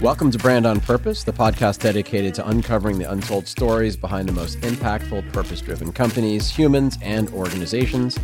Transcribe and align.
Welcome 0.00 0.30
to 0.32 0.38
Brand 0.38 0.66
on 0.66 0.80
Purpose, 0.80 1.24
the 1.24 1.32
podcast 1.32 1.80
dedicated 1.80 2.34
to 2.34 2.46
uncovering 2.46 2.98
the 2.98 3.10
untold 3.10 3.48
stories 3.48 3.96
behind 3.96 4.28
the 4.28 4.32
most 4.32 4.60
impactful 4.60 5.32
purpose 5.32 5.62
driven 5.62 5.92
companies, 5.92 6.50
humans, 6.50 6.98
and 7.00 7.30
organizations. 7.30 8.18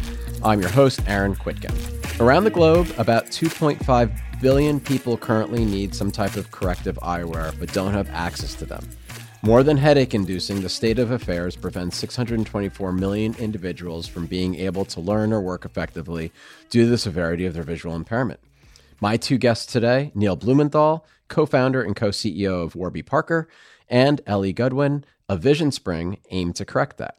I'm 0.45 0.61
your 0.61 0.69
host, 0.69 1.01
Aaron 1.07 1.35
Kwittken. 1.35 2.21
Around 2.21 2.45
the 2.45 2.51
globe, 2.51 2.93
about 2.99 3.27
2.5 3.29 4.41
billion 4.43 4.79
people 4.79 5.17
currently 5.17 5.65
need 5.65 5.95
some 5.95 6.11
type 6.11 6.37
of 6.37 6.51
corrective 6.51 6.99
eyewear 7.03 7.59
but 7.59 7.73
don't 7.73 7.95
have 7.95 8.11
access 8.11 8.55
to 8.57 8.67
them. 8.67 8.87
More 9.43 9.63
than 9.63 9.79
headache 9.79 10.15
inducing, 10.15 10.61
the 10.61 10.69
state 10.69 10.99
of 10.99 11.11
affairs 11.11 11.57
prevents 11.57 11.97
624 11.97 12.93
million 12.93 13.35
individuals 13.39 14.07
from 14.07 14.27
being 14.27 14.55
able 14.57 14.85
to 14.85 15.01
learn 15.01 15.33
or 15.33 15.41
work 15.41 15.65
effectively 15.65 16.31
due 16.69 16.85
to 16.85 16.91
the 16.91 16.99
severity 16.99 17.47
of 17.47 17.55
their 17.55 17.63
visual 17.63 17.97
impairment. 17.97 18.39
My 19.03 19.17
two 19.17 19.39
guests 19.39 19.65
today 19.65 20.13
Neil 20.15 20.37
Blumenthal, 20.37 21.07
co 21.29 21.47
founder 21.47 21.83
and 21.83 21.97
co 21.97 22.11
CEO 22.11 22.63
of 22.63 22.77
Warby 22.77 23.03
Parker, 23.03 23.49
and 23.89 24.21
Ellie 24.27 24.53
Gudwin 24.53 25.05
of 25.27 25.41
Vision 25.41 25.73
Spring, 25.73 26.19
aim 26.31 26.53
to 26.53 26.67
correct 26.67 26.99
that. 26.99 27.17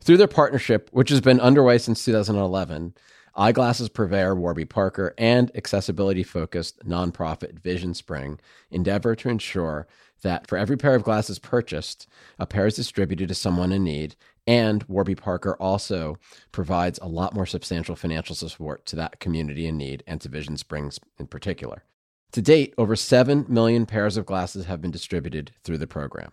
Through 0.00 0.18
their 0.18 0.28
partnership, 0.28 0.90
which 0.92 1.10
has 1.10 1.20
been 1.20 1.40
underway 1.40 1.78
since 1.78 2.04
2011, 2.04 2.94
eyeglasses 3.34 3.88
purveyor 3.88 4.36
Warby 4.36 4.66
Parker 4.66 5.12
and 5.18 5.50
accessibility 5.56 6.22
focused 6.22 6.86
nonprofit 6.86 7.58
Vision 7.58 7.94
Spring 7.94 8.38
endeavor 8.70 9.16
to 9.16 9.28
ensure 9.28 9.88
that 10.22 10.46
for 10.46 10.56
every 10.56 10.76
pair 10.76 10.94
of 10.94 11.02
glasses 11.02 11.40
purchased, 11.40 12.06
a 12.38 12.46
pair 12.46 12.66
is 12.66 12.76
distributed 12.76 13.28
to 13.28 13.34
someone 13.34 13.72
in 13.72 13.82
need. 13.82 14.14
And 14.46 14.82
Warby 14.84 15.14
Parker 15.14 15.56
also 15.58 16.18
provides 16.52 16.98
a 17.00 17.08
lot 17.08 17.34
more 17.34 17.46
substantial 17.46 17.96
financial 17.96 18.34
support 18.34 18.84
to 18.86 18.96
that 18.96 19.20
community 19.20 19.66
in 19.66 19.78
need 19.78 20.02
and 20.06 20.20
to 20.20 20.28
Vision 20.28 20.56
Springs 20.56 21.00
in 21.18 21.26
particular. 21.26 21.84
To 22.32 22.42
date, 22.42 22.74
over 22.76 22.96
7 22.96 23.46
million 23.48 23.86
pairs 23.86 24.16
of 24.16 24.26
glasses 24.26 24.66
have 24.66 24.82
been 24.82 24.90
distributed 24.90 25.52
through 25.62 25.78
the 25.78 25.86
program. 25.86 26.32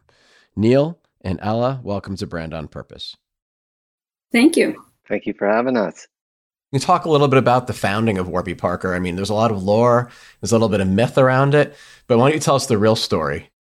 Neil 0.56 1.00
and 1.22 1.40
Ella, 1.42 1.80
welcome 1.84 2.18
to 2.18 2.28
Brand 2.28 2.54
on 2.54 2.68
Purpose. 2.68 3.16
Thank 4.32 4.58
you. 4.58 4.84
Thank 5.08 5.26
you 5.26 5.34
for 5.34 5.48
having 5.48 5.78
us. 5.78 6.08
Can 6.72 6.80
you 6.80 6.86
talk 6.86 7.06
a 7.06 7.10
little 7.10 7.28
bit 7.28 7.38
about 7.38 7.68
the 7.68 7.74
founding 7.74 8.18
of 8.18 8.30
Warby 8.30 8.56
Parker? 8.56 8.96
I 8.96 9.00
mean, 9.00 9.16
there's 9.16 9.30
a 9.30 9.36
lot 9.36 9.52
of 9.52 9.62
lore, 9.62 10.10
there's 10.40 10.52
a 10.52 10.56
little 10.56 10.70
bit 10.70 10.80
of 10.80 10.88
myth 10.88 11.18
around 11.18 11.54
it, 11.54 11.76
but 12.08 12.18
why 12.18 12.30
don't 12.30 12.36
you 12.36 12.40
tell 12.40 12.56
us 12.56 12.66
the 12.66 12.78
real 12.78 12.96
story? 12.96 13.52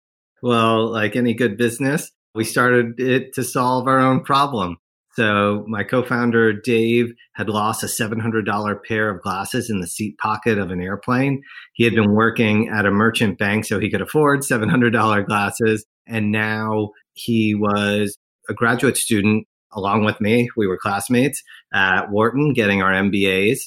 Well, 0.43 0.87
like 0.89 1.17
any 1.17 1.35
good 1.35 1.57
business, 1.57 2.11
we 2.35 2.45
started 2.45 2.99
it 2.99 3.35
to 3.35 3.45
solve 3.45 3.87
our 3.89 3.99
own 3.99 4.23
problem. 4.23 4.77
So 5.15 5.65
my 5.67 5.83
co-founder 5.83 6.53
Dave 6.53 7.13
had 7.35 7.49
lost 7.49 7.83
a 7.83 7.87
$700 7.87 8.79
pair 8.87 9.11
of 9.11 9.23
glasses 9.23 9.69
in 9.69 9.81
the 9.81 9.89
seat 9.89 10.17
pocket 10.19 10.57
of 10.57 10.71
an 10.71 10.81
airplane. 10.81 11.43
He 11.75 11.85
had 11.85 11.95
been 11.95 12.15
working 12.15 12.69
at 12.69 12.87
a 12.87 12.91
merchant 12.93 13.39
bank 13.39 13.65
so 13.65 13.81
he 13.81 13.91
could 13.91 14.01
afford 14.01 14.41
$700 14.41 15.27
glasses 15.27 15.85
and 16.07 16.31
now 16.31 16.91
he 17.15 17.55
was 17.55 18.17
a 18.49 18.55
graduate 18.55 18.97
student 18.97 19.47
along 19.73 20.05
with 20.05 20.21
me. 20.21 20.49
We 20.57 20.67
were 20.67 20.79
classmates 20.79 21.43
at 21.75 22.11
Wharton 22.11 22.53
getting 22.53 22.81
our 22.81 22.93
MBAs 22.93 23.59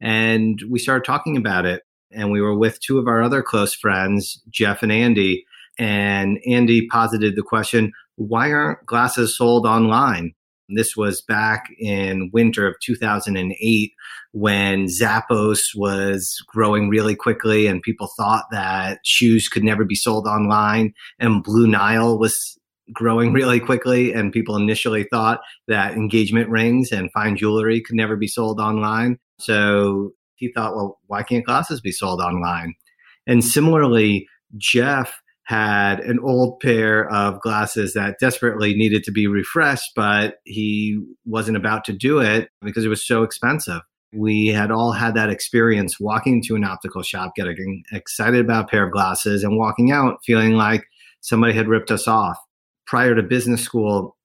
and 0.00 0.60
we 0.70 0.78
started 0.78 1.04
talking 1.04 1.36
about 1.36 1.66
it 1.66 1.82
and 2.12 2.30
we 2.30 2.40
were 2.40 2.56
with 2.56 2.80
two 2.80 2.98
of 2.98 3.08
our 3.08 3.22
other 3.22 3.42
close 3.42 3.74
friends, 3.74 4.40
Jeff 4.50 4.82
and 4.82 4.92
Andy, 4.92 5.44
and 5.78 6.38
Andy 6.46 6.86
posited 6.86 7.34
the 7.34 7.42
question, 7.42 7.92
why 8.16 8.52
aren't 8.52 8.84
glasses 8.86 9.36
sold 9.36 9.66
online? 9.66 10.32
This 10.68 10.96
was 10.96 11.20
back 11.20 11.66
in 11.78 12.30
winter 12.32 12.66
of 12.66 12.76
2008 12.82 13.92
when 14.32 14.86
Zappos 14.86 15.60
was 15.74 16.42
growing 16.46 16.88
really 16.88 17.14
quickly 17.14 17.66
and 17.66 17.82
people 17.82 18.10
thought 18.16 18.44
that 18.50 19.00
shoes 19.04 19.48
could 19.48 19.64
never 19.64 19.84
be 19.84 19.94
sold 19.94 20.26
online 20.26 20.94
and 21.18 21.42
Blue 21.42 21.66
Nile 21.66 22.18
was 22.18 22.58
growing 22.92 23.32
really 23.34 23.60
quickly 23.60 24.12
and 24.12 24.32
people 24.32 24.56
initially 24.56 25.04
thought 25.04 25.40
that 25.68 25.94
engagement 25.94 26.48
rings 26.48 26.90
and 26.92 27.12
fine 27.12 27.36
jewelry 27.36 27.80
could 27.80 27.96
never 27.96 28.16
be 28.16 28.28
sold 28.28 28.60
online. 28.60 29.18
So 29.38 30.12
he 30.36 30.50
thought, 30.52 30.74
well, 30.74 30.98
why 31.06 31.22
can't 31.22 31.44
glasses 31.44 31.80
be 31.80 31.92
sold 31.92 32.20
online? 32.20 32.74
And 33.26 33.44
similarly, 33.44 34.26
Jeff 34.56 35.21
had 35.44 36.00
an 36.00 36.18
old 36.20 36.60
pair 36.60 37.10
of 37.10 37.40
glasses 37.40 37.94
that 37.94 38.18
desperately 38.20 38.74
needed 38.74 39.02
to 39.04 39.12
be 39.12 39.26
refreshed, 39.26 39.92
but 39.96 40.36
he 40.44 41.00
wasn't 41.24 41.56
about 41.56 41.84
to 41.84 41.92
do 41.92 42.20
it 42.20 42.48
because 42.60 42.84
it 42.84 42.88
was 42.88 43.06
so 43.06 43.22
expensive. 43.22 43.80
We 44.14 44.48
had 44.48 44.70
all 44.70 44.92
had 44.92 45.14
that 45.14 45.30
experience 45.30 45.98
walking 45.98 46.42
to 46.42 46.54
an 46.54 46.64
optical 46.64 47.02
shop, 47.02 47.32
getting 47.34 47.82
excited 47.92 48.40
about 48.40 48.64
a 48.64 48.68
pair 48.68 48.86
of 48.86 48.92
glasses, 48.92 49.42
and 49.42 49.56
walking 49.56 49.90
out 49.90 50.18
feeling 50.24 50.52
like 50.52 50.84
somebody 51.20 51.54
had 51.54 51.68
ripped 51.68 51.90
us 51.90 52.06
off. 52.06 52.38
Prior 52.86 53.14
to 53.14 53.22
business 53.22 53.62
school, 53.62 54.16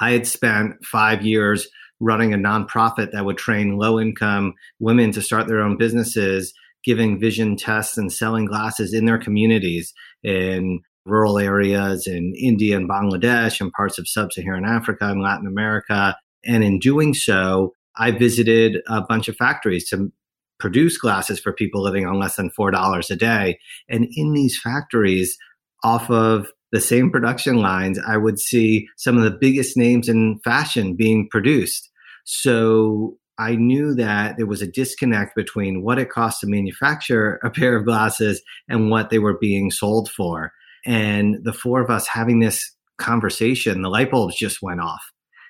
I 0.00 0.12
had 0.12 0.26
spent 0.26 0.84
five 0.84 1.24
years 1.24 1.68
running 2.00 2.32
a 2.32 2.38
nonprofit 2.38 3.12
that 3.12 3.24
would 3.24 3.38
train 3.38 3.78
low 3.78 4.00
income 4.00 4.54
women 4.80 5.12
to 5.12 5.22
start 5.22 5.48
their 5.48 5.60
own 5.60 5.76
businesses 5.76 6.52
giving 6.86 7.18
vision 7.18 7.56
tests 7.56 7.98
and 7.98 8.12
selling 8.12 8.46
glasses 8.46 8.94
in 8.94 9.04
their 9.04 9.18
communities 9.18 9.92
in 10.26 10.80
rural 11.06 11.38
areas 11.38 12.06
in 12.06 12.34
India 12.36 12.76
and 12.76 12.90
Bangladesh 12.90 13.60
and 13.60 13.72
parts 13.72 13.98
of 13.98 14.08
sub 14.08 14.32
Saharan 14.32 14.64
Africa 14.64 15.08
and 15.08 15.22
Latin 15.22 15.46
America. 15.46 16.16
And 16.44 16.64
in 16.64 16.78
doing 16.78 17.14
so, 17.14 17.72
I 17.96 18.10
visited 18.10 18.82
a 18.88 19.00
bunch 19.00 19.28
of 19.28 19.36
factories 19.36 19.88
to 19.90 20.12
produce 20.58 20.98
glasses 20.98 21.38
for 21.38 21.52
people 21.52 21.82
living 21.82 22.06
on 22.06 22.18
less 22.18 22.36
than 22.36 22.50
$4 22.58 23.10
a 23.10 23.16
day. 23.16 23.58
And 23.88 24.08
in 24.14 24.32
these 24.32 24.58
factories, 24.60 25.38
off 25.84 26.10
of 26.10 26.48
the 26.72 26.80
same 26.80 27.10
production 27.10 27.56
lines, 27.56 28.00
I 28.04 28.16
would 28.16 28.40
see 28.40 28.88
some 28.96 29.16
of 29.16 29.22
the 29.22 29.30
biggest 29.30 29.76
names 29.76 30.08
in 30.08 30.40
fashion 30.44 30.96
being 30.96 31.28
produced. 31.30 31.88
So 32.24 33.18
I 33.38 33.56
knew 33.56 33.94
that 33.94 34.36
there 34.36 34.46
was 34.46 34.62
a 34.62 34.66
disconnect 34.66 35.34
between 35.36 35.82
what 35.82 35.98
it 35.98 36.10
cost 36.10 36.40
to 36.40 36.46
manufacture 36.46 37.38
a 37.42 37.50
pair 37.50 37.76
of 37.76 37.84
glasses 37.84 38.42
and 38.68 38.90
what 38.90 39.10
they 39.10 39.18
were 39.18 39.38
being 39.38 39.70
sold 39.70 40.10
for. 40.10 40.52
And 40.84 41.38
the 41.42 41.52
four 41.52 41.82
of 41.82 41.90
us 41.90 42.06
having 42.06 42.40
this 42.40 42.74
conversation, 42.98 43.82
the 43.82 43.90
light 43.90 44.10
bulbs 44.10 44.36
just 44.36 44.62
went 44.62 44.80
off. 44.80 45.02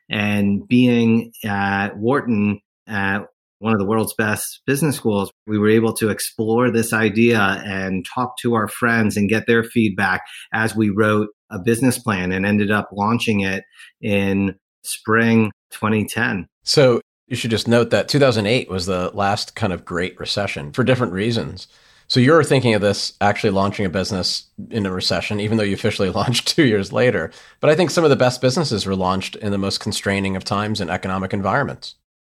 And 0.08 0.66
being 0.66 1.32
at 1.44 1.96
Wharton, 1.96 2.60
at 2.86 3.26
one 3.58 3.72
of 3.72 3.78
the 3.78 3.86
world's 3.86 4.14
best 4.14 4.60
business 4.66 4.96
schools, 4.96 5.30
we 5.46 5.58
were 5.58 5.68
able 5.68 5.92
to 5.94 6.10
explore 6.10 6.70
this 6.70 6.92
idea 6.92 7.40
and 7.64 8.06
talk 8.14 8.36
to 8.38 8.54
our 8.54 8.68
friends 8.68 9.16
and 9.16 9.28
get 9.28 9.46
their 9.46 9.64
feedback 9.64 10.22
as 10.52 10.76
we 10.76 10.90
wrote 10.90 11.28
a 11.50 11.58
business 11.58 11.98
plan 11.98 12.32
and 12.32 12.44
ended 12.44 12.70
up 12.70 12.88
launching 12.92 13.40
it 13.40 13.64
in 14.00 14.56
spring 14.82 15.50
2010. 15.72 16.46
So 16.64 17.00
you 17.26 17.36
should 17.36 17.50
just 17.50 17.68
note 17.68 17.90
that 17.90 18.08
2008 18.08 18.68
was 18.68 18.86
the 18.86 19.10
last 19.14 19.54
kind 19.54 19.72
of 19.72 19.84
great 19.84 20.18
recession 20.18 20.72
for 20.72 20.84
different 20.84 21.12
reasons. 21.12 21.66
So 22.08 22.20
you're 22.20 22.44
thinking 22.44 22.74
of 22.74 22.80
this 22.80 23.14
actually 23.20 23.50
launching 23.50 23.84
a 23.84 23.90
business 23.90 24.44
in 24.70 24.86
a 24.86 24.92
recession, 24.92 25.40
even 25.40 25.58
though 25.58 25.64
you 25.64 25.74
officially 25.74 26.10
launched 26.20 26.48
two 26.48 26.64
years 26.64 26.92
later. 26.92 27.32
But 27.60 27.70
I 27.70 27.74
think 27.74 27.90
some 27.90 28.04
of 28.04 28.10
the 28.10 28.16
best 28.16 28.40
businesses 28.40 28.86
were 28.86 28.94
launched 28.94 29.34
in 29.36 29.50
the 29.50 29.58
most 29.58 29.80
constraining 29.80 30.36
of 30.36 30.44
times 30.44 30.80
and 30.80 30.88
economic 30.88 31.32
environments. 31.32 31.96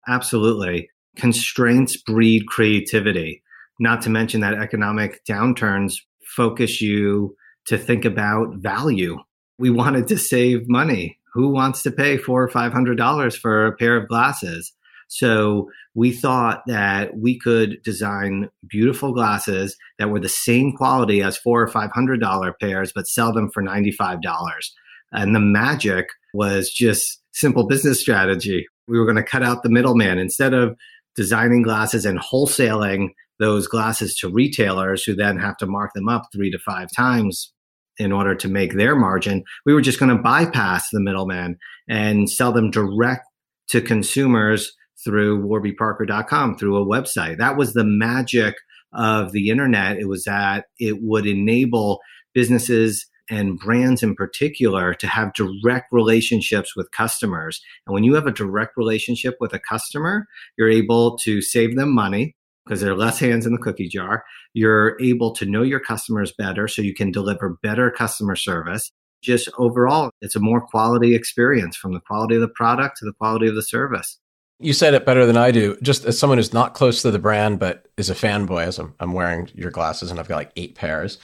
Absolutely. 0.09 0.91
Constraints 1.17 1.97
breed 1.97 2.47
creativity. 2.47 3.43
Not 3.81 4.03
to 4.03 4.11
mention 4.11 4.41
that 4.41 4.55
economic 4.55 5.25
downturns 5.29 5.97
focus 6.37 6.81
you 6.81 7.37
to 7.67 7.77
think 7.77 8.05
about 8.05 8.55
value. 8.57 9.19
We 9.59 9.71
wanted 9.71 10.07
to 10.09 10.19
save 10.19 10.69
money. 10.69 11.19
Who 11.35 11.49
wants 11.49 11.83
to 11.83 11.91
pay 11.91 12.17
four 12.17 12.43
or 12.43 12.49
five 12.49 12.73
hundred 12.73 12.97
dollars 12.97 13.37
for 13.37 13.67
a 13.67 13.77
pair 13.77 13.97
of 13.97 14.09
glasses? 14.09 14.73
So 15.09 15.71
we 15.95 16.13
thought 16.13 16.63
that 16.67 17.17
we 17.17 17.39
could 17.39 17.83
design 17.83 18.49
beautiful 18.69 19.13
glasses 19.13 19.77
that 19.99 20.11
were 20.11 20.21
the 20.21 20.29
same 20.29 20.73
quality 20.77 21.23
as 21.23 21.37
four 21.37 21.63
or 21.63 21.69
five 21.69 21.91
hundred 21.93 22.21
dollar 22.21 22.55
pairs, 22.61 22.93
but 22.95 23.07
sell 23.07 23.33
them 23.33 23.51
for 23.53 23.63
ninety 23.63 23.93
five 23.93 24.21
dollars. 24.21 24.75
And 25.13 25.35
the 25.35 25.41
magic 25.41 26.07
was 26.35 26.71
just 26.71 27.23
simple 27.33 27.67
business 27.67 28.01
strategy. 28.01 28.67
We 28.89 28.99
were 28.99 29.05
going 29.05 29.17
to 29.17 29.23
cut 29.23 29.43
out 29.43 29.63
the 29.63 29.71
middleman 29.71 30.19
instead 30.19 30.55
of 30.55 30.77
designing 31.15 31.63
glasses 31.63 32.05
and 32.05 32.19
wholesaling 32.19 33.09
those 33.39 33.67
glasses 33.67 34.15
to 34.17 34.29
retailers 34.29 35.05
who 35.05 35.15
then 35.15 35.39
have 35.39 35.57
to 35.59 35.67
mark 35.67 35.93
them 35.95 36.09
up 36.09 36.25
three 36.33 36.51
to 36.51 36.59
five 36.59 36.89
times 36.95 37.53
in 37.99 38.13
order 38.13 38.35
to 38.35 38.49
make 38.49 38.75
their 38.75 38.95
margin. 38.95 39.43
We 39.65 39.73
were 39.73 39.81
just 39.81 39.99
going 39.99 40.15
to 40.15 40.23
bypass 40.23 40.89
the 40.91 41.01
middleman 41.01 41.59
and 41.89 42.29
sell 42.31 42.53
them 42.53 42.71
direct 42.71 43.25
to 43.69 43.81
consumers 43.81 44.76
through 45.05 45.47
warbyparker.com 45.47 46.57
through 46.57 46.77
a 46.77 46.87
website. 46.87 47.39
That 47.39 47.57
was 47.57 47.73
the 47.73 47.85
magic 47.85 48.55
of 48.93 49.33
the 49.33 49.51
internet. 49.51 49.99
It 49.99 50.09
was 50.09 50.25
that 50.25 50.67
it 50.79 51.03
would 51.03 51.27
enable 51.27 52.01
businesses 52.35 53.07
and 53.29 53.59
brands 53.59 54.03
in 54.03 54.15
particular 54.15 54.95
to 54.95 55.07
have 55.07 55.35
direct 55.35 55.87
relationships 55.93 56.77
with 56.77 56.91
customers. 56.93 57.61
And 57.87 57.93
when 57.95 58.05
you 58.05 58.15
have 58.15 58.27
a 58.27 58.33
direct 58.33 58.77
relationship 58.77 59.37
with 59.41 59.53
a 59.53 59.59
customer, 59.59 60.27
you're 60.57 60.71
able 60.71 61.19
to 61.19 61.43
save 61.43 61.77
them 61.77 61.95
money. 61.95 62.37
because 62.65 62.81
there 62.81 62.91
are 62.91 62.97
less 62.97 63.21
hands 63.21 63.47
in 63.47 63.53
the 63.53 63.59
cookie 63.59 63.89
jar. 63.89 64.25
You're 64.53 64.97
able 65.01 65.33
to 65.35 65.47
know 65.47 65.63
your 65.63 65.79
customers 65.81 66.33
better 66.37 66.67
so 66.67 66.83
you 66.83 66.95
can 66.95 67.13
deliver 67.13 67.59
better 67.63 67.91
customer 67.91 68.35
service. 68.35 68.91
Just 69.23 69.49
overall, 69.59 70.11
it's 70.21 70.37
a 70.37 70.41
more 70.41 70.61
quality 70.61 71.15
experience 71.15 71.77
from 71.77 71.95
the 71.95 72.01
quality 72.01 72.35
of 72.35 72.41
the 72.41 72.49
product 72.49 72.97
to 72.99 73.05
the 73.05 73.13
quality 73.13 73.47
of 73.49 73.55
the 73.55 73.63
service. 73.63 74.19
You 74.59 74.73
said 74.73 74.95
it 74.95 75.05
better 75.05 75.27
than 75.27 75.37
I 75.37 75.51
do. 75.51 75.77
Just 75.83 76.05
as 76.07 76.19
someone 76.19 76.39
who's 76.39 76.55
not 76.55 76.75
close 76.75 77.03
to 77.03 77.11
the 77.11 77.19
brand, 77.19 77.59
but 77.59 77.89
is 77.97 78.09
a 78.09 78.15
fanboy, 78.15 78.65
as 78.65 78.79
I'm, 78.79 78.95
I'm 79.01 79.13
wearing 79.13 79.51
your 79.55 79.71
glasses 79.71 80.11
and 80.11 80.19
I've 80.19 80.29
got 80.29 80.37
like 80.37 80.53
eight 80.57 80.75
pairs, 80.75 81.19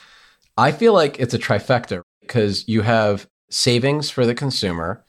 I 0.59 0.73
feel 0.73 0.93
like 0.93 1.19
it's 1.19 1.33
a 1.33 1.39
trifecta 1.39 2.03
because 2.21 2.69
you 2.69 2.83
have 2.83 3.27
savings 3.49 4.11
for 4.11 4.27
the 4.27 4.35
consumer 4.35 5.05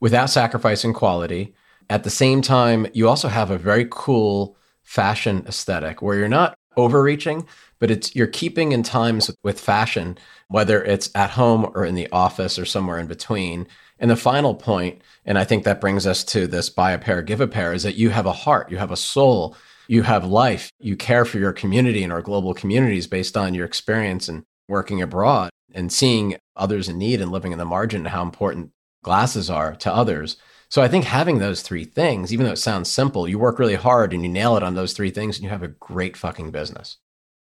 without 0.00 0.30
sacrificing 0.30 0.92
quality. 0.92 1.54
At 1.88 2.04
the 2.04 2.10
same 2.10 2.42
time, 2.42 2.86
you 2.94 3.08
also 3.08 3.28
have 3.28 3.50
a 3.50 3.58
very 3.58 3.86
cool 3.90 4.56
fashion 4.82 5.44
aesthetic 5.46 6.02
where 6.02 6.16
you're 6.16 6.28
not 6.28 6.56
overreaching, 6.76 7.46
but 7.78 7.90
it's 7.90 8.14
you're 8.14 8.26
keeping 8.26 8.72
in 8.72 8.82
times 8.82 9.30
with 9.44 9.60
fashion, 9.60 10.18
whether 10.48 10.82
it's 10.82 11.10
at 11.14 11.30
home 11.30 11.70
or 11.74 11.84
in 11.84 11.94
the 11.94 12.08
office 12.10 12.58
or 12.58 12.64
somewhere 12.64 12.98
in 12.98 13.06
between. 13.06 13.66
And 13.98 14.10
the 14.10 14.16
final 14.16 14.54
point, 14.54 15.02
and 15.24 15.38
I 15.38 15.44
think 15.44 15.64
that 15.64 15.80
brings 15.80 16.06
us 16.06 16.22
to 16.24 16.46
this 16.46 16.70
buy 16.70 16.92
a 16.92 16.98
pair, 16.98 17.22
give 17.22 17.40
a 17.40 17.48
pair, 17.48 17.72
is 17.72 17.82
that 17.82 17.96
you 17.96 18.10
have 18.10 18.26
a 18.26 18.32
heart, 18.32 18.70
you 18.70 18.76
have 18.76 18.92
a 18.92 18.96
soul, 18.96 19.56
you 19.88 20.02
have 20.02 20.24
life, 20.24 20.70
you 20.78 20.96
care 20.96 21.24
for 21.24 21.38
your 21.38 21.52
community 21.52 22.04
and 22.04 22.12
our 22.12 22.22
global 22.22 22.54
communities 22.54 23.06
based 23.06 23.36
on 23.36 23.54
your 23.54 23.66
experience 23.66 24.28
and 24.28 24.44
working 24.68 25.02
abroad 25.02 25.50
and 25.74 25.92
seeing 25.92 26.36
others 26.56 26.88
in 26.88 26.98
need 26.98 27.20
and 27.20 27.32
living 27.32 27.52
in 27.52 27.58
the 27.58 27.64
margin 27.64 28.00
and 28.00 28.08
how 28.08 28.22
important 28.22 28.70
glasses 29.02 29.48
are 29.48 29.74
to 29.76 29.92
others. 29.92 30.36
So 30.70 30.82
I 30.82 30.88
think 30.88 31.04
having 31.04 31.38
those 31.38 31.62
three 31.62 31.84
things, 31.84 32.32
even 32.32 32.44
though 32.44 32.52
it 32.52 32.56
sounds 32.56 32.90
simple, 32.90 33.26
you 33.26 33.38
work 33.38 33.58
really 33.58 33.74
hard 33.74 34.12
and 34.12 34.22
you 34.22 34.28
nail 34.28 34.56
it 34.56 34.62
on 34.62 34.74
those 34.74 34.92
three 34.92 35.10
things 35.10 35.36
and 35.36 35.44
you 35.44 35.50
have 35.50 35.62
a 35.62 35.68
great 35.68 36.16
fucking 36.16 36.50
business. 36.50 36.98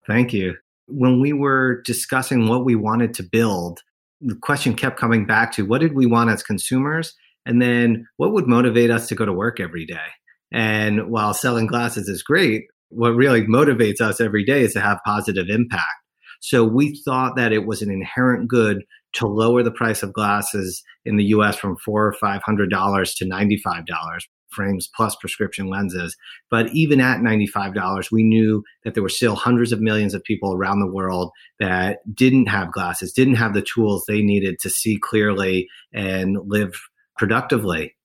Thank 0.06 0.34
you. 0.34 0.56
When 0.88 1.22
we 1.22 1.32
were 1.32 1.82
discussing 1.84 2.50
what 2.50 2.66
we 2.66 2.76
wanted 2.76 3.14
to 3.16 3.24
build, 3.24 3.80
the 4.26 4.36
question 4.36 4.74
kept 4.76 5.00
coming 5.00 5.26
back 5.26 5.52
to 5.54 5.66
what 5.66 5.82
did 5.82 5.94
we 5.94 6.06
want 6.06 6.30
as 6.30 6.44
consumers? 6.44 7.14
And 7.46 7.62
then 7.62 8.08
what 8.18 8.32
would 8.34 8.48
motivate 8.48 8.90
us 8.90 9.08
to 9.08 9.16
go 9.16 9.26
to 9.26 9.34
work 9.34 9.60
every 9.60 9.86
day? 9.86 9.98
And 10.52 11.10
while 11.10 11.34
selling 11.34 11.68
glasses 11.68 12.08
is 12.08 12.24
great, 12.24 12.64
what 12.90 13.16
really 13.16 13.42
motivates 13.42 14.02
us 14.02 14.22
every 14.22 14.46
day 14.46 14.62
is 14.62 14.74
to 14.74 14.82
have 14.82 15.00
positive 15.06 15.48
impact. 15.50 15.84
So 16.42 16.64
we 16.64 17.02
thought 17.04 17.36
that 17.36 17.52
it 17.52 17.66
was 17.66 17.82
an 17.82 17.92
inherent 17.92 18.48
good 18.48 18.84
to 19.14 19.28
lower 19.28 19.64
the 19.64 19.72
price 19.72 20.04
of 20.04 20.14
glasses 20.14 20.84
in 21.06 21.18
the 21.18 21.26
US 21.26 21.58
from 21.58 21.78
four 21.78 22.06
or 22.06 22.14
five 22.14 22.42
hundred 22.44 22.70
dollars 22.70 23.14
to 23.16 23.26
$95 23.26 23.86
frames 24.54 24.90
plus 24.96 25.16
prescription 25.16 25.68
lenses. 25.68 26.16
But 26.50 26.74
even 26.74 27.02
at 27.02 27.20
$95, 27.20 28.12
we 28.12 28.24
knew 28.24 28.64
that 28.84 28.94
there 28.94 29.04
were 29.04 29.10
still 29.10 29.36
hundreds 29.36 29.72
of 29.72 29.82
millions 29.82 30.14
of 30.14 30.24
people 30.24 30.54
around 30.54 30.80
the 30.80 30.92
world 30.92 31.32
that 31.60 32.00
didn't 32.14 32.48
have 32.48 32.72
glasses, 32.72 33.12
didn't 33.12 33.36
have 33.36 33.54
the 33.54 33.62
tools 33.62 34.06
they 34.06 34.22
needed 34.22 34.60
to 34.60 34.70
see 34.70 34.98
clearly 34.98 35.68
and 35.94 36.38
live 36.46 36.80
productively. 37.18 37.96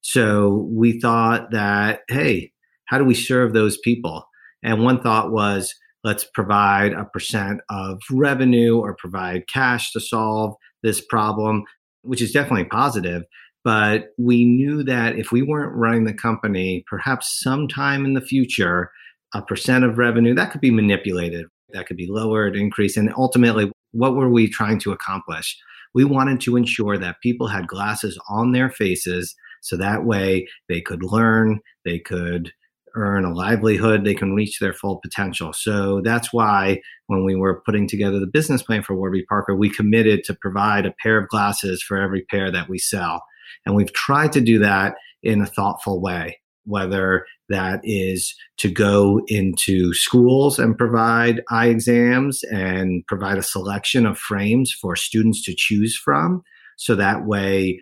So 0.00 0.66
we 0.70 0.98
thought 0.98 1.50
that, 1.50 2.00
hey, 2.08 2.52
how 2.86 2.98
do 2.98 3.04
we 3.04 3.14
serve 3.14 3.52
those 3.52 3.78
people? 3.78 4.24
And 4.62 4.82
one 4.82 5.00
thought 5.00 5.30
was, 5.30 5.74
let's 6.02 6.24
provide 6.24 6.92
a 6.92 7.04
percent 7.04 7.60
of 7.68 8.00
revenue 8.10 8.78
or 8.78 8.96
provide 8.96 9.48
cash 9.48 9.92
to 9.92 10.00
solve 10.00 10.54
this 10.82 11.00
problem, 11.04 11.64
which 12.02 12.22
is 12.22 12.32
definitely 12.32 12.64
positive. 12.64 13.22
But 13.62 14.08
we 14.18 14.44
knew 14.44 14.82
that 14.84 15.16
if 15.16 15.32
we 15.32 15.42
weren't 15.42 15.76
running 15.76 16.04
the 16.04 16.14
company, 16.14 16.84
perhaps 16.88 17.40
sometime 17.40 18.04
in 18.04 18.14
the 18.14 18.20
future, 18.20 18.90
a 19.34 19.42
percent 19.42 19.84
of 19.84 19.98
revenue 19.98 20.34
that 20.34 20.50
could 20.50 20.60
be 20.60 20.70
manipulated, 20.70 21.46
that 21.72 21.86
could 21.86 21.96
be 21.96 22.08
lowered, 22.08 22.56
increased. 22.56 22.96
And 22.96 23.12
ultimately, 23.16 23.70
what 23.92 24.14
were 24.14 24.30
we 24.30 24.48
trying 24.48 24.78
to 24.80 24.92
accomplish? 24.92 25.56
We 25.94 26.04
wanted 26.04 26.40
to 26.42 26.56
ensure 26.56 26.96
that 26.98 27.20
people 27.22 27.48
had 27.48 27.66
glasses 27.66 28.18
on 28.28 28.52
their 28.52 28.70
faces 28.70 29.34
so 29.60 29.76
that 29.76 30.04
way 30.04 30.48
they 30.68 30.80
could 30.80 31.02
learn, 31.02 31.60
they 31.84 31.98
could 31.98 32.52
earn 32.94 33.24
a 33.24 33.32
livelihood, 33.32 34.04
they 34.04 34.14
can 34.14 34.34
reach 34.34 34.58
their 34.58 34.72
full 34.72 35.00
potential. 35.00 35.52
So 35.52 36.00
that's 36.00 36.32
why 36.32 36.80
when 37.06 37.24
we 37.24 37.36
were 37.36 37.62
putting 37.64 37.86
together 37.86 38.18
the 38.18 38.26
business 38.26 38.62
plan 38.62 38.82
for 38.82 38.96
Warby 38.96 39.24
Parker, 39.28 39.54
we 39.54 39.70
committed 39.70 40.24
to 40.24 40.34
provide 40.34 40.86
a 40.86 40.94
pair 41.02 41.18
of 41.18 41.28
glasses 41.28 41.82
for 41.82 42.00
every 42.00 42.24
pair 42.30 42.50
that 42.50 42.68
we 42.68 42.78
sell. 42.78 43.22
And 43.66 43.74
we've 43.74 43.92
tried 43.92 44.32
to 44.32 44.40
do 44.40 44.58
that 44.60 44.94
in 45.22 45.40
a 45.40 45.46
thoughtful 45.46 46.00
way, 46.00 46.38
whether 46.64 47.26
that 47.48 47.80
is 47.82 48.34
to 48.58 48.70
go 48.70 49.20
into 49.26 49.92
schools 49.92 50.58
and 50.58 50.78
provide 50.78 51.42
eye 51.50 51.66
exams 51.66 52.42
and 52.44 53.04
provide 53.06 53.38
a 53.38 53.42
selection 53.42 54.06
of 54.06 54.18
frames 54.18 54.72
for 54.72 54.96
students 54.96 55.44
to 55.44 55.54
choose 55.56 55.96
from. 55.96 56.42
So 56.76 56.94
that 56.94 57.26
way 57.26 57.80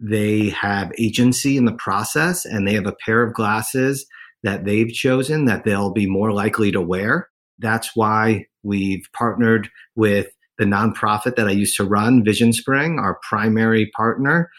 they 0.00 0.48
have 0.50 0.92
agency 0.98 1.56
in 1.56 1.66
the 1.66 1.72
process 1.72 2.46
and 2.46 2.66
they 2.66 2.72
have 2.74 2.86
a 2.86 2.96
pair 3.04 3.22
of 3.22 3.34
glasses 3.34 4.06
that 4.42 4.64
they've 4.64 4.92
chosen 4.92 5.44
that 5.44 5.64
they'll 5.64 5.92
be 5.92 6.06
more 6.06 6.32
likely 6.32 6.72
to 6.72 6.80
wear. 6.80 7.28
That's 7.58 7.94
why 7.94 8.46
we've 8.62 9.04
partnered 9.12 9.68
with 9.96 10.28
the 10.58 10.64
nonprofit 10.64 11.36
that 11.36 11.48
I 11.48 11.52
used 11.52 11.76
to 11.76 11.84
run, 11.84 12.24
Vision 12.24 12.52
Spring, 12.52 12.98
our 12.98 13.18
primary 13.28 13.90
partner, 13.96 14.50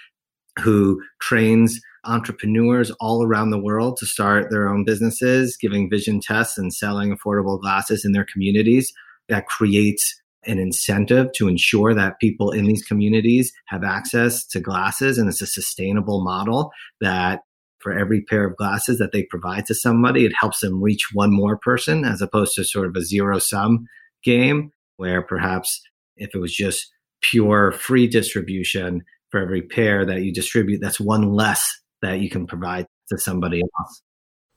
who 0.59 1.01
trains 1.21 1.79
entrepreneurs 2.03 2.91
all 2.99 3.23
around 3.23 3.51
the 3.51 3.59
world 3.59 3.97
to 3.97 4.05
start 4.05 4.49
their 4.49 4.67
own 4.67 4.83
businesses, 4.83 5.57
giving 5.57 5.89
vision 5.89 6.19
tests 6.19 6.57
and 6.57 6.73
selling 6.73 7.15
affordable 7.15 7.59
glasses 7.59 8.03
in 8.03 8.11
their 8.11 8.25
communities. 8.25 8.91
That 9.29 9.45
creates 9.45 10.19
an 10.45 10.57
incentive 10.57 11.31
to 11.33 11.47
ensure 11.47 11.93
that 11.93 12.19
people 12.19 12.51
in 12.51 12.65
these 12.65 12.83
communities 12.83 13.53
have 13.67 13.83
access 13.83 14.45
to 14.47 14.59
glasses 14.59 15.17
and 15.17 15.29
it's 15.29 15.41
a 15.41 15.47
sustainable 15.47 16.23
model 16.23 16.71
that 16.99 17.41
for 17.79 17.93
every 17.93 18.21
pair 18.21 18.45
of 18.45 18.57
glasses 18.57 18.99
that 18.99 19.11
they 19.11 19.23
provide 19.23 19.65
to 19.65 19.75
somebody, 19.75 20.25
it 20.25 20.33
helps 20.39 20.59
them 20.59 20.81
reach 20.81 21.09
one 21.13 21.31
more 21.33 21.57
person 21.57 22.05
as 22.05 22.21
opposed 22.21 22.53
to 22.55 22.63
sort 22.63 22.87
of 22.87 22.95
a 22.95 23.01
zero 23.01 23.39
sum 23.39 23.87
game 24.23 24.71
where 24.97 25.21
perhaps 25.21 25.81
if 26.17 26.29
it 26.33 26.39
was 26.39 26.53
just 26.53 26.91
pure 27.21 27.71
free 27.71 28.07
distribution 28.07 29.01
for 29.31 29.41
every 29.41 29.61
pair 29.61 30.05
that 30.05 30.21
you 30.21 30.33
distribute, 30.33 30.79
that's 30.81 30.99
one 30.99 31.33
less 31.33 31.67
that 32.01 32.19
you 32.19 32.29
can 32.29 32.47
provide 32.47 32.85
to 33.09 33.17
somebody 33.17 33.61
else. 33.61 34.01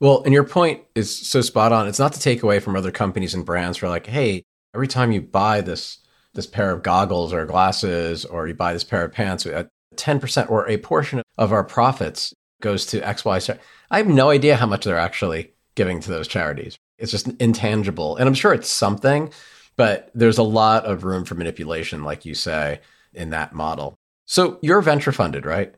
Well, 0.01 0.23
and 0.25 0.35
your 0.35 0.45
point 0.45 0.83
is 0.95 1.17
so 1.17 1.41
spot 1.41 1.73
on. 1.73 1.89
It's 1.89 1.99
not 1.99 2.13
to 2.15 2.21
take 2.21 2.43
away 2.43 2.61
from 2.61 2.77
other 2.77 2.91
companies 2.91 3.35
and 3.35 3.45
brands 3.45 3.79
for 3.79 3.89
like, 3.89 4.07
hey, 4.07 4.43
every 4.75 4.89
time 4.89 5.13
you 5.13 5.23
buy 5.23 5.61
this 5.61 5.99
this 6.35 6.47
pair 6.47 6.73
of 6.73 6.83
goggles 6.83 7.33
or 7.33 7.47
glasses 7.47 8.25
or 8.25 8.49
you 8.49 8.55
buy 8.55 8.73
this 8.73 8.83
pair 8.83 9.05
of 9.05 9.13
pants, 9.13 9.47
uh, 9.47 9.65
10% 9.95 10.51
or 10.51 10.69
a 10.69 10.77
portion 10.79 11.23
of 11.39 11.53
our 11.53 11.63
profits 11.63 12.35
goes 12.61 12.87
to 12.87 13.01
XY. 13.01 13.59
I 13.91 13.97
have 13.99 14.09
no 14.09 14.31
idea 14.31 14.57
how 14.57 14.67
much 14.67 14.85
they're 14.85 14.99
actually 14.99 15.53
giving 15.77 16.01
to 16.01 16.11
those 16.11 16.27
charities. 16.27 16.77
It's 16.99 17.13
just 17.13 17.29
intangible. 17.41 18.17
And 18.17 18.27
I'm 18.29 18.35
sure 18.35 18.53
it's 18.53 18.69
something, 18.69 19.33
but 19.77 20.11
there's 20.15 20.39
a 20.39 20.43
lot 20.43 20.85
of 20.85 21.05
room 21.05 21.25
for 21.25 21.35
manipulation, 21.35 22.03
like 22.03 22.25
you 22.25 22.35
say, 22.35 22.81
in 23.13 23.31
that 23.31 23.53
model. 23.53 23.95
So 24.27 24.59
you're 24.63 24.81
venture 24.81 25.13
funded, 25.13 25.47
right? 25.47 25.75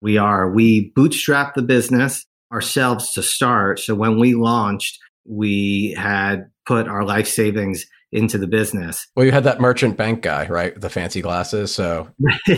We 0.00 0.18
are. 0.18 0.50
We 0.50 0.92
bootstrapped 0.92 1.54
the 1.54 1.62
business 1.62 2.26
ourselves 2.52 3.12
to 3.12 3.22
start. 3.22 3.80
So 3.80 3.94
when 3.94 4.18
we 4.18 4.34
launched, 4.34 4.98
we 5.24 5.94
had 5.98 6.50
put 6.66 6.88
our 6.88 7.04
life 7.04 7.28
savings 7.28 7.86
into 8.12 8.38
the 8.38 8.46
business. 8.46 9.06
Well, 9.16 9.26
you 9.26 9.32
had 9.32 9.44
that 9.44 9.60
merchant 9.60 9.96
bank 9.96 10.22
guy, 10.22 10.46
right? 10.46 10.78
The 10.80 10.90
fancy 10.90 11.20
glasses. 11.20 11.74
So 11.74 12.08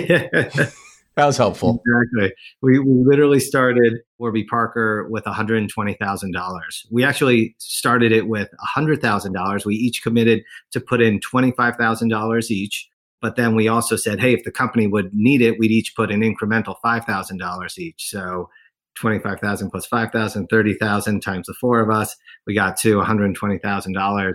That 1.17 1.25
was 1.25 1.39
helpful. 1.39 1.83
Exactly. 1.87 2.35
We, 2.61 2.79
we 2.79 3.05
literally 3.07 3.41
started 3.41 4.01
Warby 4.19 4.45
Parker 4.45 5.09
with 5.09 5.25
$120,000. 5.25 6.87
We 6.91 7.05
actually 7.05 7.57
started 7.59 8.13
it 8.13 8.29
with 8.29 8.51
$100,000. 8.77 9.65
We 9.65 9.75
each 9.77 10.03
committed 10.03 10.43
to 10.73 10.81
put 10.81 11.01
in 11.01 11.21
$25,000 11.21 12.51
each. 12.51 12.89
But 13.21 13.37
then 13.37 13.55
we 13.55 13.69
also 13.69 13.97
said, 13.97 14.21
hey, 14.21 14.35
if 14.35 14.45
the 14.45 14.53
company 14.53 14.87
would 14.87 15.11
need 15.13 15.41
it, 15.41 15.59
we'd 15.59 15.71
each 15.71 15.95
put 15.97 16.11
an 16.11 16.21
incremental 16.21 16.77
$5,000 16.85 17.79
each. 17.79 18.11
So 18.11 18.51
25,000 18.97 19.71
plus 19.71 19.87
5,000, 19.87 20.49
30,000 20.49 21.21
times 21.21 21.47
the 21.47 21.55
four 21.55 21.81
of 21.81 21.91
us, 21.91 22.15
we 22.47 22.55
got 22.55 22.77
to 22.79 22.97
$120,000. 23.01 24.33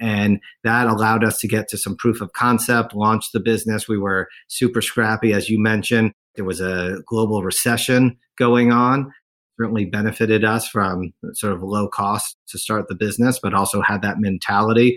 And 0.00 0.40
that 0.62 0.86
allowed 0.86 1.24
us 1.24 1.40
to 1.40 1.48
get 1.48 1.68
to 1.68 1.78
some 1.78 1.96
proof 1.96 2.20
of 2.20 2.32
concept, 2.32 2.94
launch 2.94 3.32
the 3.32 3.40
business. 3.40 3.88
We 3.88 3.98
were 3.98 4.28
super 4.48 4.80
scrappy, 4.80 5.32
as 5.32 5.48
you 5.48 5.60
mentioned. 5.60 6.12
There 6.36 6.44
was 6.44 6.60
a 6.60 6.98
global 7.06 7.42
recession 7.42 8.16
going 8.36 8.70
on. 8.72 9.12
Certainly 9.58 9.86
benefited 9.86 10.44
us 10.44 10.68
from 10.68 11.12
sort 11.32 11.52
of 11.52 11.62
low 11.62 11.88
cost 11.88 12.36
to 12.50 12.58
start 12.58 12.86
the 12.88 12.94
business, 12.94 13.40
but 13.42 13.54
also 13.54 13.80
had 13.82 14.02
that 14.02 14.20
mentality. 14.20 14.96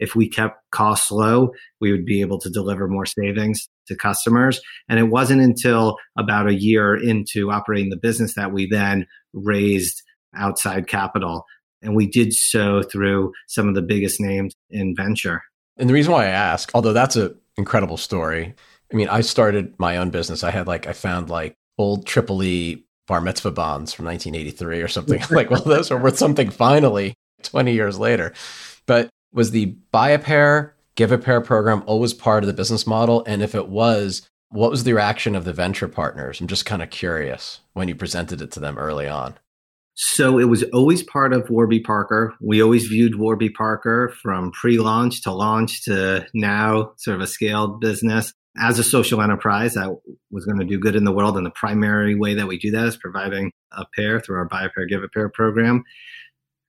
If 0.00 0.16
we 0.16 0.28
kept 0.28 0.58
costs 0.72 1.10
low, 1.10 1.52
we 1.80 1.92
would 1.92 2.04
be 2.04 2.20
able 2.20 2.40
to 2.40 2.50
deliver 2.50 2.88
more 2.88 3.06
savings 3.06 3.68
to 3.86 3.94
customers. 3.94 4.60
And 4.88 4.98
it 4.98 5.04
wasn't 5.04 5.42
until 5.42 5.96
about 6.18 6.48
a 6.48 6.54
year 6.54 6.96
into 6.96 7.52
operating 7.52 7.90
the 7.90 7.96
business 7.96 8.34
that 8.34 8.52
we 8.52 8.66
then 8.66 9.06
raised 9.32 10.02
outside 10.34 10.86
capital 10.86 11.44
And 11.82 11.96
we 11.96 12.06
did 12.06 12.34
so 12.34 12.82
through 12.82 13.32
some 13.48 13.68
of 13.68 13.74
the 13.74 13.82
biggest 13.82 14.20
names 14.20 14.54
in 14.68 14.94
venture. 14.94 15.42
And 15.78 15.88
the 15.88 15.94
reason 15.94 16.12
why 16.12 16.26
I 16.26 16.28
ask, 16.30 16.70
although 16.74 16.92
that's 16.92 17.16
an 17.16 17.34
incredible 17.56 17.96
story, 17.96 18.54
I 18.92 18.96
mean, 18.96 19.08
I 19.08 19.22
started 19.22 19.74
my 19.78 19.96
own 19.96 20.10
business. 20.10 20.44
I 20.44 20.50
had 20.50 20.66
like, 20.66 20.86
I 20.86 20.92
found 20.92 21.30
like 21.30 21.54
old 21.78 22.06
Triple 22.06 22.42
E 22.42 22.84
bar 23.06 23.20
mitzvah 23.20 23.50
bonds 23.50 23.92
from 23.92 24.04
1983 24.06 24.82
or 24.82 24.88
something. 24.88 25.22
like, 25.30 25.50
well, 25.50 25.62
those 25.62 25.90
are 25.90 25.96
worth 25.96 26.18
something 26.18 26.50
finally 26.50 27.14
20 27.42 27.72
years 27.72 27.98
later. 27.98 28.34
But 28.86 29.08
was 29.32 29.50
the 29.50 29.66
buy 29.90 30.10
a 30.10 30.18
pair, 30.18 30.74
give 30.94 31.12
a 31.12 31.18
pair 31.18 31.40
program 31.40 31.82
always 31.86 32.14
part 32.14 32.42
of 32.42 32.48
the 32.48 32.54
business 32.54 32.86
model? 32.86 33.24
And 33.26 33.42
if 33.42 33.54
it 33.54 33.68
was, 33.68 34.28
what 34.50 34.70
was 34.70 34.84
the 34.84 34.92
reaction 34.92 35.34
of 35.34 35.44
the 35.44 35.52
venture 35.52 35.88
partners? 35.88 36.40
I'm 36.40 36.48
just 36.48 36.66
kind 36.66 36.82
of 36.82 36.90
curious 36.90 37.60
when 37.72 37.88
you 37.88 37.94
presented 37.94 38.40
it 38.40 38.50
to 38.52 38.60
them 38.60 38.78
early 38.78 39.08
on. 39.08 39.38
So 39.94 40.38
it 40.38 40.44
was 40.44 40.62
always 40.72 41.02
part 41.02 41.32
of 41.32 41.50
Warby 41.50 41.80
Parker. 41.80 42.34
We 42.40 42.62
always 42.62 42.86
viewed 42.86 43.16
Warby 43.16 43.50
Parker 43.50 44.14
from 44.22 44.50
pre 44.52 44.78
launch 44.78 45.22
to 45.24 45.32
launch 45.32 45.84
to 45.84 46.26
now, 46.32 46.92
sort 46.96 47.16
of 47.16 47.20
a 47.20 47.26
scaled 47.26 47.80
business. 47.80 48.32
As 48.60 48.80
a 48.80 48.82
social 48.82 49.22
enterprise 49.22 49.74
that 49.74 49.96
was 50.30 50.44
going 50.44 50.58
to 50.58 50.64
do 50.64 50.78
good 50.78 50.96
in 50.96 51.04
the 51.04 51.12
world. 51.12 51.36
And 51.36 51.46
the 51.46 51.50
primary 51.50 52.16
way 52.16 52.34
that 52.34 52.48
we 52.48 52.58
do 52.58 52.72
that 52.72 52.86
is 52.86 52.96
providing 52.96 53.52
a 53.72 53.84
pair 53.94 54.18
through 54.20 54.38
our 54.38 54.46
Buy 54.46 54.64
a 54.64 54.70
Pair, 54.70 54.86
Give 54.86 55.04
a 55.04 55.08
Pair 55.08 55.28
program. 55.28 55.84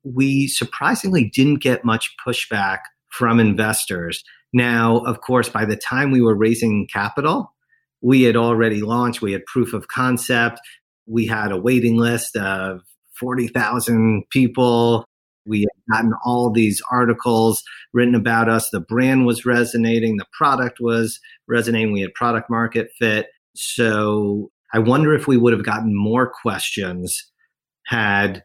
We 0.04 0.48
surprisingly 0.48 1.30
didn't 1.30 1.62
get 1.62 1.86
much 1.86 2.16
pushback 2.26 2.80
from 3.10 3.40
investors. 3.40 4.24
Now, 4.54 4.98
of 5.00 5.22
course, 5.22 5.50
by 5.50 5.66
the 5.66 5.78
time 5.78 6.12
we 6.12 6.22
were 6.22 6.36
raising 6.36 6.88
capital, 6.92 7.54
we 8.02 8.24
had 8.24 8.36
already 8.36 8.82
launched, 8.82 9.22
we 9.22 9.32
had 9.32 9.46
proof 9.46 9.74
of 9.74 9.88
concept, 9.88 10.60
we 11.06 11.28
had 11.28 11.52
a 11.52 11.58
waiting 11.58 11.98
list 11.98 12.36
of 12.36 12.82
40,000 13.20 14.24
people. 14.32 15.06
We 15.46 15.62
had 15.62 15.96
gotten 15.96 16.14
all 16.24 16.52
these 16.52 16.82
articles 16.92 17.64
written 17.94 18.16
about 18.16 18.50
us. 18.50 18.70
The 18.70 18.80
brand 18.80 19.26
was 19.26 19.46
resonating, 19.46 20.18
the 20.18 20.28
product 20.34 20.80
was 20.80 21.20
resonating. 21.48 21.92
We 21.92 22.02
had 22.02 22.14
product 22.14 22.50
market 22.50 22.90
fit. 23.00 23.28
So 23.56 24.52
I 24.74 24.80
wonder 24.80 25.14
if 25.14 25.28
we 25.28 25.38
would 25.38 25.54
have 25.54 25.66
gotten 25.66 25.96
more 25.96 26.32
questions 26.32 27.32
had 27.86 28.44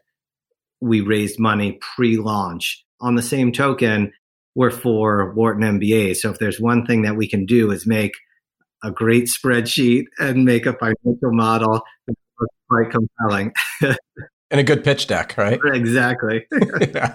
we 0.81 1.01
raised 1.01 1.39
money 1.39 1.79
pre 1.95 2.17
launch. 2.17 2.83
On 2.99 3.15
the 3.15 3.21
same 3.21 3.51
token, 3.51 4.11
we're 4.55 4.71
four 4.71 5.33
Wharton 5.33 5.79
MBA. 5.79 6.15
So 6.15 6.31
if 6.31 6.39
there's 6.39 6.59
one 6.59 6.85
thing 6.85 7.03
that 7.03 7.15
we 7.15 7.27
can 7.27 7.45
do 7.45 7.71
is 7.71 7.85
make 7.85 8.13
a 8.83 8.91
great 8.91 9.25
spreadsheet 9.25 10.05
and 10.19 10.45
make 10.45 10.65
a 10.65 10.73
financial 10.73 11.31
model 11.31 11.81
that's 12.07 12.51
quite 12.69 12.91
compelling. 12.91 13.53
and 13.81 14.59
a 14.59 14.63
good 14.63 14.83
pitch 14.83 15.07
deck, 15.07 15.35
right? 15.37 15.59
Exactly. 15.73 16.45
yeah. 16.81 17.13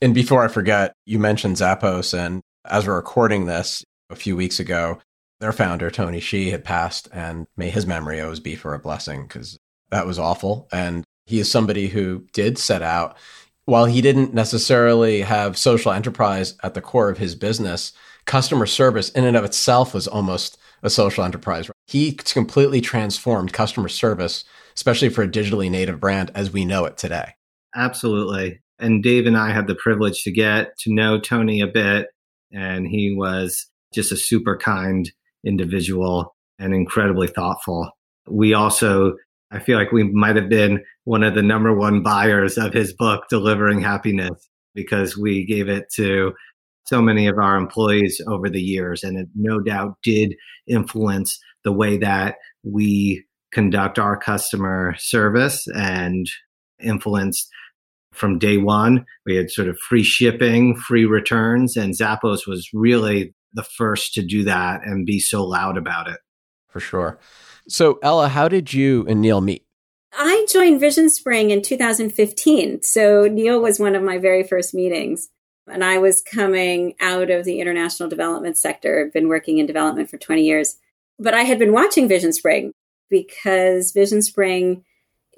And 0.00 0.14
before 0.14 0.44
I 0.44 0.48
forget, 0.48 0.92
you 1.04 1.18
mentioned 1.18 1.56
Zappos, 1.56 2.16
and 2.16 2.42
as 2.64 2.86
we're 2.86 2.96
recording 2.96 3.46
this 3.46 3.84
a 4.10 4.16
few 4.16 4.36
weeks 4.36 4.60
ago, 4.60 5.00
their 5.40 5.52
founder, 5.52 5.90
Tony 5.90 6.20
Hsieh, 6.20 6.50
had 6.50 6.64
passed, 6.64 7.08
and 7.12 7.46
may 7.56 7.70
his 7.70 7.86
memory 7.86 8.20
always 8.20 8.40
be 8.40 8.56
for 8.56 8.74
a 8.74 8.78
blessing 8.78 9.22
because 9.22 9.58
that 9.90 10.06
was 10.06 10.18
awful. 10.18 10.68
And 10.72 11.04
he 11.26 11.38
is 11.38 11.50
somebody 11.50 11.88
who 11.88 12.26
did 12.32 12.58
set 12.58 12.82
out, 12.82 13.16
while 13.64 13.86
he 13.86 14.00
didn't 14.00 14.32
necessarily 14.32 15.22
have 15.22 15.58
social 15.58 15.92
enterprise 15.92 16.56
at 16.62 16.74
the 16.74 16.80
core 16.80 17.10
of 17.10 17.18
his 17.18 17.34
business, 17.34 17.92
customer 18.24 18.66
service 18.66 19.10
in 19.10 19.24
and 19.24 19.36
of 19.36 19.44
itself 19.44 19.92
was 19.92 20.06
almost 20.06 20.58
a 20.82 20.90
social 20.90 21.24
enterprise. 21.24 21.70
He 21.86 22.12
completely 22.12 22.80
transformed 22.80 23.52
customer 23.52 23.88
service 23.88 24.44
especially 24.76 25.08
for 25.08 25.22
a 25.22 25.28
digitally 25.28 25.70
native 25.70 25.98
brand 25.98 26.30
as 26.34 26.52
we 26.52 26.64
know 26.64 26.84
it 26.84 26.96
today. 26.96 27.32
Absolutely. 27.74 28.60
And 28.78 29.02
Dave 29.02 29.26
and 29.26 29.36
I 29.36 29.50
had 29.50 29.66
the 29.66 29.74
privilege 29.74 30.22
to 30.24 30.30
get 30.30 30.76
to 30.80 30.94
know 30.94 31.18
Tony 31.18 31.60
a 31.62 31.66
bit, 31.66 32.08
and 32.52 32.86
he 32.86 33.14
was 33.16 33.66
just 33.94 34.12
a 34.12 34.16
super 34.16 34.56
kind 34.56 35.10
individual 35.44 36.34
and 36.58 36.74
incredibly 36.74 37.26
thoughtful. 37.26 37.90
We 38.28 38.52
also, 38.52 39.14
I 39.50 39.58
feel 39.58 39.78
like 39.78 39.92
we 39.92 40.04
might 40.04 40.36
have 40.36 40.48
been 40.48 40.82
one 41.04 41.22
of 41.22 41.34
the 41.34 41.42
number 41.42 41.74
one 41.74 42.02
buyers 42.02 42.58
of 42.58 42.72
his 42.72 42.92
book, 42.92 43.24
Delivering 43.30 43.80
Happiness, 43.80 44.48
because 44.74 45.16
we 45.16 45.46
gave 45.46 45.68
it 45.68 45.86
to 45.94 46.32
so 46.86 47.00
many 47.00 47.26
of 47.26 47.38
our 47.38 47.56
employees 47.56 48.20
over 48.28 48.48
the 48.48 48.60
years. 48.60 49.02
And 49.02 49.18
it 49.18 49.28
no 49.34 49.60
doubt 49.60 49.96
did 50.02 50.34
influence 50.66 51.38
the 51.64 51.72
way 51.72 51.96
that 51.98 52.36
we 52.64 53.24
conduct 53.52 53.98
our 53.98 54.16
customer 54.16 54.94
service 54.98 55.66
and 55.74 56.28
influenced 56.80 57.48
from 58.12 58.38
day 58.38 58.56
one. 58.56 59.04
We 59.24 59.36
had 59.36 59.50
sort 59.50 59.68
of 59.68 59.78
free 59.78 60.02
shipping, 60.02 60.76
free 60.76 61.04
returns, 61.04 61.76
and 61.76 61.94
Zappos 61.94 62.46
was 62.46 62.68
really 62.72 63.34
the 63.52 63.62
first 63.62 64.12
to 64.14 64.22
do 64.22 64.44
that 64.44 64.80
and 64.84 65.06
be 65.06 65.18
so 65.18 65.44
loud 65.44 65.76
about 65.76 66.08
it. 66.08 66.18
For 66.68 66.80
sure. 66.80 67.18
So, 67.68 67.98
Ella, 68.02 68.28
how 68.28 68.48
did 68.48 68.72
you 68.72 69.04
and 69.08 69.20
Neil 69.20 69.40
meet? 69.40 69.64
I 70.12 70.46
joined 70.50 70.80
Vision 70.80 71.10
Spring 71.10 71.50
in 71.50 71.62
2015. 71.62 72.82
So, 72.82 73.26
Neil 73.30 73.60
was 73.60 73.78
one 73.78 73.94
of 73.94 74.02
my 74.02 74.18
very 74.18 74.42
first 74.42 74.72
meetings. 74.74 75.28
And 75.68 75.82
I 75.82 75.98
was 75.98 76.22
coming 76.22 76.94
out 77.00 77.30
of 77.30 77.44
the 77.44 77.60
international 77.60 78.08
development 78.08 78.56
sector, 78.56 79.04
I've 79.04 79.12
been 79.12 79.28
working 79.28 79.58
in 79.58 79.66
development 79.66 80.08
for 80.08 80.16
20 80.16 80.44
years. 80.44 80.76
But 81.18 81.34
I 81.34 81.42
had 81.42 81.58
been 81.58 81.72
watching 81.72 82.08
Vision 82.08 82.32
Spring 82.32 82.72
because 83.10 83.92
Vision 83.92 84.22
Spring 84.22 84.84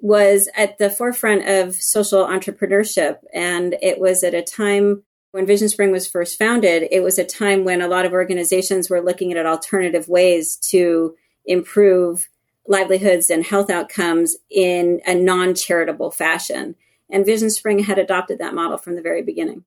was 0.01 0.49
at 0.57 0.79
the 0.79 0.91
forefront 0.91 1.49
of 1.49 1.75
social 1.75 2.27
entrepreneurship. 2.27 3.19
And 3.33 3.77
it 3.81 3.99
was 3.99 4.23
at 4.23 4.35
a 4.35 4.43
time 4.43 5.03
when 5.33 5.47
Vision 5.47 5.69
Spring 5.69 5.93
was 5.93 6.09
first 6.09 6.39
founded, 6.39 6.89
it 6.91 7.03
was 7.03 7.19
a 7.19 7.25
time 7.25 7.65
when 7.65 7.83
a 7.83 7.89
lot 7.89 8.07
of 8.07 8.13
organizations 8.13 8.89
were 8.89 9.01
looking 9.01 9.33
at 9.33 9.47
alternative 9.47 10.09
ways 10.09 10.57
to 10.71 11.15
improve 11.49 12.29
livelihoods 12.67 13.31
and 13.31 13.45
health 13.45 13.71
outcomes 13.71 14.37
in 14.51 15.01
a 15.07 15.15
non 15.15 15.55
charitable 15.55 16.11
fashion. 16.11 16.77
And 17.11 17.25
Vision 17.25 17.51
Spring 17.51 17.81
had 17.81 17.99
adopted 17.99 18.39
that 18.39 18.55
model 18.55 18.77
from 18.77 18.95
the 18.95 19.03
very 19.03 19.23
beginning. 19.23 19.65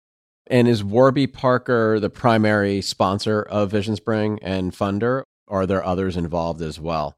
And 0.47 0.67
is 0.67 0.83
Warby 0.83 1.27
Parker 1.27 1.99
the 1.99 2.09
primary 2.09 2.81
sponsor 2.81 3.41
of 3.41 3.71
Vision 3.71 3.95
Spring 3.95 4.39
and 4.41 4.71
funder? 4.71 5.23
Or 5.47 5.61
are 5.61 5.65
there 5.65 5.83
others 5.83 6.15
involved 6.15 6.61
as 6.61 6.79
well? 6.79 7.17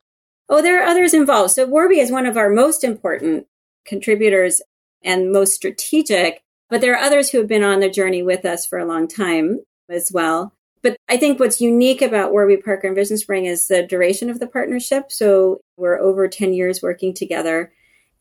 Oh, 0.50 0.62
there 0.62 0.82
are 0.82 0.88
others 0.88 1.14
involved. 1.14 1.52
So 1.52 1.66
Warby 1.66 2.00
is 2.00 2.12
one 2.12 2.26
of 2.26 2.38
our 2.38 2.50
most 2.50 2.84
important 2.84 3.48
contributors 3.86 4.62
and 5.04 5.32
most 5.32 5.54
strategic, 5.54 6.42
but 6.70 6.82
there 6.82 6.94
are 6.94 7.04
others 7.04 7.30
who 7.30 7.40
have 7.40 7.48
been 7.48 7.64
on 7.64 7.80
the 7.80 7.90
journey 7.90 8.24
with 8.24 8.46
us 8.46 8.66
for 8.66 8.80
a 8.80 8.86
long 8.86 9.08
time 9.08 9.60
as 9.90 10.10
well. 10.12 10.54
But 10.84 10.98
I 11.10 11.18
think 11.18 11.40
what's 11.40 11.62
unique 11.62 12.02
about 12.02 12.34
Warby 12.34 12.58
Parker 12.58 12.88
and 12.88 12.96
Vision 12.96 13.18
Spring 13.18 13.46
is 13.46 13.68
the 13.68 13.84
duration 13.88 14.30
of 14.30 14.40
the 14.40 14.48
partnership. 14.48 15.12
So 15.12 15.62
we're 15.78 15.98
over 15.98 16.28
10 16.28 16.54
years 16.54 16.82
working 16.82 17.14
together. 17.14 17.72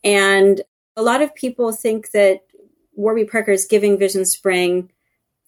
And 0.05 0.63
a 0.97 1.03
lot 1.03 1.23
of 1.23 1.35
people 1.35 1.73
think 1.73 2.13
that 2.13 2.43
Warby 2.95 3.25
Parker 3.25 3.51
is 3.51 3.67
giving 3.67 3.99
Vision 3.99 4.25
Spring 4.25 4.91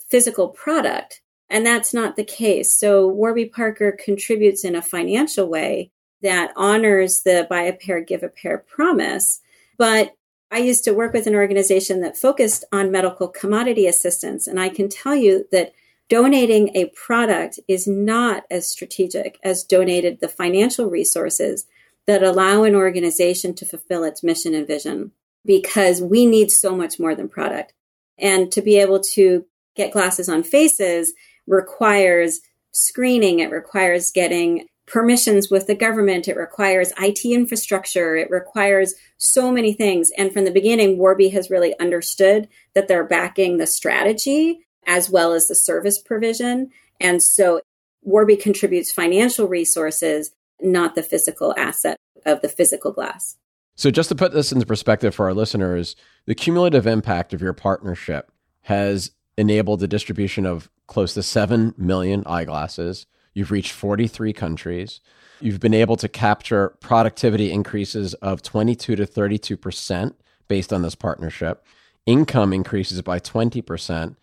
physical 0.09 0.49
product, 0.49 1.23
and 1.50 1.64
that's 1.64 1.94
not 1.94 2.16
the 2.16 2.25
case. 2.25 2.76
So 2.76 3.06
Warby 3.06 3.47
Parker 3.47 3.92
contributes 3.92 4.64
in 4.64 4.75
a 4.75 4.83
financial 4.83 5.49
way 5.49 5.90
that 6.23 6.52
honors 6.56 7.23
the 7.23 7.47
buy 7.49 7.62
a 7.62 7.73
pair, 7.73 8.00
give 8.00 8.23
a 8.23 8.28
pair 8.28 8.59
promise. 8.59 9.40
But 9.76 10.14
I 10.50 10.59
used 10.59 10.85
to 10.85 10.94
work 10.94 11.12
with 11.12 11.26
an 11.26 11.35
organization 11.35 12.00
that 12.00 12.16
focused 12.16 12.64
on 12.73 12.90
medical 12.90 13.28
commodity 13.28 13.87
assistance. 13.87 14.47
And 14.47 14.59
I 14.59 14.68
can 14.68 14.88
tell 14.88 15.14
you 15.14 15.47
that 15.52 15.73
donating 16.14 16.71
a 16.76 16.85
product 16.94 17.59
is 17.66 17.88
not 17.88 18.44
as 18.49 18.68
strategic 18.68 19.37
as 19.42 19.64
donated 19.64 20.21
the 20.21 20.28
financial 20.28 20.88
resources 20.88 21.66
that 22.06 22.23
allow 22.23 22.62
an 22.62 22.76
organization 22.76 23.52
to 23.52 23.66
fulfill 23.66 24.04
its 24.04 24.23
mission 24.23 24.54
and 24.54 24.64
vision 24.64 25.11
because 25.44 26.00
we 26.00 26.25
need 26.25 26.52
so 26.52 26.76
much 26.76 27.00
more 27.00 27.16
than 27.16 27.28
product. 27.28 27.73
And 28.16 28.52
to 28.52 28.62
be 28.62 28.78
able 28.78 29.00
to 29.14 29.44
get 29.75 29.92
glasses 29.92 30.28
on 30.28 30.44
faces 30.44 31.12
requires 31.49 32.38
screening. 32.71 33.40
It 33.40 33.50
requires 33.50 34.12
getting 34.12 34.68
permissions 34.87 35.50
with 35.50 35.66
the 35.66 35.75
government. 35.75 36.28
It 36.28 36.37
requires 36.37 36.92
IT 36.97 37.25
infrastructure. 37.25 38.14
It 38.14 38.30
requires 38.30 38.94
so 39.18 39.50
many 39.50 39.73
things. 39.73 40.12
And 40.16 40.33
from 40.33 40.44
the 40.44 40.52
beginning, 40.52 40.97
Warby 40.97 41.30
has 41.30 41.50
really 41.50 41.76
understood 41.80 42.47
that 42.76 42.87
they're 42.87 43.02
backing 43.02 43.56
the 43.56 43.66
strategy 43.66 44.61
as 44.87 45.11
well 45.11 45.33
as 45.33 45.49
the 45.49 45.55
service 45.55 45.99
provision. 45.99 46.71
And 47.00 47.23
so 47.23 47.61
Warby 48.03 48.37
contributes 48.37 48.93
financial 48.93 49.49
resources, 49.49 50.33
not 50.61 50.95
the 50.95 51.03
physical 51.03 51.55
asset 51.57 51.97
of 52.26 52.41
the 52.43 52.49
physical 52.49 52.93
glass. 52.93 53.37
So, 53.76 53.91
just 53.91 54.09
to 54.11 54.14
put 54.14 54.33
this 54.33 54.53
into 54.53 54.67
perspective 54.67 55.17
for 55.17 55.26
our 55.26 55.35
listeners, 55.35 55.97
the 56.26 56.35
cumulative 56.35 56.87
impact 56.87 57.33
of 57.35 57.43
your 57.43 57.53
partnership 57.53 58.31
has 58.62 59.11
enabled 59.37 59.81
the 59.81 59.88
distribution 59.88 60.47
of 60.47 60.71
close 60.87 61.12
to 61.14 61.25
7 61.25 61.75
million 61.76 62.23
eyeglasses 62.25 63.07
You've 63.35 63.50
reached 63.50 63.73
43 63.73 64.33
countries. 64.33 65.00
You've 65.41 65.61
been 65.61 65.75
able 65.75 65.97
to 65.97 66.09
capture 66.09 66.71
productivity 66.81 67.50
increases 67.50 68.14
of 68.14 68.41
22 68.43 68.97
to 68.97 69.05
32% 69.05 70.14
based 70.49 70.73
on 70.73 70.83
this 70.83 70.95
partnership. 70.95 71.67
income 72.07 72.53
increases 72.53 73.00
by 73.00 73.19
20%, 73.19 74.17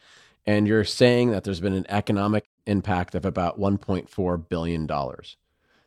and 0.45 0.67
you're 0.67 0.83
saying 0.83 1.31
that 1.31 1.43
there's 1.43 1.59
been 1.59 1.73
an 1.73 1.85
economic 1.89 2.45
impact 2.65 3.15
of 3.15 3.25
about 3.25 3.59
$1.4 3.59 4.49
billion. 4.49 4.89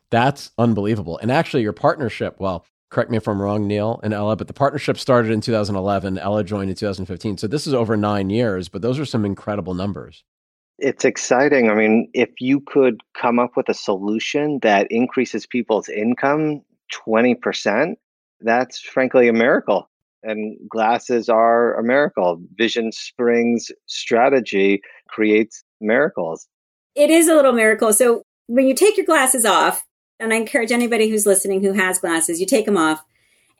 That's 0.09 0.51
unbelievable. 0.57 1.17
And 1.17 1.31
actually, 1.31 1.63
your 1.63 1.73
partnership, 1.73 2.35
well, 2.39 2.65
correct 2.89 3.11
me 3.11 3.17
if 3.17 3.27
I'm 3.27 3.41
wrong, 3.41 3.67
Neil 3.67 3.99
and 4.03 4.13
Ella, 4.13 4.35
but 4.35 4.47
the 4.47 4.53
partnership 4.53 4.97
started 4.97 5.31
in 5.31 5.41
2011. 5.41 6.17
Ella 6.17 6.43
joined 6.43 6.69
in 6.69 6.75
2015. 6.75 7.37
So 7.37 7.47
this 7.47 7.67
is 7.67 7.73
over 7.73 7.97
nine 7.97 8.29
years, 8.29 8.69
but 8.69 8.81
those 8.81 8.99
are 8.99 9.05
some 9.05 9.25
incredible 9.25 9.73
numbers. 9.73 10.23
It's 10.77 11.05
exciting. 11.05 11.69
I 11.69 11.73
mean, 11.73 12.09
if 12.13 12.29
you 12.39 12.59
could 12.59 13.01
come 13.13 13.39
up 13.39 13.55
with 13.55 13.69
a 13.69 13.73
solution 13.73 14.59
that 14.61 14.87
increases 14.91 15.45
people's 15.45 15.89
income 15.89 16.61
20%, 16.93 17.95
that's 18.41 18.79
frankly 18.79 19.27
a 19.27 19.33
miracle. 19.33 19.89
And 20.25 20.57
glasses 20.67 21.29
are 21.29 21.75
a 21.75 21.83
miracle. 21.83 22.41
Vision 22.57 22.91
Springs 22.91 23.71
strategy 23.85 24.81
creates 25.07 25.63
miracles. 25.79 26.47
It 26.95 27.11
is 27.11 27.27
a 27.27 27.35
little 27.35 27.53
miracle. 27.53 27.93
So 27.93 28.23
when 28.47 28.67
you 28.67 28.73
take 28.73 28.97
your 28.97 29.05
glasses 29.05 29.45
off, 29.45 29.83
and 30.19 30.33
I 30.33 30.37
encourage 30.37 30.71
anybody 30.71 31.09
who's 31.09 31.25
listening 31.25 31.61
who 31.61 31.73
has 31.73 31.99
glasses, 31.99 32.39
you 32.39 32.45
take 32.45 32.65
them 32.65 32.77
off 32.77 33.03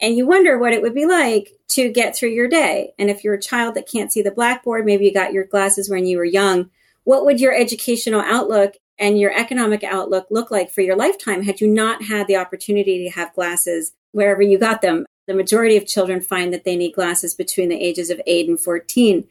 and 0.01 0.15
you 0.15 0.25
wonder 0.25 0.57
what 0.57 0.73
it 0.73 0.81
would 0.81 0.93
be 0.93 1.05
like 1.05 1.51
to 1.69 1.91
get 1.91 2.15
through 2.15 2.29
your 2.29 2.47
day. 2.47 2.93
And 2.97 3.09
if 3.09 3.23
you're 3.23 3.33
a 3.35 3.41
child 3.41 3.75
that 3.75 3.89
can't 3.89 4.11
see 4.11 4.21
the 4.21 4.31
blackboard, 4.31 4.85
maybe 4.85 5.05
you 5.05 5.13
got 5.13 5.33
your 5.33 5.45
glasses 5.45 5.89
when 5.89 6.05
you 6.05 6.17
were 6.17 6.25
young, 6.25 6.69
what 7.03 7.25
would 7.25 7.39
your 7.39 7.53
educational 7.53 8.21
outlook 8.21 8.75
and 8.97 9.19
your 9.19 9.37
economic 9.37 9.83
outlook 9.83 10.27
look 10.31 10.49
like 10.49 10.71
for 10.71 10.81
your 10.81 10.95
lifetime 10.95 11.43
had 11.43 11.61
you 11.61 11.67
not 11.67 12.03
had 12.03 12.27
the 12.27 12.37
opportunity 12.37 13.03
to 13.03 13.11
have 13.11 13.33
glasses 13.33 13.93
wherever 14.11 14.41
you 14.41 14.57
got 14.57 14.81
them? 14.81 15.05
The 15.27 15.33
majority 15.33 15.77
of 15.77 15.87
children 15.87 16.21
find 16.21 16.53
that 16.53 16.63
they 16.63 16.75
need 16.75 16.93
glasses 16.93 17.33
between 17.33 17.69
the 17.69 17.81
ages 17.81 18.09
of 18.09 18.21
8 18.25 18.49
and 18.49 18.59
14. 18.59 19.27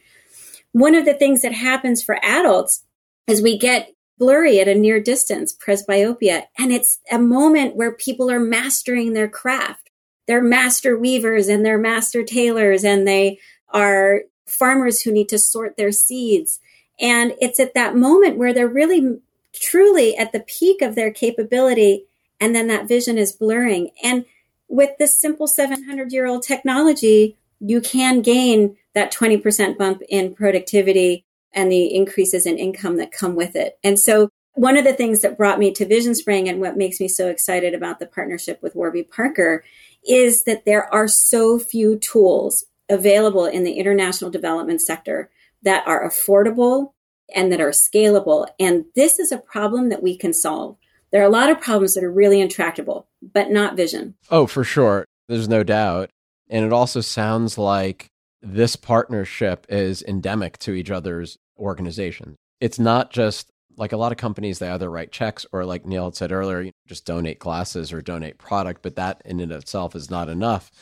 One 0.72 0.94
of 0.94 1.04
the 1.04 1.14
things 1.14 1.42
that 1.42 1.52
happens 1.52 2.02
for 2.02 2.18
adults 2.24 2.84
is 3.26 3.40
we 3.40 3.56
get 3.56 3.94
blurry 4.18 4.60
at 4.60 4.68
a 4.68 4.74
near 4.74 5.00
distance, 5.00 5.54
presbyopia. 5.54 6.44
And 6.58 6.72
it's 6.72 6.98
a 7.10 7.18
moment 7.18 7.76
where 7.76 7.92
people 7.92 8.30
are 8.30 8.40
mastering 8.40 9.12
their 9.12 9.28
craft. 9.28 9.90
They're 10.26 10.42
master 10.42 10.98
weavers 10.98 11.48
and 11.48 11.64
they're 11.64 11.78
master 11.78 12.22
tailors 12.22 12.84
and 12.84 13.06
they 13.06 13.38
are 13.68 14.22
farmers 14.46 15.00
who 15.00 15.12
need 15.12 15.28
to 15.30 15.38
sort 15.38 15.76
their 15.76 15.92
seeds. 15.92 16.60
And 17.00 17.34
it's 17.40 17.60
at 17.60 17.74
that 17.74 17.96
moment 17.96 18.38
where 18.38 18.52
they're 18.52 18.68
really 18.68 19.18
truly 19.52 20.16
at 20.16 20.32
the 20.32 20.40
peak 20.40 20.80
of 20.82 20.94
their 20.94 21.10
capability. 21.10 22.04
And 22.40 22.54
then 22.54 22.68
that 22.68 22.88
vision 22.88 23.18
is 23.18 23.32
blurring. 23.32 23.90
And 24.02 24.24
with 24.68 24.90
this 24.98 25.20
simple 25.20 25.46
700 25.46 26.12
year 26.12 26.26
old 26.26 26.42
technology, 26.42 27.36
you 27.60 27.80
can 27.80 28.20
gain 28.20 28.76
that 28.94 29.12
20% 29.12 29.78
bump 29.78 30.02
in 30.08 30.34
productivity 30.34 31.24
and 31.52 31.70
the 31.70 31.94
increases 31.94 32.46
in 32.46 32.58
income 32.58 32.96
that 32.96 33.12
come 33.12 33.34
with 33.34 33.56
it. 33.56 33.78
And 33.82 33.98
so 33.98 34.28
one 34.54 34.76
of 34.76 34.84
the 34.84 34.92
things 34.92 35.20
that 35.22 35.36
brought 35.36 35.58
me 35.58 35.72
to 35.72 35.84
Vision 35.84 36.14
Spring 36.14 36.48
and 36.48 36.60
what 36.60 36.76
makes 36.76 37.00
me 37.00 37.08
so 37.08 37.28
excited 37.28 37.74
about 37.74 37.98
the 37.98 38.06
partnership 38.06 38.62
with 38.62 38.74
Warby 38.74 39.04
Parker 39.04 39.64
is 40.06 40.44
that 40.44 40.64
there 40.64 40.92
are 40.92 41.08
so 41.08 41.58
few 41.58 41.98
tools 41.98 42.64
available 42.88 43.46
in 43.46 43.64
the 43.64 43.72
international 43.72 44.30
development 44.30 44.80
sector 44.80 45.30
that 45.62 45.86
are 45.86 46.06
affordable 46.06 46.92
and 47.34 47.50
that 47.50 47.60
are 47.60 47.70
scalable. 47.70 48.46
And 48.60 48.84
this 48.94 49.18
is 49.18 49.32
a 49.32 49.38
problem 49.38 49.88
that 49.88 50.02
we 50.02 50.16
can 50.16 50.32
solve. 50.32 50.76
There 51.14 51.22
are 51.22 51.26
a 51.26 51.30
lot 51.30 51.48
of 51.48 51.60
problems 51.60 51.94
that 51.94 52.02
are 52.02 52.10
really 52.10 52.40
intractable, 52.40 53.06
but 53.22 53.48
not 53.48 53.76
vision. 53.76 54.16
Oh, 54.32 54.48
for 54.48 54.64
sure. 54.64 55.04
There's 55.28 55.48
no 55.48 55.62
doubt. 55.62 56.10
And 56.50 56.64
it 56.64 56.72
also 56.72 57.00
sounds 57.00 57.56
like 57.56 58.08
this 58.42 58.74
partnership 58.74 59.64
is 59.68 60.02
endemic 60.02 60.58
to 60.58 60.72
each 60.72 60.90
other's 60.90 61.36
organizations. 61.56 62.34
It's 62.60 62.80
not 62.80 63.12
just 63.12 63.48
like 63.76 63.92
a 63.92 63.96
lot 63.96 64.10
of 64.10 64.18
companies, 64.18 64.58
they 64.58 64.68
either 64.68 64.90
write 64.90 65.12
checks 65.12 65.46
or, 65.52 65.64
like 65.64 65.86
Neil 65.86 66.06
had 66.06 66.16
said 66.16 66.32
earlier, 66.32 66.62
you 66.62 66.66
know, 66.66 66.72
just 66.88 67.06
donate 67.06 67.38
glasses 67.38 67.92
or 67.92 68.02
donate 68.02 68.38
product, 68.38 68.82
but 68.82 68.96
that 68.96 69.22
in 69.24 69.38
and 69.38 69.52
of 69.52 69.62
itself 69.62 69.94
is 69.94 70.10
not 70.10 70.28
enough. 70.28 70.72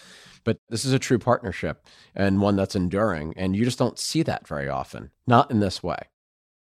But 0.45 0.57
this 0.71 0.87
is 0.87 0.95
a 0.95 0.99
true 0.99 1.18
partnership 1.18 1.87
and 2.14 2.40
one 2.40 2.57
that's 2.57 2.75
enduring. 2.75 3.35
And 3.37 3.55
you 3.55 3.66
just 3.66 3.79
don't 3.79 3.99
see 3.99 4.23
that 4.23 4.49
very 4.49 4.71
often, 4.71 5.11
not 5.27 5.51
in 5.51 5.61
this 5.61 5.83
way. 5.83 5.99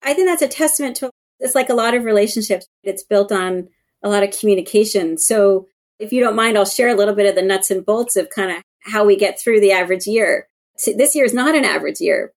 I 0.03 0.13
think 0.13 0.27
that's 0.27 0.41
a 0.41 0.49
testament 0.49 0.97
to 0.97 1.09
it's 1.41 1.55
like 1.55 1.69
a 1.69 1.75
lot 1.75 1.93
of 1.93 2.05
relationships. 2.05 2.67
It's 2.83 3.03
built 3.03 3.31
on 3.31 3.67
a 4.03 4.09
lot 4.09 4.23
of 4.23 4.37
communication. 4.37 5.17
So 5.17 5.67
if 5.99 6.13
you 6.13 6.21
don't 6.21 6.35
mind, 6.35 6.57
I'll 6.57 6.65
share 6.65 6.89
a 6.89 6.95
little 6.95 7.13
bit 7.13 7.27
of 7.27 7.35
the 7.35 7.41
nuts 7.41 7.69
and 7.69 7.85
bolts 7.85 8.15
of 8.15 8.29
kind 8.29 8.51
of 8.51 8.63
how 8.79 9.05
we 9.05 9.15
get 9.15 9.39
through 9.39 9.59
the 9.59 9.71
average 9.71 10.07
year. 10.07 10.47
This 10.85 11.15
year 11.15 11.25
is 11.25 11.33
not 11.33 11.55
an 11.55 11.65
average 11.65 11.99
year. 11.99 12.31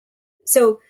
So 0.44 0.80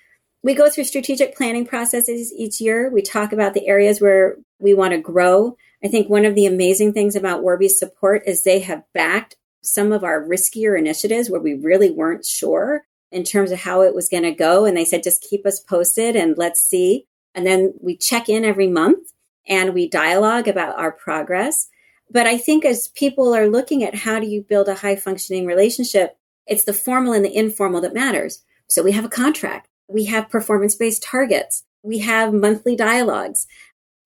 we 0.42 0.54
go 0.54 0.68
through 0.68 0.84
strategic 0.84 1.36
planning 1.36 1.66
processes 1.66 2.32
each 2.32 2.60
year. 2.60 2.90
We 2.90 3.02
talk 3.02 3.32
about 3.32 3.54
the 3.54 3.68
areas 3.68 4.00
where 4.00 4.36
we 4.58 4.74
want 4.74 4.92
to 4.92 4.98
grow. 4.98 5.56
I 5.82 5.88
think 5.88 6.08
one 6.08 6.24
of 6.24 6.34
the 6.34 6.46
amazing 6.46 6.92
things 6.92 7.14
about 7.14 7.42
Warby's 7.42 7.78
support 7.78 8.22
is 8.26 8.42
they 8.42 8.60
have 8.60 8.82
backed 8.92 9.36
some 9.62 9.92
of 9.92 10.04
our 10.04 10.22
riskier 10.22 10.78
initiatives 10.78 11.30
where 11.30 11.40
we 11.40 11.54
really 11.54 11.90
weren't 11.90 12.26
sure 12.26 12.82
in 13.10 13.22
terms 13.22 13.52
of 13.52 13.60
how 13.60 13.82
it 13.82 13.94
was 13.94 14.08
going 14.08 14.24
to 14.24 14.32
go. 14.32 14.64
And 14.64 14.76
they 14.76 14.84
said, 14.84 15.02
just 15.02 15.22
keep 15.22 15.46
us 15.46 15.60
posted 15.60 16.16
and 16.16 16.36
let's 16.36 16.60
see. 16.60 17.06
And 17.34 17.46
then 17.46 17.74
we 17.80 17.96
check 17.96 18.28
in 18.28 18.44
every 18.44 18.68
month 18.68 19.12
and 19.46 19.74
we 19.74 19.88
dialogue 19.88 20.48
about 20.48 20.78
our 20.78 20.92
progress. 20.92 21.68
But 22.10 22.26
I 22.26 22.38
think 22.38 22.64
as 22.64 22.88
people 22.88 23.34
are 23.34 23.48
looking 23.48 23.82
at 23.82 23.94
how 23.94 24.20
do 24.20 24.26
you 24.26 24.42
build 24.42 24.68
a 24.68 24.76
high 24.76 24.96
functioning 24.96 25.46
relationship, 25.46 26.16
it's 26.46 26.64
the 26.64 26.72
formal 26.72 27.12
and 27.12 27.24
the 27.24 27.36
informal 27.36 27.80
that 27.80 27.94
matters. 27.94 28.42
So 28.68 28.82
we 28.82 28.92
have 28.92 29.04
a 29.04 29.10
contract. 29.10 29.68
We 29.88 30.04
have 30.06 30.30
performance 30.30 30.74
based 30.74 31.02
targets. 31.02 31.64
We 31.82 31.98
have 31.98 32.32
monthly 32.32 32.76
dialogues 32.76 33.46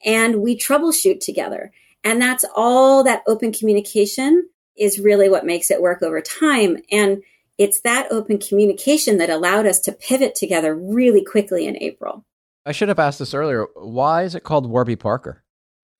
and 0.05 0.41
we 0.41 0.57
troubleshoot 0.57 1.21
together. 1.21 1.73
And 2.05 2.21
that's 2.21 2.45
all 2.55 3.05
that 3.05 3.23
open 3.27 3.53
communication 3.53 4.49
is 4.77 4.99
really 4.99 5.29
what 5.29 5.45
makes 5.45 5.71
it 5.71 5.83
work 5.83 6.03
over 6.03 6.21
time. 6.21 6.79
And 6.91 7.23
it's 7.59 7.81
that 7.81 8.07
open 8.11 8.39
communication 8.39 9.19
that 9.19 9.31
allowed 9.31 9.67
us 9.67 9.81
to 9.81 9.93
pivot 9.93 10.35
together 10.35 10.75
really 10.75 11.25
quickly 11.25 11.67
in 11.67 11.77
April. 11.83 12.25
I 12.69 12.73
should 12.73 12.89
have 12.89 12.99
asked 12.99 13.19
this 13.19 13.33
earlier. 13.33 13.65
Why 13.77 14.25
is 14.25 14.35
it 14.35 14.45
called 14.45 14.69
Warby 14.69 14.97
Parker? 14.97 15.43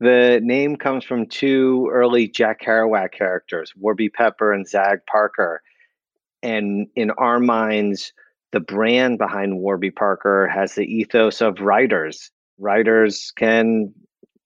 The 0.01 0.39
name 0.43 0.77
comes 0.77 1.03
from 1.03 1.27
two 1.27 1.89
early 1.91 2.29
Jack 2.29 2.61
Kerouac 2.61 3.11
characters, 3.13 3.73
Warby 3.75 4.11
Pepper 4.11 4.53
and 4.53 4.69
Zag 4.69 4.99
Parker. 5.11 5.63
And 6.43 6.89
in 6.95 7.11
our 7.13 7.41
minds, 7.41 8.13
the 8.53 8.61
brand 8.61 9.17
behind 9.17 9.57
Warby 9.57 9.93
Parker 9.93 10.47
has 10.47 10.75
the 10.75 10.85
ethos 10.85 11.41
of 11.41 11.61
writers. 11.61 12.31
Writers 12.59 13.33
can 13.35 13.95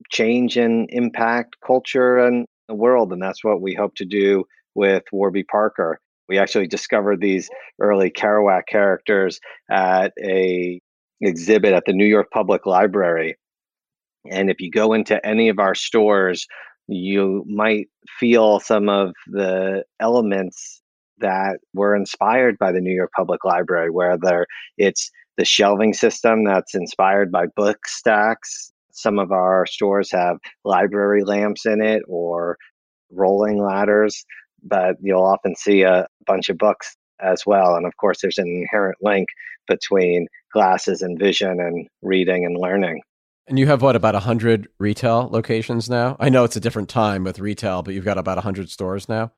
change 0.09 0.57
and 0.57 0.89
impact 0.93 1.57
culture 1.67 2.19
and 2.19 2.47
the 2.69 2.77
world, 2.77 3.13
and 3.13 3.21
that's 3.21 3.43
what 3.43 3.61
we 3.61 3.75
hope 3.75 3.97
to 3.97 4.05
do 4.05 4.45
with 4.77 5.03
Warby 5.11 5.43
Parker. 5.43 5.99
We 6.29 6.39
actually 6.39 6.69
discovered 6.69 7.21
these 7.21 7.51
early 7.81 8.13
Kerouac 8.13 8.69
characters 8.69 9.41
at 9.69 10.13
a 10.23 10.81
exhibit 11.23 11.73
at 11.73 11.85
the 11.87 11.93
New 11.93 12.07
York 12.07 12.29
Public 12.33 12.67
Library. 12.67 13.37
And 14.31 14.51
if 14.51 14.61
you 14.61 14.71
go 14.71 14.93
into 14.93 15.25
any 15.27 15.49
of 15.49 15.59
our 15.59 15.75
stores, 15.75 16.47
you 16.89 17.45
might 17.49 17.87
feel 18.19 18.61
some 18.61 18.89
of 18.89 19.13
the 19.27 19.85
elements 20.01 20.83
that 21.19 21.59
were 21.75 21.95
inspired 21.95 22.59
by 22.59 22.73
the 22.73 22.81
New 22.81 22.95
York 22.95 23.11
Public 23.17 23.45
Library, 23.45 23.91
whether 23.91 24.47
it's 24.77 25.11
the 25.37 25.45
shelving 25.45 25.95
system 25.95 26.45
that's 26.45 26.75
inspired 26.75 27.31
by 27.31 27.47
book 27.57 27.87
stacks. 27.87 28.73
Some 28.93 29.19
of 29.19 29.33
our 29.33 29.65
stores 29.67 30.11
have 30.13 30.39
library 30.65 31.25
lamps 31.25 31.65
in 31.65 31.81
it 31.81 32.03
or 32.07 32.59
rolling 33.11 33.63
ladders, 33.63 34.25
but 34.63 34.97
you'll 35.01 35.23
often 35.23 35.55
see 35.57 35.83
a 35.83 36.07
bunch 36.27 36.49
of 36.49 36.59
books 36.59 36.97
as 37.23 37.45
well. 37.47 37.77
And 37.77 37.87
of 37.87 37.97
course, 37.97 38.21
there's 38.21 38.39
an 38.39 38.49
inherent 38.49 38.99
link 39.03 39.29
between 39.69 40.27
glasses 40.53 41.03
and 41.03 41.19
vision 41.19 41.61
and 41.61 41.89
reading 42.03 42.45
and 42.45 42.59
learning. 42.59 43.03
And 43.49 43.59
you 43.59 43.67
have 43.67 43.83
what, 43.83 43.97
about 43.97 44.15
100 44.15 44.69
retail 44.79 45.29
locations 45.31 45.91
now? 45.91 46.17
I 46.21 46.29
know 46.29 46.45
it's 46.45 46.57
a 46.57 46.61
different 46.61 46.89
time 46.89 47.25
with 47.25 47.39
retail, 47.39 47.83
but 47.83 47.95
you've 47.95 48.05
got 48.05 48.19
about 48.19 48.37
100 48.37 48.71
stores 48.71 49.09
now? 49.09 49.33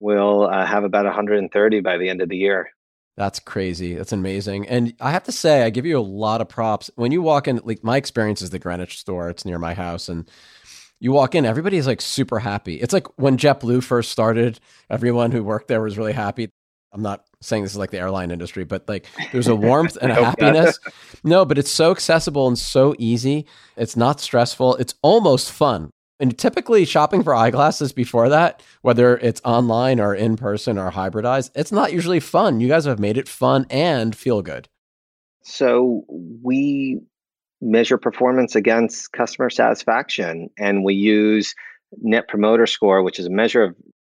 we'll 0.00 0.44
uh, 0.44 0.66
have 0.66 0.82
about 0.82 1.04
130 1.04 1.80
by 1.80 1.98
the 1.98 2.08
end 2.08 2.20
of 2.22 2.28
the 2.28 2.36
year. 2.36 2.70
That's 3.16 3.38
crazy. 3.38 3.94
That's 3.94 4.12
amazing. 4.12 4.66
And 4.68 4.94
I 4.98 5.10
have 5.10 5.24
to 5.24 5.32
say, 5.32 5.62
I 5.62 5.70
give 5.70 5.84
you 5.84 5.98
a 5.98 6.00
lot 6.00 6.40
of 6.40 6.48
props. 6.48 6.90
When 6.96 7.12
you 7.12 7.20
walk 7.20 7.46
in, 7.46 7.60
like 7.64 7.84
my 7.84 7.98
experience 7.98 8.40
is 8.40 8.50
the 8.50 8.58
Greenwich 8.58 8.98
store, 8.98 9.28
it's 9.28 9.44
near 9.44 9.58
my 9.58 9.74
house. 9.74 10.08
And 10.08 10.28
you 11.00 11.12
walk 11.12 11.34
in, 11.34 11.44
everybody's 11.44 11.86
like 11.86 12.00
super 12.00 12.38
happy. 12.38 12.76
It's 12.76 12.94
like 12.94 13.06
when 13.18 13.36
JetBlue 13.36 13.82
first 13.82 14.10
started, 14.10 14.58
everyone 14.88 15.32
who 15.32 15.44
worked 15.44 15.68
there 15.68 15.82
was 15.82 15.98
really 15.98 16.12
happy. 16.12 16.50
I'm 16.92 17.02
not 17.02 17.24
saying 17.42 17.62
this 17.62 17.72
is 17.72 17.78
like 17.78 17.90
the 17.90 17.98
airline 17.98 18.30
industry, 18.30 18.64
but 18.64 18.88
like 18.88 19.06
there's 19.32 19.48
a 19.48 19.56
warmth 19.68 19.96
and 20.00 20.12
a 20.12 20.24
happiness. 20.24 20.78
No, 21.24 21.44
but 21.44 21.58
it's 21.58 21.70
so 21.70 21.90
accessible 21.90 22.46
and 22.46 22.58
so 22.58 22.94
easy. 22.98 23.46
It's 23.76 23.96
not 23.96 24.20
stressful. 24.20 24.76
It's 24.76 24.94
almost 25.02 25.50
fun. 25.50 25.90
And 26.18 26.36
typically, 26.36 26.84
shopping 26.84 27.22
for 27.22 27.34
eyeglasses 27.34 27.92
before 27.92 28.28
that, 28.28 28.62
whether 28.82 29.16
it's 29.16 29.40
online 29.42 29.98
or 30.00 30.14
in 30.14 30.36
person 30.36 30.76
or 30.76 30.90
hybridized, 30.90 31.50
it's 31.54 31.72
not 31.72 31.94
usually 31.94 32.20
fun. 32.20 32.60
You 32.60 32.68
guys 32.68 32.84
have 32.84 32.98
made 32.98 33.16
it 33.16 33.26
fun 33.26 33.66
and 33.70 34.14
feel 34.14 34.42
good. 34.42 34.68
So 35.42 36.04
we 36.08 37.00
measure 37.62 37.96
performance 37.96 38.54
against 38.54 39.12
customer 39.12 39.48
satisfaction, 39.48 40.50
and 40.58 40.84
we 40.84 40.94
use 40.94 41.54
Net 42.02 42.28
Promoter 42.28 42.66
Score, 42.66 43.02
which 43.02 43.18
is 43.18 43.24
a 43.24 43.30
measure 43.30 43.62
of 43.62 43.74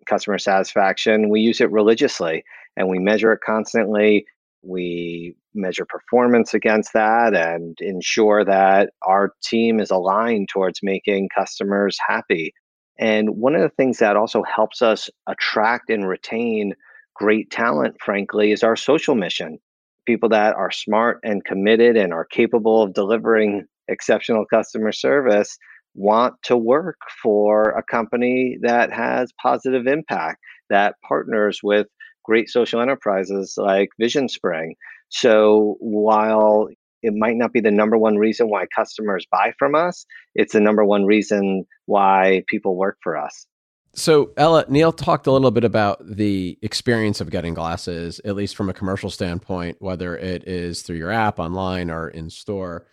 customer 0.06 0.38
satisfaction. 0.38 1.28
We 1.28 1.40
use 1.40 1.61
it 1.61 1.70
religiously 1.70 2.42
and 2.76 2.88
we 2.88 2.98
measure 2.98 3.32
it 3.32 3.40
constantly. 3.44 4.24
We 4.62 5.35
measure 5.54 5.85
performance 5.85 6.54
against 6.54 6.92
that 6.94 7.35
and 7.35 7.76
ensure 7.80 8.44
that 8.44 8.90
our 9.02 9.32
team 9.42 9.80
is 9.80 9.90
aligned 9.90 10.48
towards 10.48 10.80
making 10.82 11.28
customers 11.37 11.98
happy. 12.06 12.54
And 12.98 13.30
one 13.30 13.54
of 13.54 13.62
the 13.62 13.68
things 13.70 13.98
that 13.98 14.16
also 14.16 14.42
helps 14.42 14.82
us 14.82 15.11
attract 15.26 15.90
and 15.90 16.06
retain 16.06 16.74
great 17.14 17.50
talent, 17.50 17.96
frankly, 18.04 18.52
is 18.52 18.62
our 18.62 18.76
social 18.76 19.14
mission. 19.14 19.58
People 20.06 20.28
that 20.30 20.54
are 20.54 20.70
smart 20.70 21.20
and 21.22 21.44
committed 21.44 21.96
and 21.96 22.12
are 22.12 22.24
capable 22.24 22.82
of 22.82 22.94
delivering 22.94 23.66
exceptional 23.88 24.44
customer 24.46 24.92
service 24.92 25.58
want 25.94 26.35
to 26.44 26.56
work 26.56 26.96
for 27.22 27.70
a 27.70 27.82
company 27.82 28.56
that 28.62 28.92
has 28.92 29.32
positive 29.40 29.87
impact, 29.87 30.38
that 30.70 30.94
partners 31.06 31.61
with 31.62 31.87
great 32.24 32.48
social 32.48 32.80
enterprises 32.80 33.54
like 33.56 33.90
Vision 33.98 34.28
Spring. 34.28 34.74
So 35.08 35.76
while 35.80 36.68
it 37.02 37.14
might 37.14 37.37
not 37.37 37.52
be 37.52 37.61
the 37.61 37.70
number 37.70 37.98
one 37.98 38.16
reason 38.16 38.48
why 38.48 38.66
customers 38.74 39.26
buy 39.30 39.52
from 39.58 39.74
us, 39.74 40.06
it's 40.35 40.52
the 40.52 40.61
number 40.61 40.85
one 40.85 41.04
reason 41.04 41.64
why 41.87 42.44
people 42.48 42.76
work 42.76 42.98
for 43.02 43.16
us. 43.16 43.46
So, 43.94 44.30
Ella, 44.38 44.64
Neil 44.68 44.90
talked 44.90 45.26
a 45.26 45.32
little 45.32 45.50
bit 45.50 45.64
about 45.64 46.00
the 46.02 46.58
experience 46.62 47.20
of 47.20 47.28
getting 47.28 47.52
glasses, 47.52 48.22
at 48.24 48.35
least 48.35 48.56
from 48.56 48.70
a 48.70 48.72
commercial 48.72 49.11
standpoint, 49.11 49.76
whether 49.80 50.16
it 50.16 50.48
is 50.48 50.80
through 50.80 50.96
your 50.96 51.11
app, 51.11 51.38
online, 51.38 51.90
or 51.90 52.08
in 52.08 52.30
store. 52.30 52.87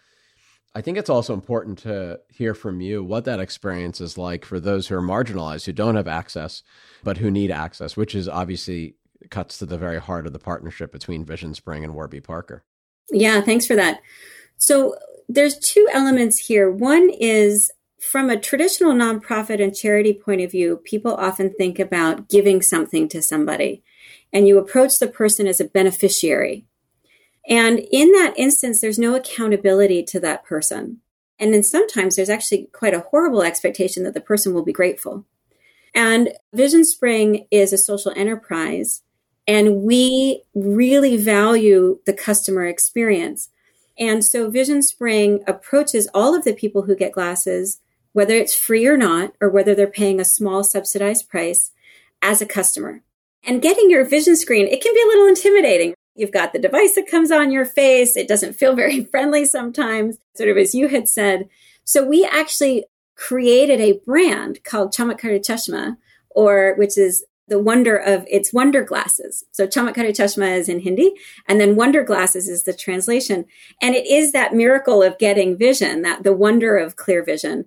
I 0.76 0.82
think 0.82 0.98
it's 0.98 1.10
also 1.10 1.34
important 1.34 1.80
to 1.80 2.20
hear 2.30 2.54
from 2.54 2.82
you 2.82 3.02
what 3.02 3.24
that 3.26 3.40
experience 3.40 4.02
is 4.02 4.18
like 4.18 4.44
for 4.44 4.60
those 4.60 4.88
who 4.88 4.96
are 4.96 5.02
marginalized, 5.02 5.66
who 5.66 5.74
don't 5.74 5.96
have 5.96 6.08
access, 6.08 6.64
but 7.02 7.18
who 7.18 7.32
need 7.32 7.50
access, 7.50 7.96
which 7.96 8.14
is 8.14 8.28
obviously 8.28 8.96
cuts 9.30 9.58
to 9.58 9.66
the 9.66 9.78
very 9.78 10.00
heart 10.00 10.26
of 10.26 10.34
the 10.34 10.40
partnership 10.40 10.92
between 10.92 11.26
Vision 11.26 11.54
Spring 11.54 11.84
and 11.84 11.94
Warby 11.94 12.22
Parker. 12.22 12.64
Yeah, 13.12 13.42
thanks 13.42 13.66
for 13.66 13.76
that. 13.76 14.02
So 14.58 14.96
there's 15.28 15.58
two 15.58 15.88
elements 15.92 16.38
here. 16.38 16.72
One 16.72 17.10
is 17.10 17.72
from 18.00 18.30
a 18.30 18.40
traditional 18.40 18.94
nonprofit 18.94 19.62
and 19.62 19.76
charity 19.76 20.14
point 20.14 20.42
of 20.42 20.52
view, 20.52 20.78
people 20.78 21.14
often 21.16 21.54
think 21.54 21.80
about 21.80 22.30
giving 22.30 22.62
something 22.62 23.10
to 23.10 23.22
somebody, 23.22 23.84
and 24.32 24.48
you 24.48 24.58
approach 24.58 25.00
the 25.00 25.08
person 25.08 25.48
as 25.48 25.60
a 25.60 25.66
beneficiary. 25.66 26.66
And 27.48 27.80
in 27.92 28.12
that 28.14 28.34
instance, 28.38 28.80
there's 28.80 29.00
no 29.00 29.16
accountability 29.16 30.04
to 30.04 30.20
that 30.22 30.46
person. 30.46 31.02
And 31.40 31.54
then 31.54 31.64
sometimes 31.64 32.16
there's 32.16 32.30
actually 32.30 32.70
quite 32.74 32.94
a 32.94 33.06
horrible 33.12 33.42
expectation 33.42 34.04
that 34.04 34.14
the 34.14 34.22
person 34.22 34.54
will 34.54 34.64
be 34.64 34.74
grateful. 34.74 35.26
And 35.96 36.34
Vision 36.54 36.86
Spring 36.86 37.48
is 37.50 37.74
a 37.74 37.78
social 37.78 38.14
enterprise, 38.16 39.02
and 39.50 39.82
we 39.82 40.44
really 40.54 41.18
value 41.18 41.98
the 42.06 42.14
customer 42.14 42.68
experience. 42.68 43.50
And 43.98 44.24
so 44.24 44.48
Vision 44.48 44.84
Spring 44.84 45.44
approaches 45.48 46.08
all 46.14 46.36
of 46.36 46.44
the 46.46 46.54
people 46.54 46.84
who 46.84 46.96
get 46.96 47.14
glasses, 47.14 47.82
whether 48.14 48.36
it's 48.36 48.54
free 48.54 48.86
or 48.86 48.96
not, 48.96 49.34
or 49.42 49.50
whether 49.50 49.74
they're 49.74 49.88
paying 49.88 50.20
a 50.20 50.24
small 50.24 50.64
subsidized 50.64 51.30
price, 51.30 51.72
as 52.22 52.44
a 52.44 52.46
customer. 52.46 53.02
And 53.44 53.60
getting 53.60 53.90
your 53.90 54.06
vision 54.06 54.36
screen, 54.36 54.68
it 54.68 54.84
can 54.84 54.94
be 54.94 55.02
a 55.02 55.08
little 55.08 55.26
intimidating. 55.28 55.96
You've 56.14 56.32
got 56.32 56.54
the 56.54 56.60
device 56.60 56.94
that 56.94 57.10
comes 57.10 57.32
on 57.32 57.52
your 57.52 57.66
face. 57.66 58.16
It 58.16 58.28
doesn't 58.28 58.54
feel 58.54 58.76
very 58.76 59.04
friendly 59.12 59.46
sometimes, 59.46 60.20
sort 60.36 60.50
of 60.50 60.58
as 60.58 60.76
you 60.76 60.90
had 60.90 61.10
said. 61.10 61.50
So 61.86 62.06
we 62.06 62.24
actually 62.24 62.86
created 63.16 63.82
a 63.82 64.00
brand 64.06 64.64
called 64.64 64.94
Chamatkar 64.94 65.40
Chashma, 65.40 65.98
or 66.30 66.76
which 66.78 67.00
is 67.00 67.26
the 67.50 67.60
wonder 67.60 67.96
of 67.96 68.26
its 68.30 68.54
wonder 68.54 68.84
glasses. 68.84 69.44
So 69.52 69.68
Chamatkar 69.68 70.08
Chashma 70.10 70.58
is 70.58 70.70
in 70.70 70.80
Hindi, 70.80 71.12
and 71.48 71.60
then 71.60 71.76
wonder 71.76 72.04
glasses 72.04 72.48
is 72.48 72.64
the 72.64 72.74
translation. 72.74 73.46
And 73.82 73.96
it 73.96 74.08
is 74.08 74.32
that 74.32 74.54
miracle 74.54 75.04
of 75.04 75.18
getting 75.18 75.58
vision, 75.58 76.02
that 76.04 76.24
the 76.24 76.34
wonder 76.34 76.78
of 76.78 76.96
clear 76.96 77.24
vision. 77.24 77.66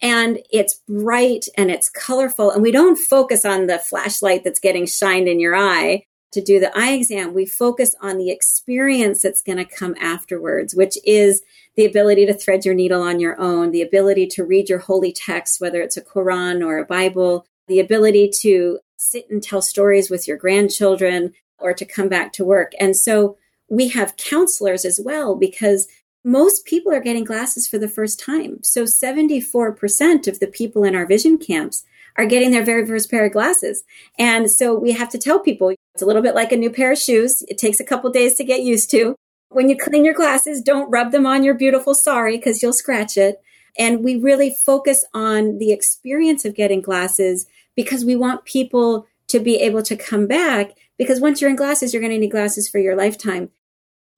And 0.00 0.40
it's 0.50 0.80
bright 0.88 1.46
and 1.56 1.70
it's 1.70 1.88
colorful. 1.88 2.50
And 2.50 2.62
we 2.62 2.72
don't 2.72 2.96
focus 2.96 3.44
on 3.44 3.66
the 3.66 3.78
flashlight 3.78 4.44
that's 4.44 4.60
getting 4.60 4.86
shined 4.86 5.28
in 5.28 5.40
your 5.40 5.54
eye 5.56 6.06
to 6.32 6.40
do 6.40 6.58
the 6.58 6.76
eye 6.76 6.92
exam, 6.92 7.34
we 7.34 7.46
focus 7.46 7.94
on 8.00 8.16
the 8.16 8.30
experience 8.30 9.22
that's 9.22 9.42
going 9.42 9.58
to 9.58 9.64
come 9.64 9.94
afterwards, 10.00 10.74
which 10.74 10.96
is 11.04 11.42
the 11.76 11.84
ability 11.84 12.26
to 12.26 12.34
thread 12.34 12.64
your 12.64 12.74
needle 12.74 13.02
on 13.02 13.20
your 13.20 13.38
own, 13.40 13.70
the 13.70 13.82
ability 13.82 14.26
to 14.26 14.44
read 14.44 14.68
your 14.68 14.78
holy 14.78 15.12
text, 15.12 15.60
whether 15.60 15.82
it's 15.82 15.96
a 15.96 16.02
Quran 16.02 16.64
or 16.64 16.78
a 16.78 16.86
Bible, 16.86 17.46
the 17.68 17.80
ability 17.80 18.30
to 18.40 18.78
sit 19.02 19.30
and 19.30 19.42
tell 19.42 19.62
stories 19.62 20.10
with 20.10 20.26
your 20.26 20.36
grandchildren 20.36 21.32
or 21.58 21.72
to 21.74 21.84
come 21.84 22.08
back 22.08 22.32
to 22.34 22.44
work. 22.44 22.72
And 22.80 22.96
so 22.96 23.36
we 23.68 23.88
have 23.88 24.16
counselors 24.16 24.84
as 24.84 25.00
well 25.02 25.34
because 25.34 25.88
most 26.24 26.64
people 26.64 26.92
are 26.92 27.00
getting 27.00 27.24
glasses 27.24 27.66
for 27.66 27.78
the 27.78 27.88
first 27.88 28.20
time. 28.20 28.62
So 28.62 28.84
74% 28.84 30.28
of 30.28 30.40
the 30.40 30.46
people 30.46 30.84
in 30.84 30.94
our 30.94 31.06
vision 31.06 31.38
camps 31.38 31.84
are 32.16 32.26
getting 32.26 32.50
their 32.50 32.64
very 32.64 32.86
first 32.86 33.10
pair 33.10 33.26
of 33.26 33.32
glasses. 33.32 33.82
And 34.18 34.50
so 34.50 34.74
we 34.74 34.92
have 34.92 35.08
to 35.10 35.18
tell 35.18 35.40
people 35.40 35.70
it's 35.94 36.02
a 36.02 36.06
little 36.06 36.22
bit 36.22 36.34
like 36.34 36.52
a 36.52 36.56
new 36.56 36.70
pair 36.70 36.92
of 36.92 36.98
shoes. 36.98 37.42
It 37.48 37.58
takes 37.58 37.80
a 37.80 37.84
couple 37.84 38.10
days 38.10 38.34
to 38.34 38.44
get 38.44 38.62
used 38.62 38.90
to. 38.90 39.16
When 39.48 39.68
you 39.68 39.76
clean 39.76 40.04
your 40.04 40.14
glasses, 40.14 40.62
don't 40.62 40.90
rub 40.90 41.12
them 41.12 41.26
on 41.26 41.42
your 41.42 41.54
beautiful 41.54 41.94
sari 41.94 42.36
because 42.36 42.62
you'll 42.62 42.72
scratch 42.72 43.16
it. 43.16 43.40
And 43.78 44.04
we 44.04 44.16
really 44.16 44.54
focus 44.54 45.04
on 45.14 45.58
the 45.58 45.72
experience 45.72 46.44
of 46.44 46.54
getting 46.54 46.82
glasses 46.82 47.46
because 47.76 48.04
we 48.04 48.16
want 48.16 48.44
people 48.44 49.06
to 49.28 49.40
be 49.40 49.56
able 49.56 49.82
to 49.82 49.96
come 49.96 50.26
back 50.26 50.72
because 50.98 51.20
once 51.20 51.40
you're 51.40 51.50
in 51.50 51.56
glasses, 51.56 51.92
you're 51.92 52.02
going 52.02 52.12
to 52.12 52.18
need 52.18 52.30
glasses 52.30 52.68
for 52.68 52.78
your 52.78 52.96
lifetime. 52.96 53.50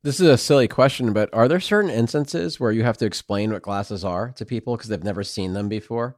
This 0.03 0.21
is 0.21 0.29
a 0.29 0.37
silly 0.37 0.69
question, 0.69 1.13
but 1.13 1.33
are 1.33 1.49
there 1.49 1.61
certain 1.61 1.91
instances 1.91 2.61
where 2.61 2.73
you 2.73 2.83
have 2.83 2.99
to 2.99 3.07
explain 3.07 3.53
what 3.53 3.63
glasses 3.63 4.05
are 4.05 4.33
to 4.33 4.45
people 4.45 4.77
because 4.77 4.89
they've 4.89 5.03
never 5.03 5.25
seen 5.25 5.55
them 5.55 5.69
before? 5.69 6.17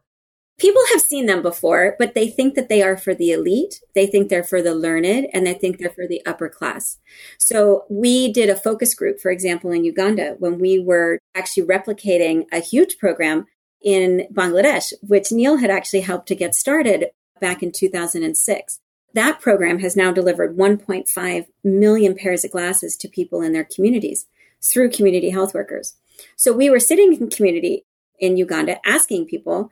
people 0.58 0.82
have 0.92 1.00
seen 1.00 1.26
them 1.26 1.42
before, 1.42 1.96
but 1.98 2.14
they 2.14 2.28
think 2.28 2.54
that 2.54 2.68
they 2.68 2.82
are 2.82 2.96
for 2.96 3.14
the 3.14 3.30
elite. 3.32 3.80
They 3.94 4.06
think 4.06 4.28
they're 4.28 4.44
for 4.44 4.62
the 4.62 4.74
learned 4.74 5.28
and 5.32 5.46
they 5.46 5.54
think 5.54 5.78
they're 5.78 5.90
for 5.90 6.06
the 6.06 6.24
upper 6.24 6.48
class. 6.48 6.98
So 7.38 7.84
we 7.90 8.32
did 8.32 8.48
a 8.48 8.56
focus 8.56 8.94
group, 8.94 9.20
for 9.20 9.30
example, 9.30 9.70
in 9.70 9.84
Uganda 9.84 10.36
when 10.38 10.58
we 10.58 10.78
were 10.78 11.18
actually 11.34 11.66
replicating 11.66 12.46
a 12.52 12.60
huge 12.60 12.98
program 12.98 13.46
in 13.82 14.26
Bangladesh, 14.32 14.92
which 15.02 15.30
Neil 15.30 15.58
had 15.58 15.70
actually 15.70 16.00
helped 16.00 16.28
to 16.28 16.34
get 16.34 16.54
started 16.54 17.10
back 17.40 17.62
in 17.62 17.72
2006. 17.72 18.80
That 19.14 19.40
program 19.40 19.78
has 19.78 19.96
now 19.96 20.12
delivered 20.12 20.56
1.5 20.56 21.46
million 21.64 22.14
pairs 22.14 22.44
of 22.44 22.50
glasses 22.50 22.96
to 22.98 23.08
people 23.08 23.40
in 23.40 23.52
their 23.52 23.64
communities 23.64 24.26
through 24.60 24.90
community 24.90 25.30
health 25.30 25.54
workers. 25.54 25.94
So 26.36 26.52
we 26.52 26.68
were 26.68 26.80
sitting 26.80 27.14
in 27.14 27.30
community 27.30 27.84
in 28.18 28.36
Uganda 28.36 28.78
asking 28.86 29.26
people, 29.26 29.70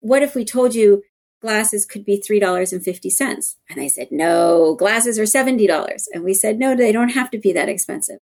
what 0.00 0.22
if 0.22 0.34
we 0.34 0.44
told 0.44 0.74
you 0.74 1.02
glasses 1.40 1.86
could 1.86 2.04
be 2.04 2.20
$3.50? 2.20 3.54
And 3.68 3.78
they 3.78 3.88
said, 3.88 4.08
no, 4.10 4.74
glasses 4.74 5.18
are 5.18 5.24
$70. 5.24 6.04
And 6.12 6.24
we 6.24 6.34
said, 6.34 6.58
no, 6.58 6.74
they 6.74 6.92
don't 6.92 7.10
have 7.10 7.30
to 7.30 7.38
be 7.38 7.52
that 7.52 7.68
expensive. 7.68 8.18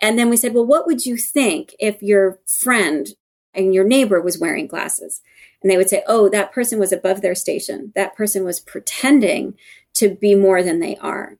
And 0.00 0.18
then 0.18 0.30
we 0.30 0.36
said, 0.36 0.54
well, 0.54 0.66
what 0.66 0.86
would 0.86 1.06
you 1.06 1.16
think 1.16 1.74
if 1.78 2.02
your 2.02 2.38
friend 2.46 3.08
and 3.54 3.74
your 3.74 3.84
neighbor 3.84 4.20
was 4.20 4.38
wearing 4.38 4.66
glasses? 4.66 5.20
And 5.62 5.70
they 5.70 5.76
would 5.76 5.88
say, 5.88 6.02
oh, 6.06 6.28
that 6.28 6.52
person 6.52 6.78
was 6.78 6.92
above 6.92 7.20
their 7.20 7.34
station. 7.34 7.92
That 7.94 8.16
person 8.16 8.44
was 8.44 8.60
pretending 8.60 9.54
to 9.94 10.14
be 10.14 10.34
more 10.34 10.62
than 10.62 10.80
they 10.80 10.96
are. 10.96 11.36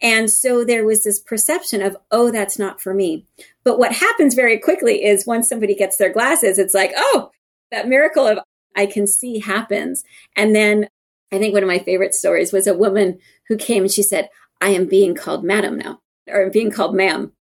And 0.00 0.30
so 0.30 0.64
there 0.64 0.84
was 0.84 1.02
this 1.02 1.18
perception 1.18 1.82
of, 1.82 1.96
oh, 2.10 2.30
that's 2.30 2.58
not 2.58 2.80
for 2.80 2.94
me. 2.94 3.26
But 3.64 3.78
what 3.78 3.92
happens 3.92 4.34
very 4.34 4.58
quickly 4.58 5.04
is 5.04 5.26
once 5.26 5.48
somebody 5.48 5.74
gets 5.74 5.96
their 5.96 6.12
glasses, 6.12 6.58
it's 6.58 6.74
like, 6.74 6.92
oh, 6.96 7.30
that 7.70 7.88
miracle 7.88 8.26
of 8.26 8.38
I 8.76 8.86
can 8.86 9.08
see 9.08 9.40
happens. 9.40 10.04
And 10.36 10.54
then 10.54 10.88
I 11.32 11.38
think 11.38 11.52
one 11.52 11.64
of 11.64 11.68
my 11.68 11.80
favorite 11.80 12.14
stories 12.14 12.52
was 12.52 12.66
a 12.66 12.74
woman 12.74 13.18
who 13.48 13.56
came 13.56 13.82
and 13.82 13.92
she 13.92 14.02
said, 14.02 14.28
I 14.60 14.70
am 14.70 14.86
being 14.86 15.14
called 15.14 15.44
madam 15.44 15.76
now, 15.76 16.00
or 16.28 16.48
being 16.50 16.70
called 16.70 16.94
ma'am. 16.94 17.32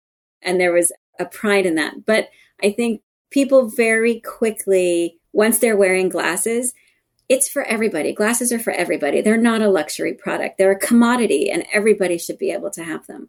And 0.43 0.59
there 0.59 0.73
was 0.73 0.93
a 1.19 1.27
pride 1.27 1.67
in 1.67 1.75
that. 1.75 2.07
But 2.07 2.29
I 2.63 2.71
think 2.71 3.03
people 3.31 3.69
very 3.69 4.21
quickly, 4.21 5.19
once 5.37 5.59
they're 5.59 5.77
wearing 5.77 6.09
glasses, 6.09 6.73
it's 7.29 7.47
for 7.47 7.63
everybody. 7.65 8.15
Glasses 8.15 8.51
are 8.53 8.59
for 8.59 8.73
everybody. 8.73 9.21
They're 9.21 9.37
not 9.37 9.61
a 9.61 9.69
luxury 9.69 10.15
product. 10.15 10.57
They're 10.57 10.73
a 10.73 10.79
commodity 10.79 11.51
and 11.51 11.67
everybody 11.75 12.17
should 12.17 12.39
be 12.39 12.51
able 12.51 12.71
to 12.71 12.83
have 12.83 13.07
them. 13.07 13.29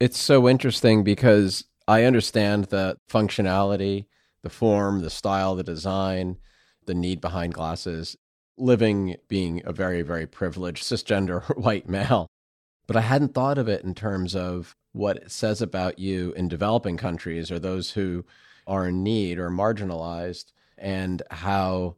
It's 0.00 0.18
so 0.18 0.48
interesting 0.48 1.04
because 1.04 1.64
I 1.86 2.04
understand 2.04 2.66
the 2.66 2.96
functionality, 3.10 4.06
the 4.42 4.48
form, 4.48 5.02
the 5.02 5.10
style, 5.10 5.54
the 5.54 5.62
design, 5.62 6.38
the 6.86 6.94
need 6.94 7.20
behind 7.20 7.52
glasses, 7.52 8.16
living 8.56 9.16
being 9.28 9.60
a 9.66 9.72
very, 9.72 10.00
very 10.00 10.26
privileged 10.26 10.82
cisgender 10.82 11.54
white 11.58 11.86
male. 11.86 12.26
But 12.86 12.96
I 12.96 13.02
hadn't 13.02 13.34
thought 13.34 13.58
of 13.58 13.68
it 13.68 13.84
in 13.84 13.94
terms 13.94 14.34
of 14.34 14.74
what 14.92 15.18
it 15.18 15.30
says 15.30 15.60
about 15.60 15.98
you 15.98 16.32
in 16.32 16.48
developing 16.48 16.96
countries 16.96 17.50
or 17.50 17.58
those 17.58 17.90
who 17.90 18.24
are 18.66 18.88
in 18.88 19.02
need 19.02 19.38
or 19.38 19.50
marginalized 19.50 20.52
and 20.84 21.22
how 21.30 21.96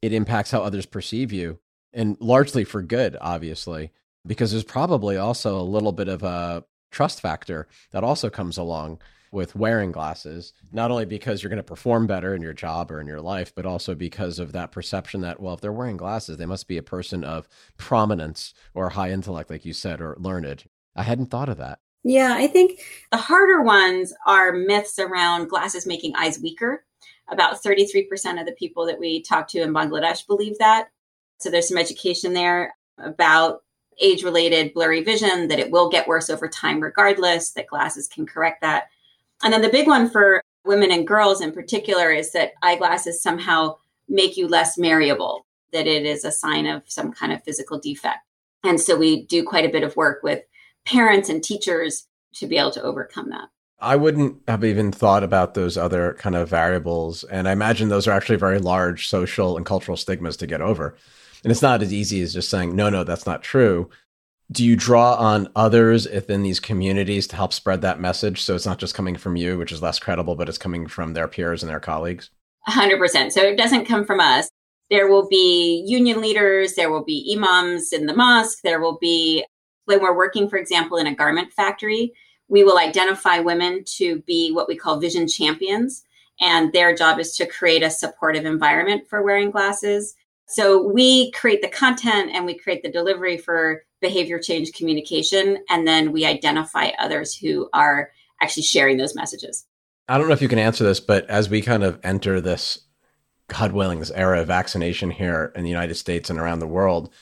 it 0.00 0.14
impacts 0.14 0.50
how 0.50 0.62
others 0.62 0.86
perceive 0.86 1.32
you 1.32 1.58
and 1.92 2.16
largely 2.20 2.64
for 2.64 2.80
good 2.80 3.16
obviously 3.20 3.90
because 4.26 4.50
there's 4.52 4.64
probably 4.64 5.16
also 5.16 5.60
a 5.60 5.62
little 5.62 5.92
bit 5.92 6.08
of 6.08 6.22
a 6.22 6.64
trust 6.90 7.20
factor 7.20 7.68
that 7.92 8.04
also 8.04 8.30
comes 8.30 8.56
along 8.56 8.98
with 9.30 9.54
wearing 9.54 9.92
glasses, 9.92 10.52
not 10.72 10.90
only 10.90 11.04
because 11.04 11.42
you're 11.42 11.50
going 11.50 11.58
to 11.58 11.62
perform 11.62 12.06
better 12.06 12.34
in 12.34 12.42
your 12.42 12.54
job 12.54 12.90
or 12.90 13.00
in 13.00 13.06
your 13.06 13.20
life, 13.20 13.54
but 13.54 13.66
also 13.66 13.94
because 13.94 14.38
of 14.38 14.52
that 14.52 14.72
perception 14.72 15.20
that, 15.20 15.40
well, 15.40 15.54
if 15.54 15.60
they're 15.60 15.72
wearing 15.72 15.96
glasses, 15.96 16.36
they 16.36 16.46
must 16.46 16.68
be 16.68 16.78
a 16.78 16.82
person 16.82 17.24
of 17.24 17.48
prominence 17.76 18.54
or 18.74 18.90
high 18.90 19.10
intellect, 19.10 19.50
like 19.50 19.64
you 19.64 19.72
said, 19.72 20.00
or 20.00 20.16
learned. 20.18 20.64
I 20.96 21.02
hadn't 21.02 21.26
thought 21.26 21.48
of 21.48 21.58
that. 21.58 21.78
Yeah, 22.04 22.34
I 22.38 22.46
think 22.46 22.80
the 23.10 23.18
harder 23.18 23.60
ones 23.60 24.14
are 24.26 24.52
myths 24.52 24.98
around 24.98 25.48
glasses 25.48 25.86
making 25.86 26.14
eyes 26.16 26.38
weaker. 26.38 26.84
About 27.30 27.62
33% 27.62 28.40
of 28.40 28.46
the 28.46 28.52
people 28.52 28.86
that 28.86 28.98
we 28.98 29.22
talk 29.22 29.48
to 29.48 29.60
in 29.60 29.72
Bangladesh 29.72 30.26
believe 30.26 30.58
that. 30.58 30.88
So 31.38 31.50
there's 31.50 31.68
some 31.68 31.78
education 31.78 32.32
there 32.32 32.74
about 32.98 33.62
age 34.00 34.22
related 34.22 34.72
blurry 34.74 35.02
vision, 35.02 35.48
that 35.48 35.58
it 35.58 35.70
will 35.70 35.88
get 35.88 36.08
worse 36.08 36.30
over 36.30 36.48
time 36.48 36.80
regardless, 36.80 37.50
that 37.50 37.66
glasses 37.66 38.08
can 38.08 38.26
correct 38.26 38.60
that. 38.62 38.88
And 39.42 39.52
then 39.52 39.62
the 39.62 39.68
big 39.68 39.86
one 39.86 40.08
for 40.08 40.42
women 40.64 40.90
and 40.90 41.06
girls 41.06 41.40
in 41.40 41.52
particular 41.52 42.10
is 42.10 42.32
that 42.32 42.52
eyeglasses 42.62 43.22
somehow 43.22 43.76
make 44.08 44.36
you 44.36 44.48
less 44.48 44.78
marriable, 44.78 45.46
that 45.72 45.86
it 45.86 46.06
is 46.06 46.24
a 46.24 46.32
sign 46.32 46.66
of 46.66 46.82
some 46.86 47.12
kind 47.12 47.32
of 47.32 47.42
physical 47.44 47.78
defect. 47.78 48.18
And 48.64 48.80
so 48.80 48.96
we 48.96 49.24
do 49.26 49.44
quite 49.44 49.64
a 49.64 49.72
bit 49.72 49.84
of 49.84 49.96
work 49.96 50.22
with 50.22 50.42
parents 50.84 51.28
and 51.28 51.42
teachers 51.42 52.06
to 52.34 52.46
be 52.46 52.56
able 52.56 52.72
to 52.72 52.82
overcome 52.82 53.30
that. 53.30 53.48
I 53.80 53.96
wouldn't 53.96 54.42
have 54.48 54.64
even 54.64 54.90
thought 54.90 55.22
about 55.22 55.54
those 55.54 55.76
other 55.76 56.14
kind 56.14 56.34
of 56.34 56.48
variables. 56.48 57.22
And 57.24 57.48
I 57.48 57.52
imagine 57.52 57.88
those 57.88 58.08
are 58.08 58.12
actually 58.12 58.36
very 58.36 58.58
large 58.58 59.08
social 59.08 59.56
and 59.56 59.64
cultural 59.64 59.96
stigmas 59.96 60.36
to 60.38 60.46
get 60.46 60.60
over. 60.60 60.96
And 61.44 61.52
it's 61.52 61.62
not 61.62 61.82
as 61.82 61.92
easy 61.92 62.20
as 62.22 62.34
just 62.34 62.48
saying, 62.48 62.74
no, 62.74 62.90
no, 62.90 63.04
that's 63.04 63.26
not 63.26 63.42
true 63.42 63.88
do 64.50 64.64
you 64.64 64.76
draw 64.76 65.14
on 65.14 65.48
others 65.54 66.08
within 66.08 66.42
these 66.42 66.60
communities 66.60 67.26
to 67.26 67.36
help 67.36 67.52
spread 67.52 67.82
that 67.82 68.00
message 68.00 68.42
so 68.42 68.54
it's 68.54 68.66
not 68.66 68.78
just 68.78 68.94
coming 68.94 69.16
from 69.16 69.36
you 69.36 69.58
which 69.58 69.72
is 69.72 69.82
less 69.82 69.98
credible 69.98 70.34
but 70.34 70.48
it's 70.48 70.58
coming 70.58 70.86
from 70.86 71.12
their 71.14 71.28
peers 71.28 71.62
and 71.62 71.70
their 71.70 71.80
colleagues 71.80 72.30
100% 72.68 73.32
so 73.32 73.42
it 73.42 73.56
doesn't 73.56 73.86
come 73.86 74.04
from 74.04 74.20
us 74.20 74.48
there 74.90 75.08
will 75.08 75.28
be 75.28 75.84
union 75.86 76.20
leaders 76.20 76.74
there 76.74 76.90
will 76.90 77.04
be 77.04 77.34
imams 77.36 77.92
in 77.92 78.06
the 78.06 78.14
mosque 78.14 78.58
there 78.64 78.80
will 78.80 78.98
be 78.98 79.44
when 79.84 80.00
we're 80.00 80.16
working 80.16 80.48
for 80.48 80.56
example 80.56 80.96
in 80.96 81.06
a 81.06 81.14
garment 81.14 81.52
factory 81.52 82.12
we 82.48 82.64
will 82.64 82.78
identify 82.78 83.38
women 83.38 83.84
to 83.96 84.20
be 84.26 84.50
what 84.50 84.68
we 84.68 84.76
call 84.76 84.98
vision 84.98 85.28
champions 85.28 86.04
and 86.40 86.72
their 86.72 86.94
job 86.94 87.18
is 87.18 87.36
to 87.36 87.46
create 87.46 87.82
a 87.82 87.90
supportive 87.90 88.44
environment 88.44 89.08
for 89.08 89.22
wearing 89.22 89.50
glasses 89.50 90.14
so 90.48 90.82
we 90.82 91.30
create 91.32 91.60
the 91.60 91.68
content 91.68 92.30
and 92.32 92.46
we 92.46 92.54
create 92.54 92.82
the 92.82 92.90
delivery 92.90 93.36
for 93.36 93.82
behavior 94.00 94.38
change 94.38 94.72
communication. 94.72 95.58
And 95.68 95.86
then 95.86 96.10
we 96.10 96.24
identify 96.24 96.88
others 96.98 97.34
who 97.34 97.68
are 97.74 98.10
actually 98.40 98.62
sharing 98.62 98.96
those 98.96 99.14
messages. 99.14 99.66
I 100.08 100.16
don't 100.16 100.26
know 100.26 100.32
if 100.32 100.40
you 100.40 100.48
can 100.48 100.58
answer 100.58 100.84
this, 100.84 101.00
but 101.00 101.28
as 101.28 101.50
we 101.50 101.60
kind 101.60 101.84
of 101.84 102.00
enter 102.02 102.40
this, 102.40 102.78
God 103.48 103.72
willing, 103.72 103.98
this 103.98 104.10
era 104.10 104.40
of 104.40 104.46
vaccination 104.46 105.10
here 105.10 105.52
in 105.54 105.64
the 105.64 105.70
United 105.70 105.96
States 105.96 106.30
and 106.30 106.38
around 106.38 106.60
the 106.60 106.66
world, 106.66 107.12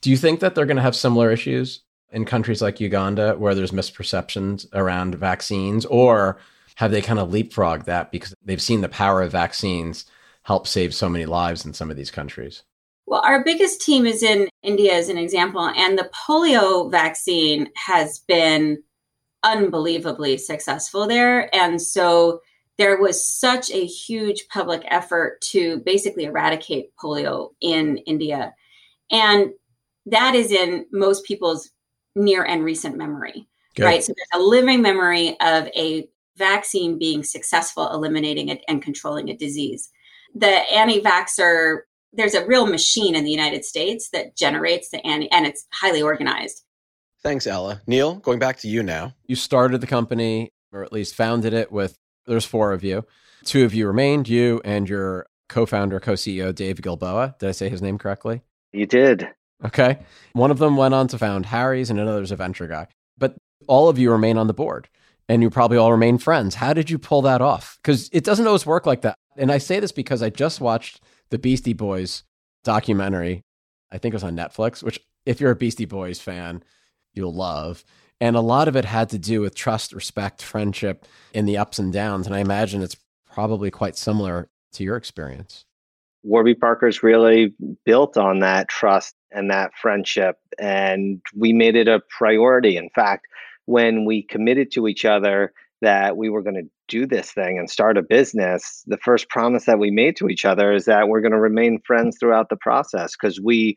do 0.00 0.10
you 0.10 0.16
think 0.16 0.40
that 0.40 0.54
they're 0.54 0.66
going 0.66 0.76
to 0.76 0.82
have 0.82 0.96
similar 0.96 1.30
issues 1.30 1.82
in 2.12 2.24
countries 2.24 2.62
like 2.62 2.80
Uganda 2.80 3.34
where 3.34 3.54
there's 3.54 3.72
misperceptions 3.72 4.66
around 4.72 5.14
vaccines? 5.14 5.84
Or 5.86 6.38
have 6.76 6.90
they 6.90 7.02
kind 7.02 7.18
of 7.18 7.30
leapfrogged 7.30 7.84
that 7.84 8.12
because 8.12 8.34
they've 8.44 8.62
seen 8.62 8.80
the 8.80 8.88
power 8.88 9.22
of 9.22 9.32
vaccines 9.32 10.06
help 10.44 10.66
save 10.66 10.94
so 10.94 11.08
many 11.08 11.26
lives 11.26 11.64
in 11.64 11.74
some 11.74 11.90
of 11.90 11.96
these 11.96 12.10
countries? 12.10 12.62
Well, 13.06 13.22
our 13.24 13.44
biggest 13.44 13.80
team 13.80 14.06
is 14.06 14.22
in 14.22 14.48
India, 14.62 14.94
as 14.94 15.08
an 15.08 15.18
example, 15.18 15.60
and 15.60 15.98
the 15.98 16.10
polio 16.26 16.90
vaccine 16.90 17.68
has 17.74 18.20
been 18.20 18.82
unbelievably 19.42 20.38
successful 20.38 21.06
there. 21.06 21.54
And 21.54 21.82
so 21.82 22.40
there 22.78 22.98
was 22.98 23.26
such 23.26 23.70
a 23.70 23.84
huge 23.84 24.46
public 24.48 24.82
effort 24.88 25.40
to 25.50 25.78
basically 25.78 26.24
eradicate 26.24 26.90
polio 26.96 27.50
in 27.60 27.98
India. 27.98 28.54
And 29.10 29.50
that 30.06 30.34
is 30.34 30.50
in 30.50 30.86
most 30.92 31.24
people's 31.24 31.70
near 32.14 32.44
and 32.44 32.64
recent 32.64 32.96
memory, 32.96 33.48
Good. 33.74 33.84
right? 33.84 34.02
So 34.02 34.12
there's 34.16 34.42
a 34.42 34.46
living 34.46 34.82
memory 34.82 35.36
of 35.40 35.66
a 35.68 36.08
vaccine 36.36 36.98
being 36.98 37.22
successful 37.22 37.90
eliminating 37.92 38.48
it 38.48 38.62
and 38.68 38.82
controlling 38.82 39.28
a 39.28 39.36
disease. 39.36 39.90
The 40.34 40.48
anti 40.48 41.00
vaxxer 41.00 41.80
there's 42.12 42.34
a 42.34 42.46
real 42.46 42.66
machine 42.66 43.14
in 43.14 43.24
the 43.24 43.30
United 43.30 43.64
States 43.64 44.10
that 44.10 44.36
generates 44.36 44.90
the 44.90 45.04
anti, 45.06 45.30
and 45.30 45.46
it's 45.46 45.66
highly 45.72 46.02
organized. 46.02 46.62
Thanks, 47.22 47.46
Ella. 47.46 47.80
Neil, 47.86 48.16
going 48.16 48.38
back 48.38 48.58
to 48.58 48.68
you 48.68 48.82
now. 48.82 49.14
You 49.26 49.36
started 49.36 49.80
the 49.80 49.86
company, 49.86 50.52
or 50.72 50.82
at 50.82 50.92
least 50.92 51.14
founded 51.14 51.52
it 51.52 51.70
with, 51.70 51.96
there's 52.26 52.44
four 52.44 52.72
of 52.72 52.84
you. 52.84 53.04
Two 53.44 53.64
of 53.64 53.74
you 53.74 53.86
remained, 53.86 54.28
you 54.28 54.60
and 54.64 54.88
your 54.88 55.26
co 55.48 55.66
founder, 55.66 56.00
co 56.00 56.12
CEO, 56.12 56.54
Dave 56.54 56.82
Gilboa. 56.82 57.36
Did 57.38 57.48
I 57.48 57.52
say 57.52 57.68
his 57.68 57.82
name 57.82 57.98
correctly? 57.98 58.42
You 58.72 58.86
did. 58.86 59.28
Okay. 59.64 59.98
One 60.32 60.50
of 60.50 60.58
them 60.58 60.76
went 60.76 60.94
on 60.94 61.08
to 61.08 61.18
found 61.18 61.46
Harry's, 61.46 61.90
and 61.90 62.00
another's 62.00 62.32
a 62.32 62.36
venture 62.36 62.66
guy. 62.66 62.88
But 63.18 63.36
all 63.68 63.88
of 63.88 63.98
you 63.98 64.10
remain 64.10 64.38
on 64.38 64.46
the 64.46 64.54
board, 64.54 64.88
and 65.28 65.42
you 65.42 65.50
probably 65.50 65.76
all 65.76 65.92
remain 65.92 66.18
friends. 66.18 66.56
How 66.56 66.72
did 66.72 66.90
you 66.90 66.98
pull 66.98 67.22
that 67.22 67.40
off? 67.40 67.78
Because 67.82 68.08
it 68.12 68.24
doesn't 68.24 68.46
always 68.46 68.66
work 68.66 68.86
like 68.86 69.02
that. 69.02 69.16
And 69.36 69.52
I 69.52 69.58
say 69.58 69.80
this 69.80 69.92
because 69.92 70.22
I 70.22 70.30
just 70.30 70.60
watched 70.60 71.00
the 71.30 71.38
Beastie 71.38 71.72
Boys 71.72 72.24
documentary. 72.64 73.42
I 73.90 73.98
think 73.98 74.12
it 74.12 74.16
was 74.16 74.24
on 74.24 74.36
Netflix, 74.36 74.82
which 74.82 75.00
if 75.26 75.40
you're 75.40 75.52
a 75.52 75.56
Beastie 75.56 75.84
Boys 75.84 76.20
fan, 76.20 76.62
you'll 77.14 77.34
love. 77.34 77.84
And 78.20 78.36
a 78.36 78.40
lot 78.40 78.68
of 78.68 78.76
it 78.76 78.84
had 78.84 79.08
to 79.10 79.18
do 79.18 79.40
with 79.40 79.54
trust, 79.54 79.92
respect, 79.92 80.42
friendship 80.42 81.06
in 81.32 81.44
the 81.44 81.58
ups 81.58 81.78
and 81.78 81.92
downs. 81.92 82.26
And 82.26 82.34
I 82.34 82.38
imagine 82.38 82.82
it's 82.82 82.96
probably 83.30 83.70
quite 83.70 83.96
similar 83.96 84.48
to 84.72 84.84
your 84.84 84.96
experience. 84.96 85.64
Warby 86.22 86.54
Parker's 86.54 87.02
really 87.02 87.54
built 87.84 88.16
on 88.16 88.40
that 88.40 88.68
trust 88.68 89.14
and 89.30 89.50
that 89.50 89.72
friendship. 89.80 90.36
And 90.58 91.20
we 91.36 91.52
made 91.52 91.76
it 91.76 91.88
a 91.88 92.00
priority. 92.16 92.76
In 92.76 92.90
fact, 92.94 93.26
when 93.66 94.04
we 94.04 94.22
committed 94.22 94.70
to 94.72 94.88
each 94.88 95.04
other 95.04 95.52
that 95.80 96.16
we 96.16 96.28
were 96.28 96.42
going 96.42 96.54
to 96.54 96.70
do 96.88 97.06
this 97.06 97.32
thing 97.32 97.58
and 97.58 97.68
start 97.68 97.98
a 97.98 98.02
business, 98.02 98.84
the 98.86 98.98
first 98.98 99.28
promise 99.28 99.64
that 99.64 99.78
we 99.78 99.90
made 99.90 100.16
to 100.16 100.28
each 100.28 100.44
other 100.44 100.72
is 100.72 100.84
that 100.84 101.08
we're 101.08 101.20
going 101.20 101.32
to 101.32 101.40
remain 101.40 101.80
friends 101.84 102.16
throughout 102.18 102.48
the 102.50 102.56
process 102.56 103.14
because 103.20 103.40
we 103.40 103.76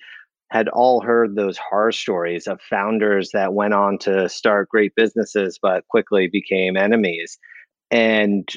had 0.51 0.67
all 0.69 1.01
heard 1.01 1.35
those 1.35 1.57
horror 1.57 1.91
stories 1.91 2.45
of 2.45 2.61
founders 2.69 3.31
that 3.33 3.53
went 3.53 3.73
on 3.73 3.97
to 3.97 4.29
start 4.29 4.69
great 4.69 4.93
businesses 4.95 5.57
but 5.59 5.87
quickly 5.87 6.27
became 6.31 6.77
enemies. 6.77 7.39
And 7.89 8.47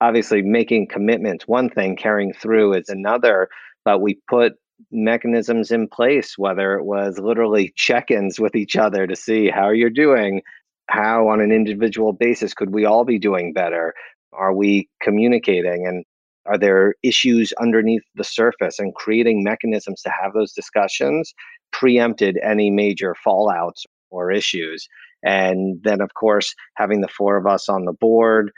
obviously, 0.00 0.42
making 0.42 0.88
commitments, 0.88 1.46
one 1.46 1.70
thing, 1.70 1.96
carrying 1.96 2.32
through 2.32 2.74
is 2.74 2.88
another. 2.88 3.48
But 3.84 4.00
we 4.00 4.18
put 4.28 4.54
mechanisms 4.90 5.70
in 5.70 5.88
place, 5.88 6.38
whether 6.38 6.74
it 6.74 6.84
was 6.84 7.18
literally 7.18 7.72
check 7.76 8.10
ins 8.10 8.40
with 8.40 8.54
each 8.54 8.76
other 8.76 9.06
to 9.06 9.16
see 9.16 9.48
how 9.48 9.70
you're 9.70 9.90
doing, 9.90 10.42
how 10.90 11.28
on 11.28 11.40
an 11.40 11.52
individual 11.52 12.12
basis 12.12 12.52
could 12.52 12.72
we 12.74 12.84
all 12.84 13.04
be 13.04 13.18
doing 13.18 13.52
better 13.52 13.94
are 14.32 14.54
we 14.54 14.88
communicating 15.02 15.86
and 15.86 16.04
are 16.46 16.58
there 16.58 16.94
issues 17.02 17.52
underneath 17.60 18.02
the 18.16 18.24
surface 18.24 18.78
and 18.78 18.94
creating 18.94 19.44
mechanisms 19.44 20.02
to 20.02 20.10
have 20.10 20.32
those 20.32 20.52
discussions 20.52 21.32
preempted 21.72 22.38
any 22.42 22.70
major 22.70 23.14
fallouts 23.26 23.82
or 24.10 24.32
issues 24.32 24.88
and 25.22 25.80
then 25.84 26.00
of 26.00 26.14
course 26.14 26.54
having 26.74 27.00
the 27.00 27.08
four 27.08 27.36
of 27.36 27.46
us 27.46 27.68
on 27.68 27.84
the 27.84 27.92
board 27.92 28.50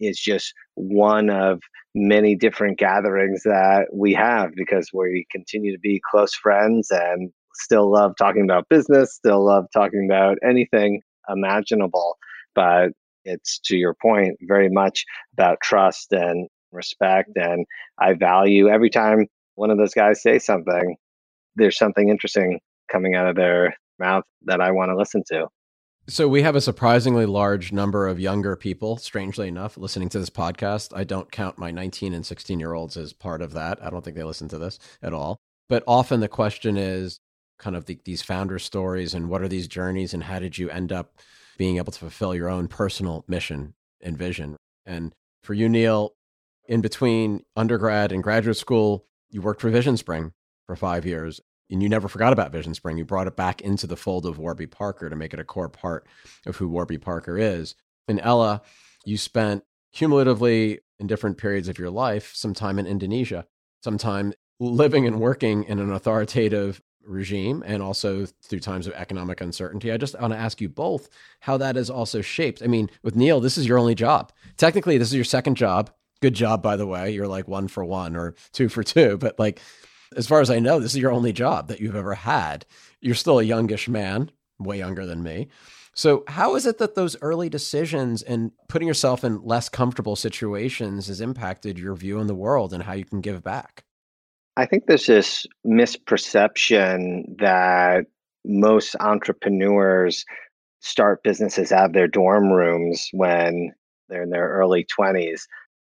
is 0.00 0.18
just 0.18 0.52
one 0.74 1.30
of 1.30 1.60
many 1.94 2.36
different 2.36 2.78
gatherings 2.78 3.42
that 3.44 3.86
we 3.92 4.12
have 4.14 4.50
because 4.56 4.90
we 4.92 5.26
continue 5.30 5.72
to 5.72 5.80
be 5.80 6.00
close 6.10 6.34
friends 6.34 6.88
and 6.90 7.30
still 7.54 7.90
love 7.90 8.12
talking 8.16 8.44
about 8.44 8.68
business 8.68 9.14
still 9.14 9.44
love 9.44 9.64
talking 9.72 10.06
about 10.08 10.38
anything 10.48 11.00
imaginable. 11.28 12.16
But 12.54 12.90
it's 13.24 13.58
to 13.64 13.76
your 13.76 13.94
point, 13.94 14.36
very 14.42 14.68
much 14.68 15.04
about 15.34 15.60
trust 15.62 16.12
and 16.12 16.48
respect. 16.72 17.30
And 17.36 17.66
I 17.98 18.14
value 18.14 18.68
every 18.68 18.90
time 18.90 19.26
one 19.54 19.70
of 19.70 19.78
those 19.78 19.94
guys 19.94 20.22
say 20.22 20.38
something, 20.38 20.96
there's 21.56 21.78
something 21.78 22.08
interesting 22.08 22.60
coming 22.90 23.14
out 23.14 23.28
of 23.28 23.36
their 23.36 23.74
mouth 23.98 24.24
that 24.44 24.60
I 24.60 24.70
want 24.70 24.90
to 24.90 24.96
listen 24.96 25.22
to. 25.28 25.46
So 26.10 26.26
we 26.26 26.42
have 26.42 26.56
a 26.56 26.60
surprisingly 26.60 27.24
large 27.24 27.70
number 27.70 28.08
of 28.08 28.18
younger 28.18 28.56
people, 28.56 28.96
strangely 28.96 29.46
enough, 29.46 29.76
listening 29.76 30.08
to 30.08 30.18
this 30.18 30.28
podcast. 30.28 30.90
I 30.92 31.04
don't 31.04 31.30
count 31.30 31.56
my 31.56 31.70
19 31.70 32.14
and 32.14 32.26
16 32.26 32.58
year 32.58 32.72
olds 32.72 32.96
as 32.96 33.12
part 33.12 33.40
of 33.40 33.52
that. 33.52 33.80
I 33.80 33.90
don't 33.90 34.04
think 34.04 34.16
they 34.16 34.24
listen 34.24 34.48
to 34.48 34.58
this 34.58 34.80
at 35.04 35.14
all. 35.14 35.38
But 35.68 35.84
often 35.86 36.18
the 36.18 36.26
question 36.26 36.76
is 36.76 37.20
kind 37.60 37.76
of 37.76 37.84
the, 37.84 38.00
these 38.04 38.22
founder 38.22 38.58
stories 38.58 39.14
and 39.14 39.28
what 39.28 39.40
are 39.40 39.46
these 39.46 39.68
journeys 39.68 40.12
and 40.12 40.24
how 40.24 40.40
did 40.40 40.58
you 40.58 40.68
end 40.68 40.90
up 40.90 41.12
being 41.56 41.76
able 41.76 41.92
to 41.92 41.98
fulfill 42.00 42.34
your 42.34 42.50
own 42.50 42.66
personal 42.66 43.24
mission 43.28 43.74
and 44.00 44.18
vision? 44.18 44.56
And 44.84 45.12
for 45.44 45.54
you, 45.54 45.68
Neil, 45.68 46.10
in 46.66 46.80
between 46.80 47.44
undergrad 47.54 48.10
and 48.10 48.20
graduate 48.20 48.56
school, 48.56 49.06
you 49.30 49.42
worked 49.42 49.60
for 49.60 49.70
Vision 49.70 49.96
Spring 49.96 50.32
for 50.66 50.74
five 50.74 51.06
years 51.06 51.40
and 51.70 51.82
you 51.82 51.88
never 51.88 52.08
forgot 52.08 52.32
about 52.32 52.52
Vision 52.52 52.74
Spring. 52.74 52.98
You 52.98 53.04
brought 53.04 53.26
it 53.26 53.36
back 53.36 53.60
into 53.60 53.86
the 53.86 53.96
fold 53.96 54.26
of 54.26 54.38
Warby 54.38 54.66
Parker 54.66 55.08
to 55.08 55.16
make 55.16 55.32
it 55.32 55.40
a 55.40 55.44
core 55.44 55.68
part 55.68 56.06
of 56.46 56.56
who 56.56 56.68
Warby 56.68 56.98
Parker 56.98 57.38
is. 57.38 57.74
And 58.08 58.20
Ella, 58.22 58.62
you 59.04 59.16
spent 59.16 59.64
cumulatively 59.92 60.80
in 60.98 61.06
different 61.06 61.38
periods 61.38 61.68
of 61.68 61.78
your 61.78 61.90
life 61.90 62.32
some 62.34 62.54
time 62.54 62.78
in 62.78 62.86
Indonesia, 62.86 63.46
some 63.82 63.98
time 63.98 64.32
living 64.58 65.06
and 65.06 65.20
working 65.20 65.64
in 65.64 65.78
an 65.78 65.92
authoritative 65.92 66.82
regime 67.04 67.62
and 67.66 67.82
also 67.82 68.26
through 68.42 68.60
times 68.60 68.86
of 68.86 68.92
economic 68.94 69.40
uncertainty. 69.40 69.90
I 69.90 69.96
just 69.96 70.18
want 70.20 70.32
to 70.32 70.38
ask 70.38 70.60
you 70.60 70.68
both 70.68 71.08
how 71.40 71.56
that 71.56 71.76
is 71.76 71.90
also 71.90 72.20
shaped. 72.20 72.62
I 72.62 72.66
mean, 72.66 72.90
with 73.02 73.16
Neil, 73.16 73.40
this 73.40 73.56
is 73.56 73.66
your 73.66 73.78
only 73.78 73.94
job. 73.94 74.32
Technically, 74.56 74.98
this 74.98 75.08
is 75.08 75.14
your 75.14 75.24
second 75.24 75.56
job. 75.56 75.90
Good 76.20 76.34
job, 76.34 76.62
by 76.62 76.76
the 76.76 76.86
way. 76.86 77.12
You're 77.12 77.26
like 77.26 77.48
one 77.48 77.68
for 77.68 77.84
one 77.84 78.14
or 78.14 78.34
two 78.52 78.68
for 78.68 78.82
two, 78.82 79.16
but 79.16 79.38
like 79.38 79.60
as 80.16 80.26
far 80.26 80.40
as 80.40 80.50
I 80.50 80.58
know, 80.58 80.80
this 80.80 80.94
is 80.94 81.00
your 81.00 81.12
only 81.12 81.32
job 81.32 81.68
that 81.68 81.80
you've 81.80 81.96
ever 81.96 82.14
had. 82.14 82.66
You're 83.00 83.14
still 83.14 83.38
a 83.38 83.44
youngish 83.44 83.88
man, 83.88 84.30
way 84.58 84.78
younger 84.78 85.06
than 85.06 85.22
me. 85.22 85.48
So, 85.94 86.24
how 86.28 86.54
is 86.54 86.66
it 86.66 86.78
that 86.78 86.94
those 86.94 87.16
early 87.20 87.48
decisions 87.48 88.22
and 88.22 88.52
putting 88.68 88.88
yourself 88.88 89.24
in 89.24 89.42
less 89.42 89.68
comfortable 89.68 90.16
situations 90.16 91.08
has 91.08 91.20
impacted 91.20 91.78
your 91.78 91.94
view 91.94 92.18
on 92.18 92.26
the 92.26 92.34
world 92.34 92.72
and 92.72 92.82
how 92.82 92.92
you 92.92 93.04
can 93.04 93.20
give 93.20 93.42
back? 93.42 93.84
I 94.56 94.66
think 94.66 94.86
there's 94.86 95.06
this 95.06 95.46
misperception 95.66 97.38
that 97.38 98.06
most 98.44 98.96
entrepreneurs 99.00 100.24
start 100.80 101.22
businesses 101.22 101.72
out 101.72 101.86
of 101.86 101.92
their 101.92 102.08
dorm 102.08 102.50
rooms 102.50 103.08
when 103.12 103.72
they're 104.08 104.22
in 104.22 104.30
their 104.30 104.48
early 104.48 104.86
20s 104.86 105.42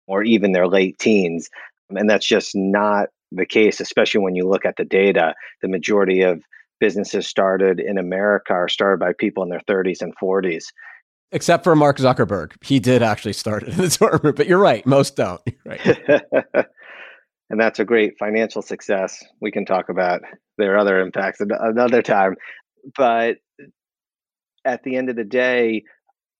or 0.08 0.24
even 0.24 0.52
their 0.52 0.68
late 0.68 1.00
teens. 1.00 1.50
And 1.90 2.10
that's 2.10 2.28
just 2.28 2.56
not 2.56 3.10
the 3.32 3.46
case, 3.46 3.80
especially 3.80 4.22
when 4.22 4.36
you 4.36 4.48
look 4.48 4.66
at 4.66 4.76
the 4.78 4.86
data. 4.86 5.34
The 5.62 5.68
majority 5.68 6.22
of 6.22 6.44
businesses 6.80 7.28
started 7.28 7.80
in 7.80 7.98
America 7.98 8.54
are 8.54 8.68
started 8.68 9.00
by 9.00 9.14
people 9.14 9.44
in 9.44 9.50
their 9.50 9.62
30s 9.62 10.02
and 10.02 10.14
40s. 10.18 10.66
Except 11.32 11.64
for 11.64 11.76
Mark 11.76 11.98
Zuckerberg. 11.98 12.54
He 12.62 12.80
did 12.80 13.02
actually 13.02 13.34
start 13.34 13.64
it 13.64 13.70
in 13.70 13.78
the 13.78 13.88
dorm 14.22 14.34
but 14.36 14.48
you're 14.48 14.60
right. 14.60 14.86
Most 14.86 15.16
don't. 15.16 15.42
Right. 15.66 15.80
and 17.50 17.60
that's 17.60 17.80
a 17.80 17.86
great 17.86 18.18
financial 18.20 18.62
success. 18.62 19.24
We 19.40 19.52
can 19.52 19.66
talk 19.66 19.88
about 19.90 20.22
their 20.58 20.78
other 20.78 21.00
impacts 21.00 21.40
another 21.40 22.02
time. 22.02 22.36
But 22.98 23.38
at 24.66 24.84
the 24.84 24.98
end 24.98 25.10
of 25.10 25.16
the 25.16 25.24
day, 25.24 25.84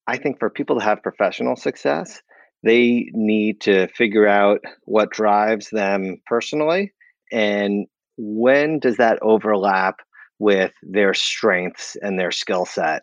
I 0.06 0.18
think 0.18 0.38
for 0.38 0.50
people 0.50 0.78
to 0.78 0.84
have 0.84 1.02
professional 1.02 1.56
success, 1.56 2.20
they 2.62 3.10
need 3.12 3.60
to 3.62 3.88
figure 3.88 4.26
out 4.26 4.60
what 4.84 5.10
drives 5.10 5.70
them 5.70 6.18
personally 6.26 6.92
and 7.32 7.86
when 8.18 8.78
does 8.78 8.98
that 8.98 9.18
overlap 9.22 10.00
with 10.38 10.72
their 10.82 11.14
strengths 11.14 11.96
and 12.02 12.18
their 12.18 12.30
skill 12.30 12.66
set? 12.66 13.02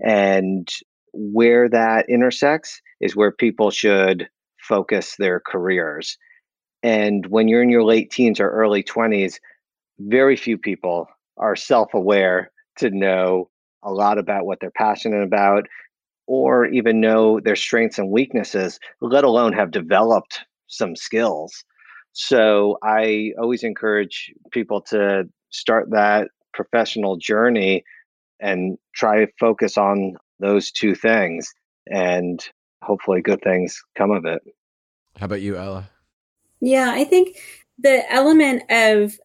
And 0.00 0.68
where 1.12 1.68
that 1.68 2.08
intersects 2.08 2.80
is 3.00 3.14
where 3.14 3.30
people 3.30 3.70
should 3.70 4.28
focus 4.60 5.16
their 5.18 5.40
careers. 5.40 6.16
And 6.82 7.26
when 7.26 7.48
you're 7.48 7.62
in 7.62 7.70
your 7.70 7.84
late 7.84 8.10
teens 8.10 8.40
or 8.40 8.50
early 8.50 8.82
20s 8.82 9.38
very 10.00 10.36
few 10.36 10.56
people 10.56 11.08
are 11.38 11.56
self-aware 11.56 12.52
to 12.78 12.90
know 12.90 13.50
a 13.82 13.90
lot 13.90 14.16
about 14.16 14.46
what 14.46 14.60
they're 14.60 14.70
passionate 14.70 15.24
about 15.24 15.66
or 16.28 16.66
even 16.66 17.00
know 17.00 17.40
their 17.40 17.56
strengths 17.56 17.98
and 17.98 18.10
weaknesses, 18.10 18.78
let 19.00 19.24
alone 19.24 19.54
have 19.54 19.70
developed 19.70 20.40
some 20.66 20.94
skills. 20.94 21.64
So 22.12 22.76
I 22.82 23.32
always 23.40 23.64
encourage 23.64 24.30
people 24.52 24.82
to 24.82 25.24
start 25.48 25.90
that 25.90 26.28
professional 26.52 27.16
journey 27.16 27.82
and 28.40 28.76
try 28.94 29.24
to 29.24 29.32
focus 29.40 29.78
on 29.78 30.16
those 30.38 30.70
two 30.70 30.94
things 30.94 31.52
and 31.86 32.44
hopefully 32.82 33.22
good 33.22 33.40
things 33.42 33.82
come 33.96 34.10
of 34.10 34.26
it. 34.26 34.42
How 35.16 35.24
about 35.24 35.40
you, 35.40 35.56
Ella? 35.56 35.88
Yeah, 36.60 36.92
I 36.94 37.04
think 37.04 37.38
the 37.78 38.04
element 38.12 38.64
of 38.70 39.18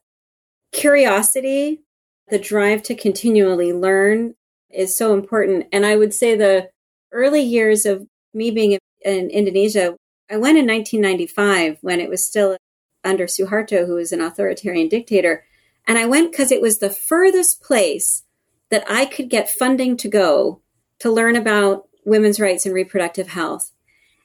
curiosity, 0.72 1.82
the 2.28 2.38
drive 2.38 2.82
to 2.84 2.94
continually 2.94 3.74
learn 3.74 4.34
is 4.70 4.96
so 4.96 5.12
important. 5.12 5.66
And 5.70 5.84
I 5.84 5.96
would 5.96 6.14
say 6.14 6.34
the 6.34 6.70
early 7.14 7.40
years 7.40 7.86
of 7.86 8.06
me 8.34 8.50
being 8.50 8.78
in 9.02 9.30
Indonesia, 9.30 9.96
I 10.30 10.36
went 10.36 10.58
in 10.58 10.66
1995 10.66 11.78
when 11.80 12.00
it 12.00 12.10
was 12.10 12.24
still 12.24 12.56
under 13.02 13.26
Suharto, 13.26 13.86
who 13.86 13.94
was 13.94 14.12
an 14.12 14.20
authoritarian 14.20 14.88
dictator. 14.88 15.44
And 15.86 15.98
I 15.98 16.06
went 16.06 16.32
because 16.32 16.50
it 16.50 16.62
was 16.62 16.78
the 16.78 16.90
furthest 16.90 17.62
place 17.62 18.24
that 18.70 18.84
I 18.88 19.04
could 19.04 19.28
get 19.28 19.50
funding 19.50 19.96
to 19.98 20.08
go 20.08 20.60
to 20.98 21.10
learn 21.10 21.36
about 21.36 21.88
women's 22.04 22.40
rights 22.40 22.66
and 22.66 22.74
reproductive 22.74 23.28
health. 23.28 23.70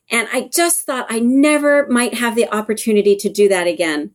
And 0.09 0.27
I 0.31 0.49
just 0.51 0.85
thought 0.85 1.05
I 1.09 1.19
never 1.19 1.87
might 1.87 2.15
have 2.15 2.35
the 2.35 2.51
opportunity 2.53 3.15
to 3.17 3.29
do 3.29 3.47
that 3.49 3.67
again. 3.67 4.11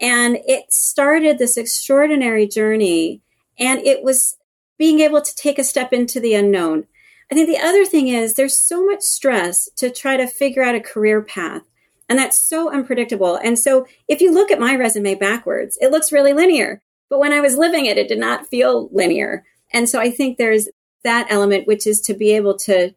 And 0.00 0.38
it 0.46 0.72
started 0.72 1.38
this 1.38 1.56
extraordinary 1.56 2.48
journey. 2.48 3.22
And 3.58 3.80
it 3.80 4.02
was 4.02 4.38
being 4.78 5.00
able 5.00 5.20
to 5.20 5.34
take 5.34 5.58
a 5.58 5.64
step 5.64 5.92
into 5.92 6.18
the 6.18 6.34
unknown. 6.34 6.86
I 7.30 7.36
think 7.36 7.48
the 7.48 7.64
other 7.64 7.84
thing 7.84 8.08
is 8.08 8.34
there's 8.34 8.58
so 8.58 8.84
much 8.84 9.02
stress 9.02 9.68
to 9.76 9.90
try 9.90 10.16
to 10.16 10.26
figure 10.26 10.64
out 10.64 10.74
a 10.74 10.80
career 10.80 11.22
path. 11.22 11.62
And 12.08 12.18
that's 12.18 12.40
so 12.40 12.72
unpredictable. 12.72 13.36
And 13.36 13.56
so 13.56 13.86
if 14.08 14.20
you 14.20 14.34
look 14.34 14.50
at 14.50 14.58
my 14.58 14.74
resume 14.74 15.14
backwards, 15.14 15.78
it 15.80 15.92
looks 15.92 16.10
really 16.10 16.32
linear. 16.32 16.82
But 17.08 17.20
when 17.20 17.32
I 17.32 17.40
was 17.40 17.56
living 17.56 17.86
it, 17.86 17.98
it 17.98 18.08
did 18.08 18.18
not 18.18 18.48
feel 18.48 18.88
linear. 18.92 19.44
And 19.72 19.88
so 19.88 20.00
I 20.00 20.10
think 20.10 20.36
there's 20.36 20.68
that 21.04 21.28
element, 21.30 21.68
which 21.68 21.86
is 21.86 22.00
to 22.02 22.14
be 22.14 22.34
able 22.34 22.56
to 22.58 22.94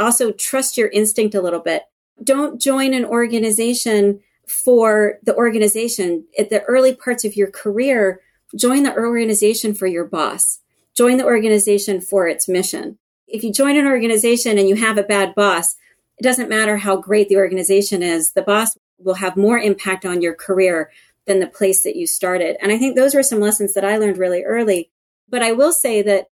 also 0.00 0.32
trust 0.32 0.76
your 0.76 0.88
instinct 0.88 1.36
a 1.36 1.40
little 1.40 1.60
bit. 1.60 1.84
Don't 2.24 2.60
join 2.60 2.92
an 2.92 3.04
organization 3.04 4.20
for 4.48 5.18
the 5.22 5.34
organization 5.36 6.24
at 6.36 6.50
the 6.50 6.62
early 6.64 6.94
parts 6.94 7.24
of 7.24 7.36
your 7.36 7.50
career. 7.50 8.20
Join 8.56 8.82
the 8.82 8.94
organization 8.94 9.74
for 9.74 9.86
your 9.86 10.04
boss. 10.04 10.58
Join 10.96 11.18
the 11.18 11.24
organization 11.24 12.00
for 12.00 12.26
its 12.26 12.48
mission 12.48 12.98
if 13.36 13.44
you 13.44 13.52
join 13.52 13.76
an 13.76 13.86
organization 13.86 14.58
and 14.58 14.68
you 14.68 14.74
have 14.76 14.98
a 14.98 15.02
bad 15.02 15.34
boss, 15.34 15.76
it 16.18 16.22
doesn't 16.22 16.48
matter 16.48 16.78
how 16.78 16.96
great 16.96 17.28
the 17.28 17.36
organization 17.36 18.02
is, 18.02 18.32
the 18.32 18.42
boss 18.42 18.76
will 18.98 19.14
have 19.14 19.36
more 19.36 19.58
impact 19.58 20.06
on 20.06 20.22
your 20.22 20.34
career 20.34 20.90
than 21.26 21.40
the 21.40 21.46
place 21.46 21.82
that 21.82 21.96
you 21.96 22.06
started. 22.06 22.56
And 22.62 22.72
I 22.72 22.78
think 22.78 22.96
those 22.96 23.14
were 23.14 23.22
some 23.22 23.40
lessons 23.40 23.74
that 23.74 23.84
I 23.84 23.98
learned 23.98 24.16
really 24.16 24.42
early. 24.42 24.90
But 25.28 25.42
I 25.42 25.52
will 25.52 25.72
say 25.72 26.02
that 26.02 26.28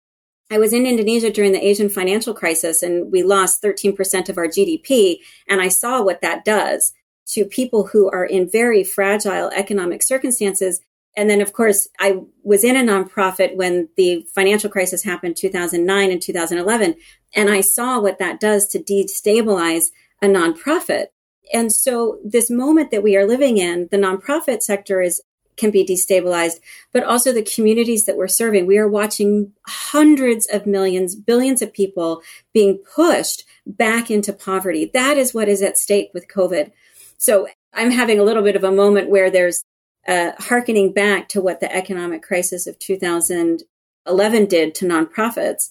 I 0.51 0.59
was 0.59 0.73
in 0.73 0.87
Indonesia 0.87 1.31
during 1.31 1.53
the 1.53 1.64
Asian 1.64 1.88
financial 1.88 2.33
crisis 2.33 2.83
and 2.83 3.11
we 3.11 3.23
lost 3.23 3.62
13% 3.62 4.29
of 4.29 4.38
our 4.38 4.47
GDP. 4.47 5.19
And 5.49 5.61
I 5.61 5.69
saw 5.69 6.03
what 6.03 6.23
that 6.23 6.45
does 6.45 6.93
to 7.29 7.45
people 7.45 7.87
who 7.88 8.11
are 8.11 8.25
in 8.25 8.49
very 8.49 8.85
fragile 8.85 9.51
economic 9.55 10.03
circumstances 10.03 10.81
and 11.16 11.31
then, 11.31 11.40
of 11.40 11.53
course, 11.53 11.88
I 12.00 12.20
was 12.42 12.64
in 12.64 12.77
a 12.77 12.81
nonprofit 12.81 13.55
when 13.55 13.88
the 13.96 14.27
financial 14.35 14.68
crisis 14.68 15.05
happened 15.05 15.37
2009 15.37 16.11
and 16.11 16.20
2011. 16.20 16.96
And 17.35 17.50
I 17.50 17.61
saw 17.61 18.00
what 18.00 18.18
that 18.18 18.40
does 18.40 18.66
to 18.68 18.81
destabilize 18.81 19.87
a 20.20 20.27
nonprofit. 20.27 21.07
And 21.53 21.72
so 21.72 22.18
this 22.24 22.50
moment 22.50 22.90
that 22.90 23.03
we 23.03 23.16
are 23.16 23.27
living 23.27 23.59
in, 23.59 23.88
the 23.90 23.96
nonprofit 23.96 24.62
sector 24.62 25.00
is 25.00 25.22
can 25.57 25.70
be 25.70 25.87
destabilized, 25.87 26.59
but 26.92 27.05
also 27.05 27.31
the 27.31 27.42
communities 27.42 28.07
that 28.07 28.16
we're 28.16 28.27
serving. 28.27 28.66
We 28.66 28.77
are 28.77 28.88
watching 28.88 29.53
hundreds 29.68 30.46
of 30.46 30.66
millions, 30.66 31.14
billions 31.14 31.62
of 31.62 31.72
people 31.72 32.22
being 32.53 32.78
pushed 32.78 33.45
back 33.64 34.11
into 34.11 34.32
poverty. 34.32 34.91
That 34.93 35.16
is 35.16 35.32
what 35.32 35.49
is 35.49 35.62
at 35.62 35.78
stake 35.78 36.11
with 36.12 36.26
COVID. 36.26 36.72
So 37.18 37.47
I'm 37.72 37.93
having 37.93 38.18
a 38.18 38.24
little 38.24 38.43
bit 38.43 38.57
of 38.57 38.64
a 38.64 38.72
moment 38.72 39.11
where 39.11 39.30
there's 39.30 39.64
uh, 40.07 40.32
harkening 40.38 40.92
back 40.92 41.28
to 41.30 41.40
what 41.40 41.61
the 41.61 41.74
economic 41.74 42.22
crisis 42.22 42.66
of 42.66 42.78
2011 42.78 44.46
did 44.46 44.74
to 44.74 44.84
nonprofits, 44.84 45.70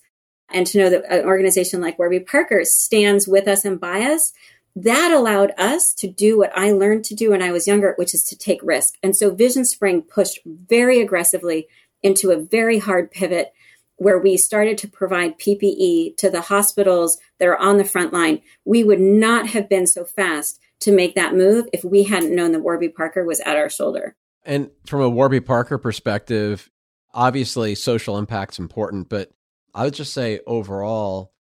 and 0.49 0.67
to 0.67 0.77
know 0.77 0.89
that 0.89 1.05
an 1.09 1.25
organization 1.25 1.81
like 1.81 1.97
Warby 1.97 2.21
Parker 2.21 2.63
stands 2.63 3.27
with 3.27 3.47
us 3.47 3.65
and 3.65 3.79
by 3.79 4.01
us, 4.01 4.33
that 4.75 5.11
allowed 5.11 5.51
us 5.57 5.93
to 5.95 6.07
do 6.07 6.37
what 6.37 6.51
I 6.55 6.71
learned 6.71 7.05
to 7.05 7.15
do 7.15 7.31
when 7.31 7.41
I 7.41 7.51
was 7.51 7.67
younger, 7.67 7.93
which 7.97 8.13
is 8.13 8.23
to 8.25 8.37
take 8.37 8.61
risk. 8.63 8.95
And 9.03 9.15
so 9.15 9.33
Vision 9.33 9.65
Spring 9.65 10.01
pushed 10.01 10.39
very 10.45 10.99
aggressively 10.99 11.67
into 12.01 12.31
a 12.31 12.39
very 12.39 12.79
hard 12.79 13.11
pivot 13.11 13.53
where 13.97 14.17
we 14.17 14.35
started 14.35 14.77
to 14.79 14.87
provide 14.87 15.39
PPE 15.39 16.17
to 16.17 16.29
the 16.29 16.41
hospitals 16.41 17.19
that 17.39 17.47
are 17.47 17.57
on 17.57 17.77
the 17.77 17.85
front 17.85 18.11
line. 18.11 18.41
We 18.65 18.83
would 18.83 18.99
not 18.99 19.47
have 19.49 19.69
been 19.69 19.87
so 19.87 20.03
fast 20.03 20.59
to 20.81 20.91
make 20.91 21.15
that 21.15 21.35
move 21.35 21.67
if 21.71 21.83
we 21.83 22.03
hadn't 22.03 22.35
known 22.35 22.51
that 22.51 22.61
Warby 22.61 22.89
Parker 22.89 23.23
was 23.23 23.39
at 23.41 23.55
our 23.55 23.69
shoulder. 23.69 24.15
And 24.45 24.69
from 24.85 25.01
a 25.01 25.09
Warby 25.09 25.41
Parker 25.41 25.77
perspective, 25.77 26.69
obviously 27.13 27.75
social 27.75 28.17
impact's 28.17 28.59
important, 28.59 29.09
but 29.09 29.31
I 29.73 29.85
would 29.85 29.93
just 29.93 30.13
say 30.13 30.39
overall, 30.45 31.33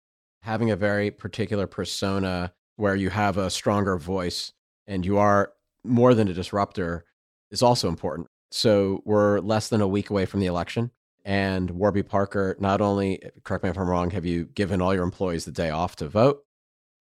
having 0.43 0.71
a 0.71 0.77
very 0.77 1.11
particular 1.11 1.67
persona 1.67 2.53
where 2.77 2.97
you 2.97 3.11
have 3.11 3.37
a 3.37 3.51
stronger 3.51 3.99
voice 3.99 4.53
and 4.87 5.05
you 5.05 5.19
are 5.19 5.53
more 5.85 6.15
than 6.15 6.29
a 6.29 6.33
disruptor 6.33 7.05
is 7.51 7.63
also 7.63 7.89
important. 7.89 8.29
So 8.51 9.03
we're 9.05 9.41
less 9.41 9.69
than 9.69 9.81
a 9.81 9.89
week 9.89 10.11
away 10.11 10.27
from 10.27 10.41
the 10.41 10.47
election. 10.47 10.91
And 11.25 11.71
Warby 11.71 12.05
Parker, 12.05 12.57
not 12.59 12.81
only, 12.81 13.21
correct 13.45 13.65
me 13.65 13.71
if 13.71 13.79
I'm 13.79 13.89
wrong, 13.89 14.11
have 14.11 14.25
you 14.25 14.47
given 14.47 14.81
all 14.81 14.95
your 14.95 15.05
employees 15.05 15.45
the 15.45 15.53
day 15.53 15.69
off 15.69 15.97
to 15.97 16.09
vote, 16.09 16.43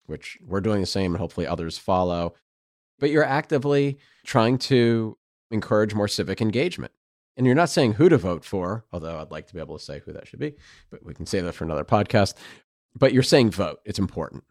which 0.08 0.40
we're 0.44 0.62
doing 0.62 0.82
the 0.82 0.88
same 0.88 1.14
and 1.14 1.22
hopefully 1.22 1.46
others 1.46 1.78
follow, 1.78 2.34
but 2.98 3.12
you're 3.12 3.24
actively 3.24 4.00
trying 4.26 4.58
to 4.58 5.18
encourage 5.52 5.94
more 5.94 6.08
civic 6.08 6.42
engagement. 6.42 6.92
And 7.38 7.46
you're 7.46 7.56
not 7.56 7.70
saying 7.70 7.94
who 7.94 8.10
to 8.10 8.18
vote 8.18 8.44
for, 8.44 8.86
although 8.92 9.20
I'd 9.20 9.32
like 9.32 9.48
to 9.48 9.54
be 9.54 9.60
able 9.60 9.78
to 9.78 9.84
say 9.84 10.00
who 10.00 10.12
that 10.14 10.28
should 10.28 10.40
be, 10.40 10.56
but 10.90 11.06
we 11.06 11.14
can 11.14 11.26
save 11.26 11.46
that 11.46 11.54
for 11.54 11.64
another 11.64 11.86
podcast. 11.86 12.34
But 12.96 13.14
you're 13.14 13.24
saying 13.24 13.52
vote, 13.52 13.80
it's 13.86 14.00
important. 14.00 14.44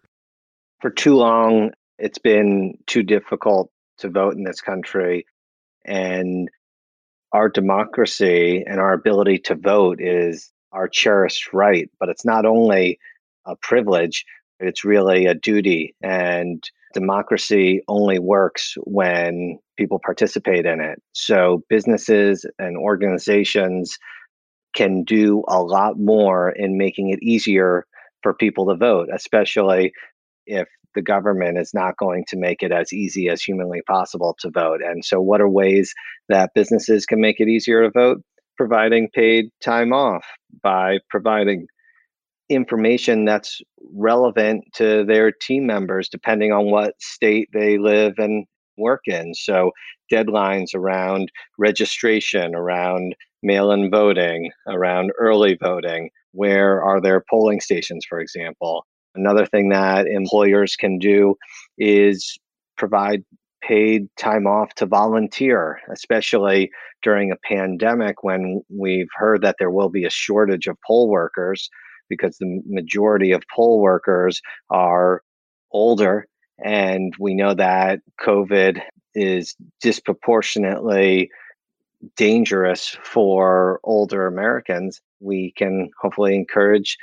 For 0.80 0.90
too 0.90 1.16
long, 1.16 1.72
it's 1.98 2.18
been 2.18 2.78
too 2.86 3.02
difficult 3.02 3.70
to 3.98 4.08
vote 4.08 4.34
in 4.34 4.44
this 4.44 4.60
country. 4.60 5.26
And 5.84 6.48
our 7.32 7.48
democracy 7.48 8.64
and 8.66 8.80
our 8.80 8.92
ability 8.92 9.38
to 9.40 9.54
vote 9.54 10.00
is 10.00 10.50
our 10.72 10.88
cherished 10.88 11.52
right, 11.52 11.90
but 11.98 12.08
it's 12.08 12.24
not 12.24 12.46
only 12.46 12.98
a 13.44 13.56
privilege, 13.56 14.24
it's 14.60 14.84
really 14.84 15.26
a 15.26 15.34
duty. 15.34 15.94
And 16.02 16.62
democracy 16.94 17.82
only 17.88 18.18
works 18.18 18.74
when 18.84 19.58
people 19.76 20.00
participate 20.04 20.66
in 20.66 20.80
it. 20.80 21.00
So 21.12 21.62
businesses 21.68 22.44
and 22.58 22.76
organizations 22.76 23.98
can 24.74 25.04
do 25.04 25.44
a 25.48 25.62
lot 25.62 25.98
more 25.98 26.50
in 26.50 26.78
making 26.78 27.10
it 27.10 27.22
easier 27.22 27.84
for 28.22 28.34
people 28.34 28.66
to 28.66 28.76
vote, 28.76 29.08
especially 29.14 29.92
if 30.46 30.68
the 30.94 31.02
government 31.02 31.58
is 31.58 31.72
not 31.74 31.96
going 31.96 32.24
to 32.28 32.36
make 32.36 32.62
it 32.62 32.72
as 32.72 32.92
easy 32.92 33.28
as 33.28 33.42
humanly 33.42 33.82
possible 33.86 34.36
to 34.40 34.50
vote. 34.50 34.80
And 34.82 35.04
so, 35.04 35.20
what 35.20 35.40
are 35.40 35.48
ways 35.48 35.92
that 36.28 36.50
businesses 36.54 37.06
can 37.06 37.20
make 37.20 37.40
it 37.40 37.48
easier 37.48 37.82
to 37.82 37.90
vote? 37.90 38.22
Providing 38.56 39.08
paid 39.14 39.46
time 39.62 39.92
off 39.92 40.24
by 40.62 40.98
providing 41.08 41.66
information 42.48 43.24
that's 43.24 43.60
relevant 43.94 44.64
to 44.74 45.04
their 45.04 45.30
team 45.32 45.66
members, 45.66 46.08
depending 46.08 46.52
on 46.52 46.70
what 46.70 46.94
state 47.00 47.48
they 47.52 47.78
live 47.78 48.14
and 48.18 48.46
work 48.76 49.02
in. 49.06 49.34
So, 49.34 49.72
deadlines 50.10 50.74
around 50.74 51.30
registration, 51.58 52.54
around 52.54 53.14
mail 53.42 53.70
in 53.70 53.90
voting, 53.90 54.50
around 54.66 55.12
early 55.18 55.58
voting. 55.60 56.10
Where 56.32 56.82
are 56.82 57.00
there 57.00 57.24
polling 57.28 57.60
stations, 57.60 58.04
for 58.08 58.20
example? 58.20 58.86
Another 59.14 59.46
thing 59.46 59.70
that 59.70 60.06
employers 60.06 60.76
can 60.76 60.98
do 60.98 61.34
is 61.76 62.38
provide 62.76 63.24
paid 63.62 64.06
time 64.16 64.46
off 64.46 64.72
to 64.74 64.86
volunteer, 64.86 65.80
especially 65.92 66.70
during 67.02 67.30
a 67.30 67.36
pandemic 67.36 68.22
when 68.22 68.62
we've 68.68 69.08
heard 69.16 69.42
that 69.42 69.56
there 69.58 69.70
will 69.70 69.88
be 69.88 70.04
a 70.04 70.10
shortage 70.10 70.66
of 70.66 70.76
poll 70.86 71.08
workers 71.08 71.68
because 72.08 72.38
the 72.38 72.62
majority 72.66 73.32
of 73.32 73.42
poll 73.54 73.80
workers 73.80 74.40
are 74.70 75.22
older. 75.72 76.26
And 76.64 77.14
we 77.18 77.34
know 77.34 77.54
that 77.54 78.00
COVID 78.20 78.80
is 79.14 79.54
disproportionately 79.80 81.30
dangerous 82.16 82.96
for 83.02 83.80
older 83.84 84.26
Americans. 84.26 85.00
We 85.20 85.52
can 85.56 85.90
hopefully 86.00 86.34
encourage 86.34 86.96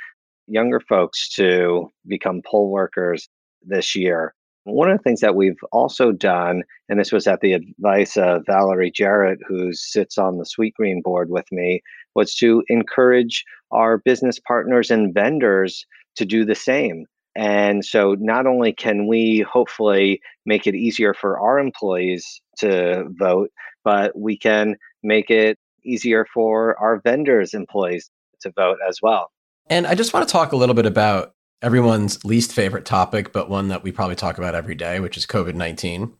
younger 0.46 0.80
folks 0.80 1.28
to 1.34 1.90
become 2.06 2.42
poll 2.46 2.70
workers 2.70 3.28
this 3.62 3.94
year. 3.94 4.34
One 4.64 4.90
of 4.90 4.98
the 4.98 5.02
things 5.02 5.20
that 5.20 5.36
we've 5.36 5.62
also 5.70 6.10
done, 6.10 6.64
and 6.88 6.98
this 6.98 7.12
was 7.12 7.26
at 7.28 7.40
the 7.40 7.52
advice 7.52 8.16
of 8.16 8.44
Valerie 8.46 8.90
Jarrett, 8.90 9.38
who 9.46 9.72
sits 9.72 10.18
on 10.18 10.38
the 10.38 10.44
Sweetgreen 10.44 11.02
board 11.02 11.30
with 11.30 11.46
me, 11.52 11.82
was 12.16 12.34
to 12.36 12.64
encourage 12.68 13.44
our 13.70 13.98
business 13.98 14.38
partners 14.38 14.90
and 14.90 15.12
vendors 15.12 15.84
to 16.16 16.24
do 16.24 16.44
the 16.44 16.54
same. 16.54 17.06
And 17.36 17.84
so 17.84 18.16
not 18.18 18.46
only 18.46 18.72
can 18.72 19.06
we 19.06 19.40
hopefully 19.40 20.20
make 20.46 20.66
it 20.66 20.74
easier 20.74 21.12
for 21.12 21.38
our 21.38 21.58
employees 21.58 22.40
to 22.58 23.04
vote, 23.10 23.50
but 23.84 24.18
we 24.18 24.38
can 24.38 24.76
make 25.02 25.30
it 25.30 25.58
easier 25.84 26.26
for 26.32 26.78
our 26.78 27.00
vendors' 27.00 27.52
employees 27.52 28.10
to 28.40 28.50
vote 28.56 28.78
as 28.88 28.98
well. 29.02 29.30
And 29.68 29.86
I 29.86 29.94
just 29.94 30.14
want 30.14 30.26
to 30.26 30.32
talk 30.32 30.52
a 30.52 30.56
little 30.56 30.74
bit 30.74 30.86
about 30.86 31.34
everyone's 31.62 32.24
least 32.24 32.52
favorite 32.52 32.84
topic, 32.84 33.32
but 33.32 33.50
one 33.50 33.68
that 33.68 33.82
we 33.82 33.92
probably 33.92 34.16
talk 34.16 34.38
about 34.38 34.54
every 34.54 34.74
day, 34.74 35.00
which 35.00 35.16
is 35.16 35.26
COVID 35.26 35.54
19. 35.54 36.14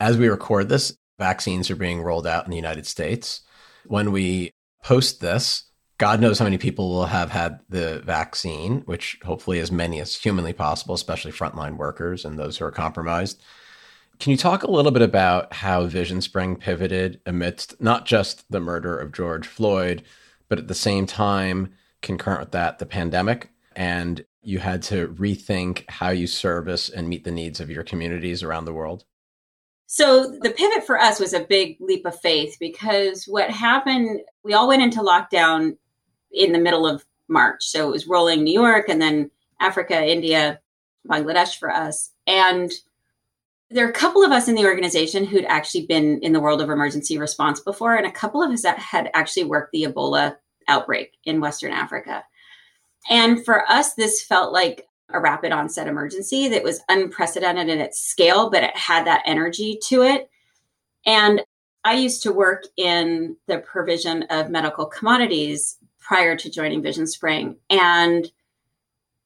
As 0.00 0.16
we 0.16 0.28
record 0.28 0.68
this, 0.68 0.96
vaccines 1.18 1.70
are 1.70 1.76
being 1.76 2.02
rolled 2.02 2.26
out 2.26 2.44
in 2.44 2.50
the 2.50 2.56
United 2.56 2.86
States. 2.86 3.42
When 3.86 4.12
we 4.12 4.50
post 4.82 5.20
this, 5.20 5.64
God 5.98 6.20
knows 6.20 6.38
how 6.38 6.44
many 6.44 6.58
people 6.58 6.90
will 6.90 7.06
have 7.06 7.30
had 7.30 7.60
the 7.68 8.00
vaccine, 8.00 8.80
which 8.82 9.18
hopefully 9.24 9.60
as 9.60 9.70
many 9.70 10.00
as 10.00 10.16
humanly 10.16 10.52
possible, 10.52 10.94
especially 10.94 11.30
frontline 11.30 11.76
workers 11.76 12.24
and 12.24 12.38
those 12.38 12.58
who 12.58 12.64
are 12.64 12.72
compromised. 12.72 13.40
Can 14.18 14.32
you 14.32 14.36
talk 14.36 14.62
a 14.62 14.70
little 14.70 14.90
bit 14.90 15.02
about 15.02 15.52
how 15.52 15.86
Vision 15.86 16.20
Spring 16.20 16.56
pivoted 16.56 17.20
amidst 17.26 17.80
not 17.80 18.06
just 18.06 18.50
the 18.50 18.60
murder 18.60 18.96
of 18.96 19.12
George 19.12 19.46
Floyd, 19.46 20.02
but 20.48 20.58
at 20.58 20.68
the 20.68 20.74
same 20.74 21.06
time, 21.06 21.74
concurrent 22.02 22.40
with 22.40 22.52
that, 22.52 22.78
the 22.78 22.86
pandemic, 22.86 23.50
and 23.76 24.24
you 24.42 24.58
had 24.58 24.82
to 24.84 25.08
rethink 25.08 25.84
how 25.88 26.10
you 26.10 26.26
service 26.26 26.88
and 26.88 27.08
meet 27.08 27.24
the 27.24 27.30
needs 27.30 27.60
of 27.60 27.70
your 27.70 27.82
communities 27.82 28.42
around 28.42 28.64
the 28.64 28.72
world? 28.72 29.04
So, 29.86 30.38
the 30.40 30.50
pivot 30.50 30.84
for 30.86 30.98
us 30.98 31.20
was 31.20 31.32
a 31.32 31.40
big 31.40 31.76
leap 31.80 32.04
of 32.06 32.18
faith 32.20 32.56
because 32.58 33.24
what 33.26 33.50
happened, 33.50 34.20
we 34.42 34.54
all 34.54 34.66
went 34.66 34.82
into 34.82 35.00
lockdown 35.00 35.76
in 36.34 36.52
the 36.52 36.58
middle 36.58 36.86
of 36.86 37.04
March. 37.28 37.64
So, 37.64 37.88
it 37.88 37.92
was 37.92 38.06
rolling 38.06 38.42
New 38.42 38.52
York 38.52 38.88
and 38.88 39.00
then 39.00 39.30
Africa, 39.60 40.04
India, 40.04 40.60
Bangladesh 41.08 41.58
for 41.58 41.70
us. 41.70 42.10
And 42.26 42.70
there 43.70 43.86
are 43.86 43.90
a 43.90 43.94
couple 43.94 44.22
of 44.22 44.30
us 44.30 44.48
in 44.48 44.54
the 44.54 44.66
organization 44.66 45.24
who'd 45.24 45.46
actually 45.46 45.86
been 45.86 46.20
in 46.20 46.32
the 46.32 46.40
world 46.40 46.60
of 46.60 46.70
emergency 46.70 47.18
response 47.18 47.60
before, 47.60 47.94
and 47.94 48.06
a 48.06 48.12
couple 48.12 48.42
of 48.42 48.50
us 48.50 48.62
that 48.62 48.78
had 48.78 49.10
actually 49.14 49.44
worked 49.44 49.72
the 49.72 49.84
Ebola 49.84 50.36
outbreak 50.68 51.16
in 51.24 51.40
Western 51.40 51.72
Africa. 51.72 52.24
And 53.10 53.44
for 53.44 53.68
us, 53.70 53.94
this 53.94 54.22
felt 54.22 54.52
like 54.52 54.86
a 55.10 55.20
rapid 55.20 55.52
onset 55.52 55.86
emergency 55.86 56.48
that 56.48 56.62
was 56.62 56.80
unprecedented 56.88 57.68
in 57.68 57.78
its 57.78 58.00
scale, 58.00 58.50
but 58.50 58.62
it 58.62 58.76
had 58.76 59.06
that 59.06 59.22
energy 59.26 59.78
to 59.84 60.02
it. 60.02 60.30
And 61.04 61.42
I 61.84 61.94
used 61.94 62.22
to 62.22 62.32
work 62.32 62.64
in 62.76 63.36
the 63.46 63.58
provision 63.58 64.22
of 64.30 64.50
medical 64.50 64.86
commodities 64.86 65.76
prior 66.04 66.36
to 66.36 66.50
joining 66.50 66.82
Vision 66.82 67.06
Spring. 67.06 67.56
And 67.68 68.30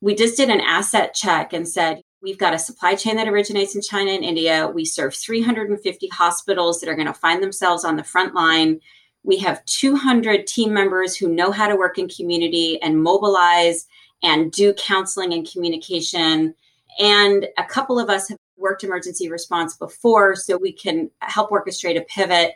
we 0.00 0.14
just 0.14 0.36
did 0.36 0.48
an 0.48 0.60
asset 0.60 1.12
check 1.12 1.52
and 1.52 1.68
said, 1.68 2.00
we've 2.22 2.38
got 2.38 2.54
a 2.54 2.58
supply 2.58 2.94
chain 2.94 3.16
that 3.16 3.28
originates 3.28 3.74
in 3.74 3.82
China 3.82 4.12
and 4.12 4.24
India. 4.24 4.68
We 4.72 4.84
serve 4.84 5.14
350 5.14 6.08
hospitals 6.08 6.80
that 6.80 6.88
are 6.88 6.94
going 6.94 7.06
to 7.06 7.12
find 7.12 7.42
themselves 7.42 7.84
on 7.84 7.96
the 7.96 8.04
front 8.04 8.34
line 8.34 8.80
we 9.28 9.38
have 9.38 9.64
200 9.66 10.46
team 10.46 10.72
members 10.72 11.16
who 11.16 11.28
know 11.28 11.50
how 11.50 11.68
to 11.68 11.76
work 11.76 11.98
in 11.98 12.08
community 12.08 12.80
and 12.82 13.02
mobilize 13.02 13.86
and 14.22 14.50
do 14.50 14.72
counseling 14.74 15.32
and 15.32 15.50
communication. 15.50 16.54
And 16.98 17.46
a 17.58 17.64
couple 17.64 17.98
of 17.98 18.08
us 18.08 18.28
have 18.28 18.38
worked 18.56 18.84
emergency 18.84 19.28
response 19.28 19.76
before, 19.76 20.34
so 20.34 20.56
we 20.56 20.72
can 20.72 21.10
help 21.20 21.50
orchestrate 21.50 21.98
a 21.98 22.04
pivot. 22.04 22.54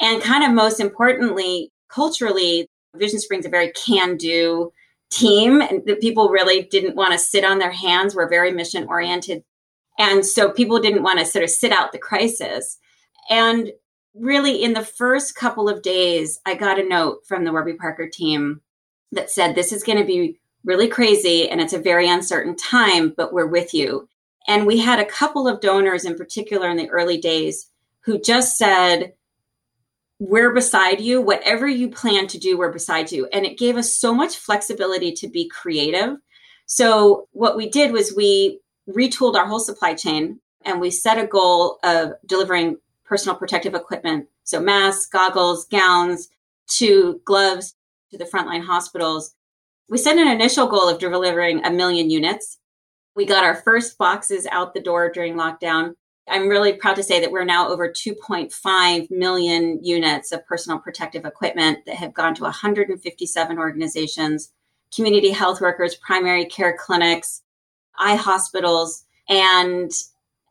And 0.00 0.22
kind 0.22 0.44
of 0.44 0.50
most 0.50 0.80
importantly, 0.80 1.70
culturally, 1.88 2.68
Vision 2.96 3.20
Springs 3.20 3.46
a 3.46 3.48
very 3.48 3.72
can 3.72 4.16
do 4.16 4.72
team, 5.10 5.60
and 5.60 5.84
the 5.86 5.96
people 5.96 6.28
really 6.28 6.62
didn't 6.62 6.96
want 6.96 7.12
to 7.12 7.18
sit 7.18 7.44
on 7.44 7.58
their 7.58 7.70
hands. 7.70 8.14
We're 8.14 8.28
very 8.28 8.52
mission 8.52 8.86
oriented. 8.88 9.44
And 9.98 10.24
so 10.24 10.50
people 10.50 10.80
didn't 10.80 11.02
want 11.02 11.18
to 11.18 11.26
sort 11.26 11.44
of 11.44 11.50
sit 11.50 11.72
out 11.72 11.92
the 11.92 11.98
crisis. 11.98 12.78
And 13.28 13.72
really 14.14 14.62
in 14.62 14.72
the 14.72 14.84
first 14.84 15.34
couple 15.34 15.68
of 15.68 15.82
days, 15.82 16.40
I 16.46 16.54
got 16.54 16.78
a 16.78 16.88
note 16.88 17.26
from 17.26 17.44
the 17.44 17.52
Warby 17.52 17.74
Parker 17.74 18.08
team 18.08 18.60
that 19.12 19.30
said, 19.30 19.54
This 19.54 19.72
is 19.72 19.82
going 19.82 19.98
to 19.98 20.04
be 20.04 20.38
really 20.64 20.88
crazy 20.88 21.48
and 21.48 21.60
it's 21.60 21.72
a 21.72 21.78
very 21.78 22.08
uncertain 22.08 22.56
time, 22.56 23.14
but 23.16 23.32
we're 23.32 23.46
with 23.46 23.74
you. 23.74 24.08
And 24.46 24.66
we 24.66 24.78
had 24.78 24.98
a 24.98 25.04
couple 25.04 25.46
of 25.46 25.60
donors 25.60 26.04
in 26.04 26.16
particular 26.16 26.68
in 26.68 26.76
the 26.76 26.90
early 26.90 27.18
days 27.18 27.66
who 28.00 28.18
just 28.20 28.56
said, 28.56 29.12
we're 30.20 30.52
beside 30.52 31.00
you. 31.00 31.20
Whatever 31.20 31.66
you 31.66 31.88
plan 31.88 32.26
to 32.28 32.38
do, 32.38 32.58
we're 32.58 32.70
beside 32.70 33.10
you. 33.10 33.26
And 33.32 33.46
it 33.46 33.58
gave 33.58 33.76
us 33.76 33.96
so 33.96 34.14
much 34.14 34.36
flexibility 34.36 35.12
to 35.12 35.28
be 35.28 35.48
creative. 35.48 36.18
So, 36.66 37.26
what 37.32 37.56
we 37.56 37.68
did 37.68 37.90
was 37.90 38.14
we 38.14 38.60
retooled 38.88 39.34
our 39.34 39.46
whole 39.46 39.58
supply 39.58 39.94
chain 39.94 40.38
and 40.64 40.78
we 40.80 40.90
set 40.90 41.18
a 41.18 41.26
goal 41.26 41.78
of 41.82 42.12
delivering 42.26 42.76
personal 43.04 43.34
protective 43.34 43.74
equipment. 43.74 44.28
So, 44.44 44.60
masks, 44.60 45.06
goggles, 45.06 45.66
gowns, 45.66 46.28
to 46.72 47.20
gloves 47.24 47.74
to 48.10 48.18
the 48.18 48.24
frontline 48.24 48.64
hospitals. 48.64 49.34
We 49.88 49.98
set 49.98 50.18
an 50.18 50.28
initial 50.28 50.68
goal 50.68 50.88
of 50.88 51.00
delivering 51.00 51.64
a 51.64 51.70
million 51.70 52.10
units. 52.10 52.58
We 53.16 53.24
got 53.24 53.42
our 53.42 53.56
first 53.56 53.98
boxes 53.98 54.46
out 54.52 54.74
the 54.74 54.80
door 54.80 55.10
during 55.10 55.34
lockdown. 55.34 55.94
I'm 56.30 56.48
really 56.48 56.72
proud 56.74 56.94
to 56.96 57.02
say 57.02 57.20
that 57.20 57.32
we're 57.32 57.44
now 57.44 57.68
over 57.68 57.88
2.5 57.88 59.10
million 59.10 59.84
units 59.84 60.30
of 60.32 60.46
personal 60.46 60.78
protective 60.78 61.24
equipment 61.24 61.80
that 61.86 61.96
have 61.96 62.14
gone 62.14 62.34
to 62.36 62.44
157 62.44 63.58
organizations, 63.58 64.52
community 64.94 65.30
health 65.30 65.60
workers, 65.60 65.96
primary 65.96 66.44
care 66.44 66.76
clinics, 66.78 67.42
eye 67.98 68.14
hospitals, 68.14 69.04
and 69.28 69.90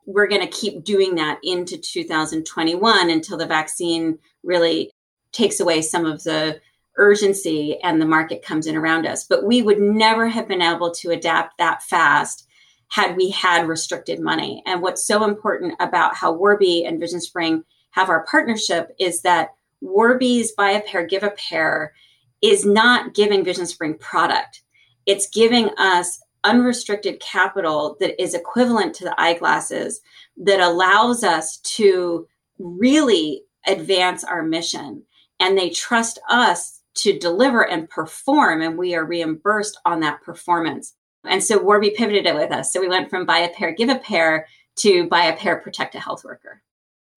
we're 0.06 0.28
going 0.28 0.42
to 0.42 0.46
keep 0.46 0.84
doing 0.84 1.14
that 1.14 1.38
into 1.42 1.78
2021 1.78 3.10
until 3.10 3.38
the 3.38 3.46
vaccine 3.46 4.18
really 4.42 4.90
takes 5.32 5.60
away 5.60 5.80
some 5.80 6.04
of 6.04 6.22
the 6.24 6.60
urgency 6.96 7.78
and 7.82 8.00
the 8.00 8.06
market 8.06 8.42
comes 8.42 8.66
in 8.66 8.76
around 8.76 9.06
us. 9.06 9.24
But 9.24 9.44
we 9.44 9.62
would 9.62 9.80
never 9.80 10.28
have 10.28 10.48
been 10.48 10.62
able 10.62 10.90
to 10.92 11.10
adapt 11.10 11.58
that 11.58 11.82
fast 11.84 12.46
had 12.90 13.16
we 13.16 13.30
had 13.30 13.66
restricted 13.66 14.20
money. 14.20 14.62
And 14.66 14.82
what's 14.82 15.04
so 15.04 15.24
important 15.24 15.74
about 15.80 16.14
how 16.14 16.32
Warby 16.32 16.84
and 16.84 17.00
Vision 17.00 17.20
Spring 17.20 17.64
have 17.90 18.08
our 18.08 18.26
partnership 18.26 18.94
is 18.98 19.22
that 19.22 19.54
Warby's 19.80 20.52
buy 20.52 20.70
a 20.70 20.82
pair, 20.82 21.06
give 21.06 21.22
a 21.22 21.30
pair 21.30 21.92
is 22.42 22.64
not 22.64 23.14
giving 23.14 23.44
Vision 23.44 23.66
Spring 23.66 23.96
product. 23.98 24.62
It's 25.06 25.28
giving 25.28 25.70
us 25.78 26.20
unrestricted 26.44 27.20
capital 27.20 27.96
that 28.00 28.20
is 28.20 28.34
equivalent 28.34 28.94
to 28.94 29.04
the 29.04 29.20
eyeglasses 29.20 30.00
that 30.38 30.60
allows 30.60 31.22
us 31.22 31.58
to 31.58 32.26
really 32.58 33.42
advance 33.66 34.24
our 34.24 34.42
mission. 34.42 35.02
And 35.38 35.56
they 35.56 35.70
trust 35.70 36.18
us 36.28 36.80
to 36.94 37.18
deliver 37.18 37.68
and 37.68 37.88
perform, 37.88 38.62
and 38.62 38.76
we 38.76 38.94
are 38.94 39.04
reimbursed 39.04 39.78
on 39.84 40.00
that 40.00 40.22
performance. 40.22 40.94
And 41.24 41.42
so 41.42 41.62
Warby 41.62 41.90
pivoted 41.90 42.26
it 42.26 42.34
with 42.34 42.50
us. 42.50 42.72
So 42.72 42.80
we 42.80 42.88
went 42.88 43.10
from 43.10 43.26
buy 43.26 43.38
a 43.38 43.50
pair, 43.50 43.72
give 43.72 43.88
a 43.88 43.98
pair 43.98 44.46
to 44.76 45.06
buy 45.08 45.24
a 45.24 45.36
pair, 45.36 45.56
protect 45.56 45.94
a 45.94 46.00
health 46.00 46.24
worker. 46.24 46.62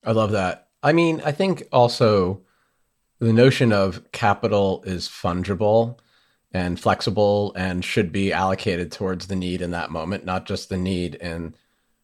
I 0.03 0.11
love 0.11 0.31
that. 0.31 0.67
I 0.81 0.91
mean, 0.91 1.21
I 1.23 1.31
think 1.31 1.63
also 1.71 2.41
the 3.19 3.31
notion 3.31 3.71
of 3.71 4.11
capital 4.11 4.83
is 4.85 5.07
fungible 5.07 5.99
and 6.51 6.79
flexible 6.79 7.53
and 7.55 7.83
should 7.83 8.11
be 8.11 8.33
allocated 8.33 8.91
towards 8.91 9.27
the 9.27 9.35
need 9.35 9.61
in 9.61 9.71
that 9.71 9.91
moment, 9.91 10.25
not 10.25 10.45
just 10.45 10.69
the 10.69 10.77
need 10.77 11.15
in 11.15 11.55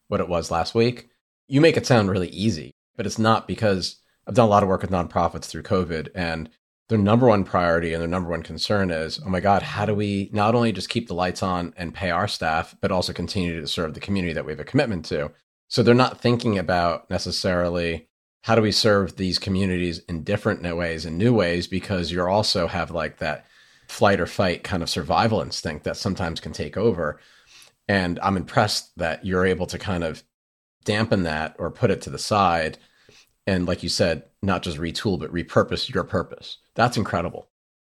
what 0.08 0.22
it 0.22 0.30
was 0.30 0.50
last 0.50 0.74
week. 0.74 1.10
You 1.48 1.62
make 1.62 1.78
it 1.78 1.86
sound 1.86 2.10
really 2.10 2.30
easy, 2.30 2.72
but 2.96 3.06
it's 3.06 3.20
not 3.20 3.48
because 3.48 3.98
I've 4.26 4.36
done 4.36 4.48
a 4.48 4.50
lot 4.50 4.64
of 4.64 4.70
work 4.70 4.82
with 4.82 4.92
nonprofits 4.92 5.46
through 5.46 5.64
COVID 5.64 6.10
and 6.16 6.50
their 6.90 6.98
number 6.98 7.28
one 7.28 7.44
priority 7.44 7.94
and 7.94 8.02
their 8.02 8.10
number 8.10 8.30
one 8.30 8.42
concern 8.42 8.90
is, 8.90 9.20
oh 9.24 9.30
my 9.30 9.40
God, 9.40 9.62
how 9.62 9.86
do 9.86 9.94
we 9.94 10.30
not 10.34 10.56
only 10.56 10.72
just 10.72 10.90
keep 10.90 11.08
the 11.08 11.14
lights 11.14 11.44
on 11.44 11.74
and 11.78 11.94
pay 11.94 12.10
our 12.10 12.28
staff, 12.28 12.76
but 12.82 12.92
also 12.92 13.14
continue 13.14 13.62
to 13.62 13.68
serve 13.68 13.94
the 13.94 14.00
community 14.00 14.34
that 14.34 14.44
we 14.44 14.52
have 14.52 14.60
a 14.60 14.66
commitment 14.66 15.06
to? 15.06 15.32
So 15.68 15.84
they're 15.84 15.94
not 15.94 16.20
thinking 16.20 16.58
about 16.58 17.08
necessarily 17.12 18.08
how 18.42 18.56
do 18.56 18.64
we 18.64 18.72
serve 18.72 19.16
these 19.16 19.38
communities 19.38 20.00
in 20.10 20.24
different 20.24 20.64
ways 20.76 21.06
and 21.06 21.18
new 21.18 21.34
ways 21.34 21.68
because 21.68 22.12
you 22.12 22.26
also 22.26 22.66
have 22.66 22.90
like 22.90 23.20
that 23.20 23.46
flight 23.88 24.20
or 24.20 24.26
fight 24.26 24.64
kind 24.64 24.82
of 24.82 24.90
survival 24.90 25.42
instinct 25.42 25.84
that 25.84 25.98
sometimes 25.98 26.40
can 26.40 26.54
take 26.54 26.76
over. 26.76 27.20
And 27.88 28.20
I'm 28.24 28.38
impressed 28.38 28.98
that 28.98 29.26
you're 29.26 29.46
able 29.46 29.68
to 29.68 29.78
kind 29.78 30.04
of 30.04 30.24
dampen 30.86 31.24
that 31.24 31.56
or 31.60 31.70
put 31.70 31.92
it 31.92 32.02
to 32.02 32.10
the 32.10 32.18
side 32.18 32.80
and 33.46 33.66
like 33.66 33.84
you 33.84 33.90
said 33.90 34.24
not 34.42 34.62
just 34.62 34.78
retool 34.78 35.20
but 35.20 35.34
repurpose 35.34 35.94
your 35.94 36.04
purpose 36.04 36.58
that's 36.80 36.98
incredible. 36.98 37.48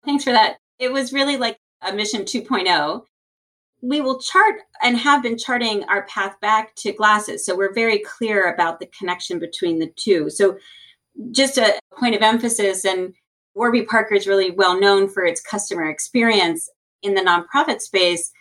Thanks 0.06 0.24
for 0.24 0.32
that. 0.32 0.58
It 0.80 0.92
was 0.92 1.12
really 1.12 1.38
like 1.38 1.58
a 1.82 1.94
mission 1.94 2.24
2.0 2.24 3.04
we 3.82 4.02
will 4.02 4.20
chart 4.20 4.62
and 4.82 4.98
have 4.98 5.22
been 5.22 5.38
charting 5.38 5.84
our 5.84 6.06
path 6.08 6.40
back 6.42 6.74
to 6.76 6.92
glasses 6.92 7.46
so 7.46 7.56
we're 7.56 7.74
very 7.74 8.00
clear 8.00 8.52
about 8.52 8.80
the 8.80 8.88
connection 8.88 9.40
between 9.40 9.80
the 9.80 9.92
two. 9.96 10.30
So 10.30 10.58
just 11.32 11.58
a 11.58 11.80
point 11.98 12.16
of 12.16 12.22
emphasis 12.22 12.86
and 12.86 13.14
warby 13.54 13.84
parker 13.84 14.16
is 14.16 14.28
really 14.28 14.52
well 14.52 14.80
known 14.80 15.10
for 15.10 15.26
its 15.26 15.42
customer 15.42 15.90
experience 15.90 16.70
in 17.02 17.14
the 17.14 17.22
nonprofit 17.22 17.82
space. 17.82 18.32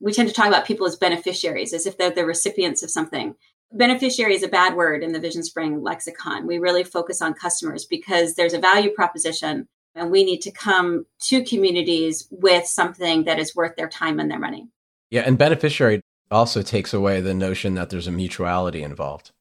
We 0.00 0.12
tend 0.12 0.28
to 0.28 0.34
talk 0.34 0.48
about 0.48 0.66
people 0.66 0.86
as 0.86 0.96
beneficiaries 0.96 1.72
as 1.72 1.86
if 1.86 1.98
they're 1.98 2.10
the 2.10 2.26
recipients 2.26 2.82
of 2.82 2.90
something. 2.90 3.34
Beneficiary 3.72 4.34
is 4.34 4.42
a 4.42 4.48
bad 4.48 4.74
word 4.74 5.04
in 5.04 5.12
the 5.12 5.20
Vision 5.20 5.44
Spring 5.44 5.82
lexicon. 5.82 6.46
We 6.46 6.58
really 6.58 6.82
focus 6.82 7.22
on 7.22 7.34
customers 7.34 7.84
because 7.84 8.34
there's 8.34 8.54
a 8.54 8.58
value 8.58 8.90
proposition 8.90 9.68
and 9.94 10.10
we 10.10 10.24
need 10.24 10.40
to 10.42 10.50
come 10.50 11.06
to 11.20 11.44
communities 11.44 12.28
with 12.30 12.66
something 12.66 13.24
that 13.24 13.38
is 13.38 13.54
worth 13.54 13.76
their 13.76 13.88
time 13.88 14.20
and 14.20 14.30
their 14.30 14.38
money. 14.38 14.68
Yeah, 15.10 15.22
and 15.26 15.36
beneficiary 15.36 16.00
also 16.30 16.62
takes 16.62 16.94
away 16.94 17.20
the 17.20 17.34
notion 17.34 17.74
that 17.74 17.90
there's 17.90 18.06
a 18.06 18.12
mutuality 18.12 18.82
involved. 18.82 19.32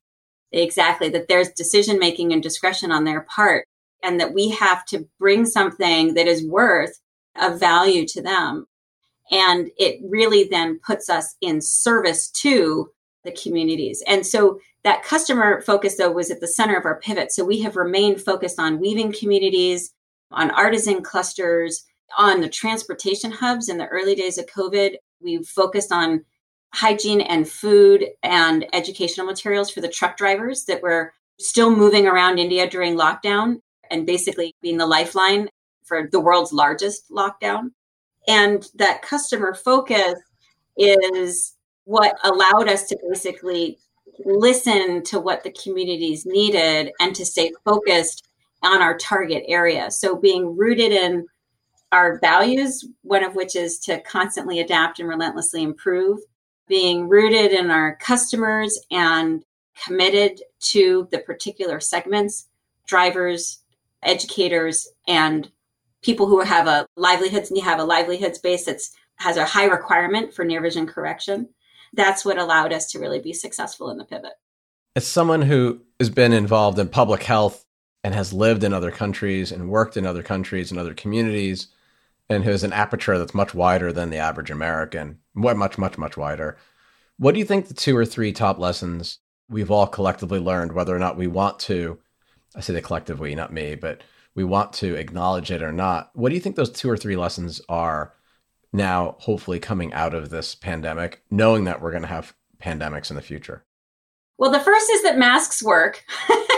Exactly, 0.51 1.09
that 1.09 1.27
there's 1.27 1.49
decision 1.49 1.99
making 1.99 2.33
and 2.33 2.41
discretion 2.41 2.91
on 2.91 3.03
their 3.03 3.21
part, 3.21 3.65
and 4.01 4.19
that 4.19 4.33
we 4.33 4.49
have 4.49 4.85
to 4.85 5.07
bring 5.19 5.45
something 5.45 6.15
that 6.15 6.27
is 6.27 6.43
worth 6.43 6.99
a 7.35 7.55
value 7.55 8.07
to 8.07 8.21
them. 8.21 8.65
And 9.31 9.69
it 9.77 9.99
really 10.03 10.45
then 10.45 10.79
puts 10.79 11.07
us 11.09 11.35
in 11.39 11.61
service 11.61 12.31
to 12.31 12.89
the 13.23 13.31
communities. 13.31 14.01
And 14.07 14.25
so 14.25 14.59
that 14.83 15.03
customer 15.03 15.61
focus, 15.61 15.97
though, 15.97 16.11
was 16.11 16.31
at 16.31 16.39
the 16.39 16.47
center 16.47 16.75
of 16.75 16.85
our 16.85 16.99
pivot. 16.99 17.31
So 17.31 17.43
we 17.45 17.61
have 17.61 17.75
remained 17.75 18.21
focused 18.21 18.59
on 18.59 18.79
weaving 18.79 19.13
communities, 19.13 19.93
on 20.31 20.51
artisan 20.51 21.01
clusters, 21.01 21.85
on 22.17 22.41
the 22.41 22.49
transportation 22.49 23.31
hubs 23.31 23.69
in 23.69 23.77
the 23.77 23.87
early 23.87 24.15
days 24.15 24.37
of 24.37 24.45
COVID. 24.47 24.95
We've 25.21 25.45
focused 25.45 25.91
on 25.91 26.25
hygiene 26.73 27.21
and 27.21 27.47
food 27.47 28.05
and 28.23 28.65
educational 28.73 29.25
materials 29.25 29.69
for 29.69 29.81
the 29.81 29.87
truck 29.87 30.17
drivers 30.17 30.65
that 30.65 30.81
were 30.81 31.13
still 31.39 31.75
moving 31.75 32.05
around 32.07 32.37
India 32.37 32.69
during 32.69 32.95
lockdown 32.95 33.61
and 33.89 34.05
basically 34.05 34.55
being 34.61 34.77
the 34.77 34.85
lifeline 34.85 35.49
for 35.83 36.07
the 36.11 36.19
world's 36.19 36.53
largest 36.53 37.09
lockdown. 37.09 37.71
And 38.27 38.67
that 38.75 39.01
customer 39.01 39.55
focus 39.55 40.19
is 40.77 41.55
what 41.85 42.15
allowed 42.23 42.69
us 42.69 42.83
to 42.87 42.97
basically 43.09 43.79
listen 44.25 45.03
to 45.03 45.19
what 45.19 45.43
the 45.43 45.51
communities 45.51 46.25
needed 46.25 46.91
and 46.99 47.15
to 47.15 47.25
stay 47.25 47.51
focused 47.65 48.28
on 48.61 48.81
our 48.81 48.97
target 48.97 49.43
area. 49.47 49.91
So 49.91 50.15
being 50.15 50.57
rooted 50.57 50.91
in 50.91 51.27
our 51.91 52.19
values, 52.19 52.85
one 53.01 53.23
of 53.23 53.35
which 53.35 53.55
is 53.55 53.79
to 53.79 53.99
constantly 54.01 54.59
adapt 54.59 54.99
and 54.99 55.09
relentlessly 55.09 55.63
improve, 55.63 56.19
being 56.67 57.07
rooted 57.07 57.51
in 57.51 57.71
our 57.71 57.95
customers 57.95 58.79
and 58.91 59.43
committed 59.85 60.41
to 60.59 61.07
the 61.11 61.19
particular 61.19 61.79
segments, 61.79 62.47
drivers, 62.85 63.59
educators, 64.03 64.87
and 65.07 65.51
people 66.01 66.27
who 66.27 66.41
have 66.41 66.67
a 66.67 66.85
livelihoods 66.95 67.49
and 67.49 67.57
you 67.57 67.63
have 67.63 67.79
a 67.79 67.83
livelihood 67.83 68.35
space 68.35 68.65
that 68.65 68.79
has 69.15 69.37
a 69.37 69.45
high 69.45 69.65
requirement 69.65 70.33
for 70.33 70.45
near 70.45 70.61
vision 70.61 70.85
correction 70.85 71.49
that's 71.93 72.25
what 72.25 72.37
allowed 72.37 72.73
us 72.73 72.91
to 72.91 72.99
really 72.99 73.19
be 73.19 73.33
successful 73.33 73.89
in 73.89 73.97
the 73.97 74.05
pivot. 74.05 74.33
As 74.95 75.07
someone 75.07 75.41
who 75.41 75.81
has 75.99 76.09
been 76.09 76.33
involved 76.33 76.79
in 76.79 76.89
public 76.89 77.23
health 77.23 77.65
and 78.03 78.15
has 78.15 78.33
lived 78.33 78.63
in 78.63 78.73
other 78.73 78.91
countries 78.91 79.51
and 79.51 79.69
worked 79.69 79.97
in 79.97 80.05
other 80.05 80.23
countries 80.23 80.71
and 80.71 80.79
other 80.79 80.93
communities, 80.93 81.67
and 82.29 82.43
who 82.43 82.51
has 82.51 82.63
an 82.63 82.73
aperture 82.73 83.17
that's 83.17 83.33
much 83.33 83.53
wider 83.53 83.91
than 83.91 84.09
the 84.09 84.17
average 84.17 84.51
American, 84.51 85.19
much, 85.33 85.77
much, 85.77 85.97
much 85.97 86.15
wider. 86.15 86.57
What 87.17 87.33
do 87.33 87.39
you 87.39 87.45
think 87.45 87.67
the 87.67 87.73
two 87.73 87.97
or 87.97 88.05
three 88.05 88.31
top 88.31 88.59
lessons 88.59 89.19
we've 89.49 89.71
all 89.71 89.87
collectively 89.87 90.39
learned, 90.39 90.71
whether 90.71 90.95
or 90.95 90.99
not 90.99 91.17
we 91.17 91.27
want 91.27 91.59
to? 91.59 91.99
I 92.55 92.61
say 92.61 92.73
the 92.73 92.81
collective 92.81 93.19
we, 93.19 93.35
not 93.35 93.51
me, 93.51 93.75
but 93.75 94.03
we 94.35 94.43
want 94.43 94.73
to 94.73 94.95
acknowledge 94.95 95.51
it 95.51 95.61
or 95.61 95.71
not. 95.71 96.11
What 96.13 96.29
do 96.29 96.35
you 96.35 96.41
think 96.41 96.55
those 96.55 96.71
two 96.71 96.89
or 96.89 96.97
three 96.97 97.17
lessons 97.17 97.61
are 97.67 98.13
now 98.71 99.15
hopefully 99.19 99.59
coming 99.59 99.91
out 99.93 100.13
of 100.13 100.29
this 100.29 100.55
pandemic, 100.55 101.23
knowing 101.29 101.65
that 101.65 101.81
we're 101.81 101.91
going 101.91 102.03
to 102.03 102.07
have 102.07 102.33
pandemics 102.61 103.09
in 103.09 103.15
the 103.15 103.21
future? 103.21 103.65
Well, 104.37 104.51
the 104.51 104.59
first 104.59 104.89
is 104.91 105.03
that 105.03 105.17
masks 105.17 105.61
work. 105.61 106.05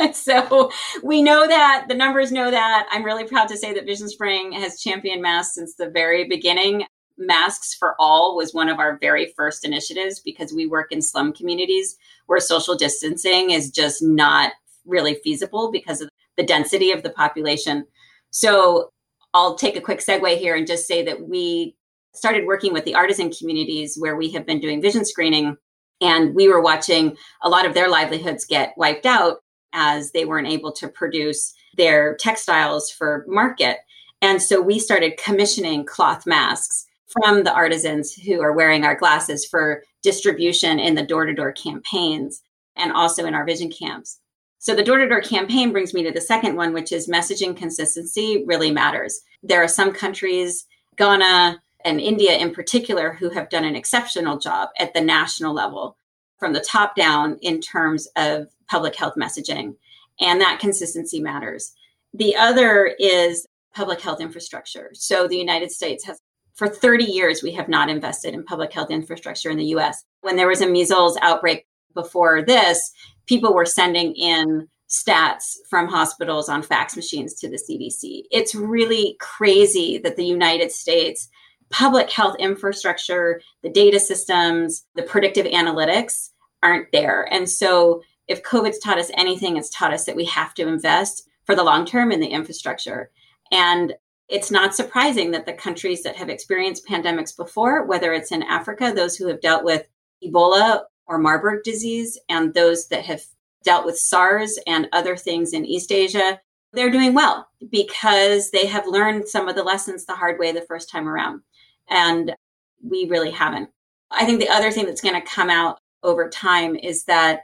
so 0.12 0.70
we 1.02 1.22
know 1.22 1.46
that 1.46 1.86
the 1.88 1.94
numbers 1.94 2.32
know 2.32 2.50
that. 2.50 2.86
I'm 2.90 3.04
really 3.04 3.24
proud 3.24 3.48
to 3.48 3.56
say 3.56 3.72
that 3.74 3.86
Vision 3.86 4.08
Spring 4.08 4.52
has 4.52 4.80
championed 4.80 5.22
masks 5.22 5.54
since 5.54 5.74
the 5.74 5.90
very 5.90 6.28
beginning. 6.28 6.84
Masks 7.18 7.74
for 7.74 7.94
All 7.98 8.36
was 8.36 8.54
one 8.54 8.68
of 8.68 8.78
our 8.78 8.98
very 8.98 9.32
first 9.36 9.64
initiatives 9.64 10.20
because 10.20 10.52
we 10.52 10.66
work 10.66 10.90
in 10.90 11.02
slum 11.02 11.32
communities 11.32 11.96
where 12.26 12.40
social 12.40 12.76
distancing 12.76 13.50
is 13.50 13.70
just 13.70 14.02
not 14.02 14.52
really 14.86 15.14
feasible 15.22 15.70
because 15.70 16.00
of 16.00 16.08
the 16.36 16.46
density 16.46 16.92
of 16.92 17.02
the 17.02 17.10
population. 17.10 17.86
So 18.30 18.90
I'll 19.34 19.56
take 19.56 19.76
a 19.76 19.80
quick 19.80 19.98
segue 20.00 20.38
here 20.38 20.56
and 20.56 20.66
just 20.66 20.86
say 20.86 21.04
that 21.04 21.28
we 21.28 21.76
started 22.14 22.46
working 22.46 22.72
with 22.72 22.84
the 22.84 22.94
artisan 22.94 23.30
communities 23.30 23.96
where 23.98 24.16
we 24.16 24.32
have 24.32 24.46
been 24.46 24.60
doing 24.60 24.80
vision 24.80 25.04
screening. 25.04 25.56
And 26.00 26.34
we 26.34 26.48
were 26.48 26.62
watching 26.62 27.16
a 27.42 27.50
lot 27.50 27.66
of 27.66 27.74
their 27.74 27.90
livelihoods 27.90 28.46
get 28.46 28.72
wiped 28.78 29.04
out 29.04 29.40
as 29.72 30.12
they 30.12 30.24
weren't 30.24 30.48
able 30.48 30.72
to 30.72 30.88
produce 30.88 31.54
their 31.76 32.16
textiles 32.16 32.90
for 32.90 33.24
market. 33.28 33.78
And 34.22 34.42
so 34.42 34.60
we 34.60 34.78
started 34.78 35.18
commissioning 35.22 35.84
cloth 35.84 36.26
masks 36.26 36.86
from 37.08 37.42
the 37.42 37.52
artisans 37.52 38.12
who 38.12 38.40
are 38.40 38.52
wearing 38.52 38.84
our 38.84 38.94
glasses 38.94 39.44
for 39.44 39.82
distribution 40.02 40.78
in 40.78 40.94
the 40.94 41.02
door 41.02 41.26
to 41.26 41.34
door 41.34 41.52
campaigns 41.52 42.42
and 42.76 42.92
also 42.92 43.24
in 43.26 43.34
our 43.34 43.44
vision 43.44 43.70
camps. 43.70 44.20
So 44.58 44.74
the 44.74 44.84
door 44.84 44.98
to 44.98 45.08
door 45.08 45.22
campaign 45.22 45.72
brings 45.72 45.94
me 45.94 46.02
to 46.02 46.12
the 46.12 46.20
second 46.20 46.54
one, 46.54 46.72
which 46.72 46.92
is 46.92 47.08
messaging 47.08 47.56
consistency 47.56 48.44
really 48.46 48.70
matters. 48.70 49.20
There 49.42 49.62
are 49.62 49.68
some 49.68 49.92
countries, 49.92 50.66
Ghana 50.96 51.60
and 51.84 52.00
India 52.00 52.36
in 52.36 52.52
particular, 52.52 53.14
who 53.14 53.30
have 53.30 53.48
done 53.48 53.64
an 53.64 53.74
exceptional 53.74 54.38
job 54.38 54.68
at 54.78 54.92
the 54.92 55.00
national 55.00 55.54
level 55.54 55.96
from 56.38 56.52
the 56.52 56.60
top 56.60 56.94
down 56.94 57.38
in 57.40 57.60
terms 57.60 58.06
of 58.16 58.48
public 58.70 58.94
health 58.94 59.14
messaging. 59.18 59.74
And 60.20 60.40
that 60.40 60.60
consistency 60.60 61.20
matters. 61.20 61.72
The 62.14 62.36
other 62.36 62.94
is 62.98 63.46
public 63.74 64.00
health 64.00 64.20
infrastructure. 64.20 64.90
So 64.94 65.26
the 65.26 65.36
United 65.36 65.70
States 65.70 66.04
has 66.04 66.20
for 66.54 66.68
30 66.68 67.04
years, 67.04 67.42
we 67.42 67.52
have 67.52 67.68
not 67.68 67.88
invested 67.88 68.34
in 68.34 68.44
public 68.44 68.70
health 68.70 68.90
infrastructure 68.90 69.48
in 69.50 69.56
the 69.56 69.72
US. 69.76 70.04
When 70.20 70.36
there 70.36 70.48
was 70.48 70.60
a 70.60 70.68
measles 70.68 71.16
outbreak 71.22 71.66
before 71.94 72.42
this, 72.42 72.92
people 73.26 73.54
were 73.54 73.64
sending 73.64 74.14
in 74.14 74.68
stats 74.90 75.54
from 75.70 75.88
hospitals 75.88 76.50
on 76.50 76.62
fax 76.62 76.96
machines 76.96 77.34
to 77.34 77.48
the 77.48 77.56
CDC. 77.56 78.24
It's 78.30 78.54
really 78.54 79.16
crazy 79.20 79.98
that 79.98 80.16
the 80.16 80.24
United 80.26 80.70
States 80.70 81.30
public 81.70 82.10
health 82.10 82.36
infrastructure, 82.38 83.40
the 83.62 83.70
data 83.70 83.98
systems, 83.98 84.84
the 84.96 85.02
predictive 85.04 85.46
analytics 85.46 86.30
aren't 86.62 86.92
there. 86.92 87.32
And 87.32 87.48
so 87.48 88.02
if 88.30 88.44
COVID's 88.44 88.78
taught 88.78 88.98
us 88.98 89.10
anything, 89.14 89.56
it's 89.56 89.70
taught 89.70 89.92
us 89.92 90.04
that 90.04 90.14
we 90.14 90.24
have 90.26 90.54
to 90.54 90.68
invest 90.68 91.28
for 91.44 91.56
the 91.56 91.64
long 91.64 91.84
term 91.84 92.12
in 92.12 92.20
the 92.20 92.28
infrastructure. 92.28 93.10
And 93.50 93.92
it's 94.28 94.52
not 94.52 94.76
surprising 94.76 95.32
that 95.32 95.46
the 95.46 95.52
countries 95.52 96.04
that 96.04 96.14
have 96.14 96.28
experienced 96.28 96.86
pandemics 96.86 97.36
before, 97.36 97.84
whether 97.86 98.12
it's 98.12 98.30
in 98.30 98.44
Africa, 98.44 98.92
those 98.94 99.16
who 99.16 99.26
have 99.26 99.40
dealt 99.40 99.64
with 99.64 99.88
Ebola 100.24 100.82
or 101.06 101.18
Marburg 101.18 101.64
disease, 101.64 102.16
and 102.28 102.54
those 102.54 102.86
that 102.86 103.04
have 103.04 103.20
dealt 103.64 103.84
with 103.84 103.98
SARS 103.98 104.60
and 104.64 104.88
other 104.92 105.16
things 105.16 105.52
in 105.52 105.66
East 105.66 105.90
Asia, 105.90 106.40
they're 106.72 106.88
doing 106.88 107.14
well 107.14 107.48
because 107.68 108.52
they 108.52 108.66
have 108.66 108.86
learned 108.86 109.26
some 109.26 109.48
of 109.48 109.56
the 109.56 109.64
lessons 109.64 110.04
the 110.04 110.14
hard 110.14 110.38
way 110.38 110.52
the 110.52 110.62
first 110.62 110.88
time 110.88 111.08
around. 111.08 111.40
And 111.88 112.36
we 112.80 113.08
really 113.10 113.32
haven't. 113.32 113.70
I 114.12 114.24
think 114.24 114.38
the 114.38 114.50
other 114.50 114.70
thing 114.70 114.86
that's 114.86 115.00
going 115.00 115.20
to 115.20 115.28
come 115.28 115.50
out 115.50 115.80
over 116.04 116.30
time 116.30 116.76
is 116.76 117.04
that 117.04 117.40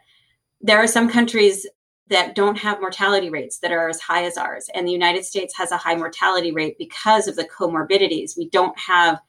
there 0.61 0.79
are 0.79 0.87
some 0.87 1.09
countries 1.09 1.67
that 2.09 2.35
don't 2.35 2.59
have 2.59 2.81
mortality 2.81 3.31
rates 3.31 3.59
that 3.59 3.73
are 3.73 3.89
as 3.89 4.01
high 4.01 4.25
as 4.25 4.37
ours. 4.37 4.71
And 4.75 4.87
the 4.87 4.93
United 4.93 5.25
States 5.25 5.57
has 5.57 5.73
a 5.73 5.77
high 5.77 5.97
mortality 5.97 6.53
rate 6.53 6.77
because 6.79 7.27
of 7.27 7.37
the 7.37 7.49
comorbidities. 7.49 8.37
We 8.37 8.49
don't 8.51 8.79
have 8.79 9.21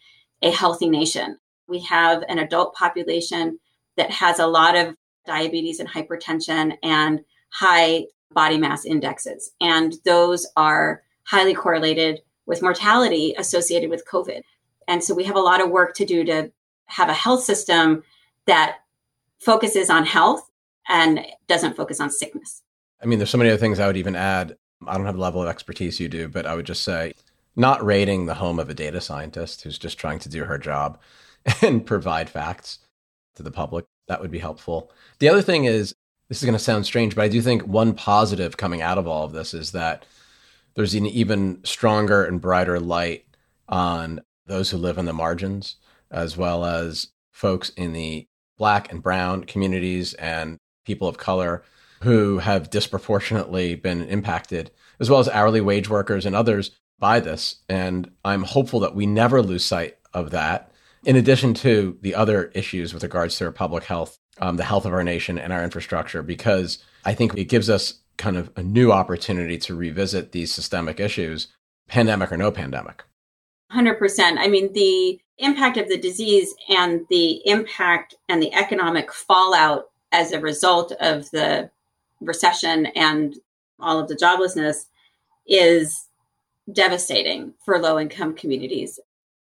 a 0.42 0.52
healthy 0.52 0.88
nation. 0.88 1.38
We 1.68 1.80
have 1.82 2.24
an 2.30 2.40
adult 2.40 2.76
population 2.76 3.60
that 3.98 4.12
has 4.12 4.40
a 4.40 4.48
lot 4.48 4.76
of 4.76 4.96
diabetes 5.26 5.80
and 5.80 5.90
hypertension 5.90 6.78
and 6.84 7.22
high 7.50 8.06
body 8.32 8.58
mass 8.58 8.86
indexes. 8.86 9.52
And 9.60 9.96
those 10.06 10.46
are 10.56 11.02
highly 11.24 11.56
correlated 11.56 12.22
with 12.46 12.62
mortality 12.62 13.34
associated 13.38 13.90
with 13.90 14.08
COVID. 14.10 14.42
And 14.88 15.04
so 15.04 15.14
we 15.14 15.26
have 15.26 15.36
a 15.36 15.42
lot 15.42 15.62
of 15.62 15.70
work 15.70 15.96
to 15.96 16.06
do 16.06 16.24
to 16.26 16.52
have 16.86 17.10
a 17.10 17.14
health 17.14 17.44
system 17.44 18.04
that 18.46 18.78
focuses 19.40 19.90
on 19.90 20.06
health 20.06 20.47
and 20.88 21.26
doesn't 21.48 21.76
focus 21.76 22.00
on 22.00 22.10
sickness. 22.10 22.62
I 23.02 23.06
mean, 23.06 23.20
there's 23.20 23.30
so 23.30 23.38
many 23.38 23.50
other 23.50 23.60
things 23.60 23.80
I 23.80 23.88
would 23.88 23.98
even 23.98 24.16
add. 24.16 24.58
I 24.86 24.96
don't 24.96 25.06
have 25.06 25.16
the 25.16 25.22
level 25.22 25.42
of 25.42 25.50
expertise 25.50 26.00
you 26.00 26.08
do, 26.08 26.28
but 26.28 26.46
I 26.46 26.56
would 26.56 26.66
just 26.66 26.84
say 26.84 27.14
not 27.56 27.84
raiding 27.84 28.26
the 28.26 28.36
home 28.36 28.60
of 28.60 28.70
a 28.70 28.74
data 28.74 29.02
scientist 29.02 29.64
who's 29.64 29.80
just 29.80 29.98
trying 29.98 30.20
to 30.20 30.30
do 30.30 30.46
her 30.46 30.58
job 30.58 31.00
and 31.62 31.86
provide 31.86 32.30
facts 32.30 32.80
to 33.36 33.44
the 33.44 33.52
public. 33.52 33.86
That 34.08 34.22
would 34.22 34.32
be 34.32 34.40
helpful. 34.40 34.92
The 35.20 35.30
other 35.30 35.42
thing 35.42 35.66
is, 35.66 35.94
this 36.30 36.40
is 36.40 36.46
going 36.46 36.58
to 36.58 36.64
sound 36.64 36.86
strange, 36.86 37.16
but 37.16 37.24
I 37.24 37.30
do 37.30 37.42
think 37.42 37.64
one 37.64 37.94
positive 37.94 38.58
coming 38.58 38.82
out 38.82 38.98
of 38.98 39.08
all 39.08 39.26
of 39.26 39.32
this 39.32 39.54
is 39.54 39.72
that 39.72 40.06
there's 40.76 40.94
an 40.94 41.06
even 41.06 41.64
stronger 41.64 42.24
and 42.24 42.40
brighter 42.40 42.80
light 42.80 43.26
on 43.68 44.22
those 44.46 44.70
who 44.70 44.78
live 44.78 44.98
in 44.98 45.06
the 45.06 45.14
margins, 45.14 45.78
as 46.12 46.38
well 46.38 46.66
as 46.66 47.08
folks 47.32 47.70
in 47.70 47.94
the 47.94 48.28
black 48.58 48.92
and 48.92 49.02
brown 49.02 49.44
communities 49.44 50.14
and 50.16 50.58
people 50.88 51.08
of 51.08 51.18
color 51.18 51.64
who 52.02 52.40
have 52.40 52.70
disproportionately 52.70 53.76
been 53.76 54.04
impacted, 54.04 54.72
as 55.00 55.10
well 55.10 55.20
as 55.20 55.28
hourly 55.28 55.62
wage 55.62 55.90
workers 55.90 56.26
and 56.26 56.36
others 56.36 56.72
by 56.98 57.20
this. 57.20 57.58
And 57.68 58.10
I'm 58.24 58.44
hopeful 58.44 58.80
that 58.80 58.96
we 58.96 59.06
never 59.06 59.42
lose 59.42 59.66
sight 59.66 59.98
of 60.14 60.32
that, 60.32 60.72
in 61.04 61.16
addition 61.18 61.54
to 61.56 61.98
the 62.02 62.16
other 62.16 62.46
issues 62.56 62.94
with 62.94 63.04
regards 63.04 63.38
to 63.38 63.46
our 63.46 63.52
public 63.52 63.84
health, 63.84 64.18
um, 64.40 64.56
the 64.56 64.64
health 64.64 64.86
of 64.86 64.94
our 64.94 65.04
nation, 65.04 65.38
and 65.38 65.52
our 65.52 65.64
infrastructure, 65.64 66.24
because 66.24 66.80
I 67.04 67.14
think 67.14 67.36
it 67.36 67.46
gives 67.46 67.70
us 67.70 68.00
kind 68.18 68.38
of 68.38 68.50
a 68.56 68.64
new 68.64 68.92
opportunity 68.92 69.58
to 69.60 69.76
revisit 69.76 70.32
these 70.32 70.54
systemic 70.54 71.00
issues, 71.00 71.48
pandemic 71.88 72.32
or 72.32 72.38
no 72.38 72.52
pandemic. 72.52 73.04
100%. 73.72 74.38
I 74.38 74.48
mean, 74.48 74.72
the 74.74 75.20
impact 75.38 75.78
of 75.78 75.90
the 75.90 75.98
disease 75.98 76.56
and 76.70 77.02
the 77.10 77.42
impact 77.46 78.16
and 78.30 78.42
the 78.42 78.54
economic 78.54 79.14
fallout 79.14 79.90
as 80.12 80.32
a 80.32 80.40
result 80.40 80.92
of 81.00 81.30
the 81.32 81.70
recession 82.22 82.88
and 82.88 83.36
all 83.80 84.00
of 84.00 84.08
the 84.08 84.16
joblessness 84.16 84.86
is 85.48 86.08
devastating 86.72 87.54
for 87.64 87.80
low 87.80 88.00
income 88.00 88.34
communities. 88.34 89.00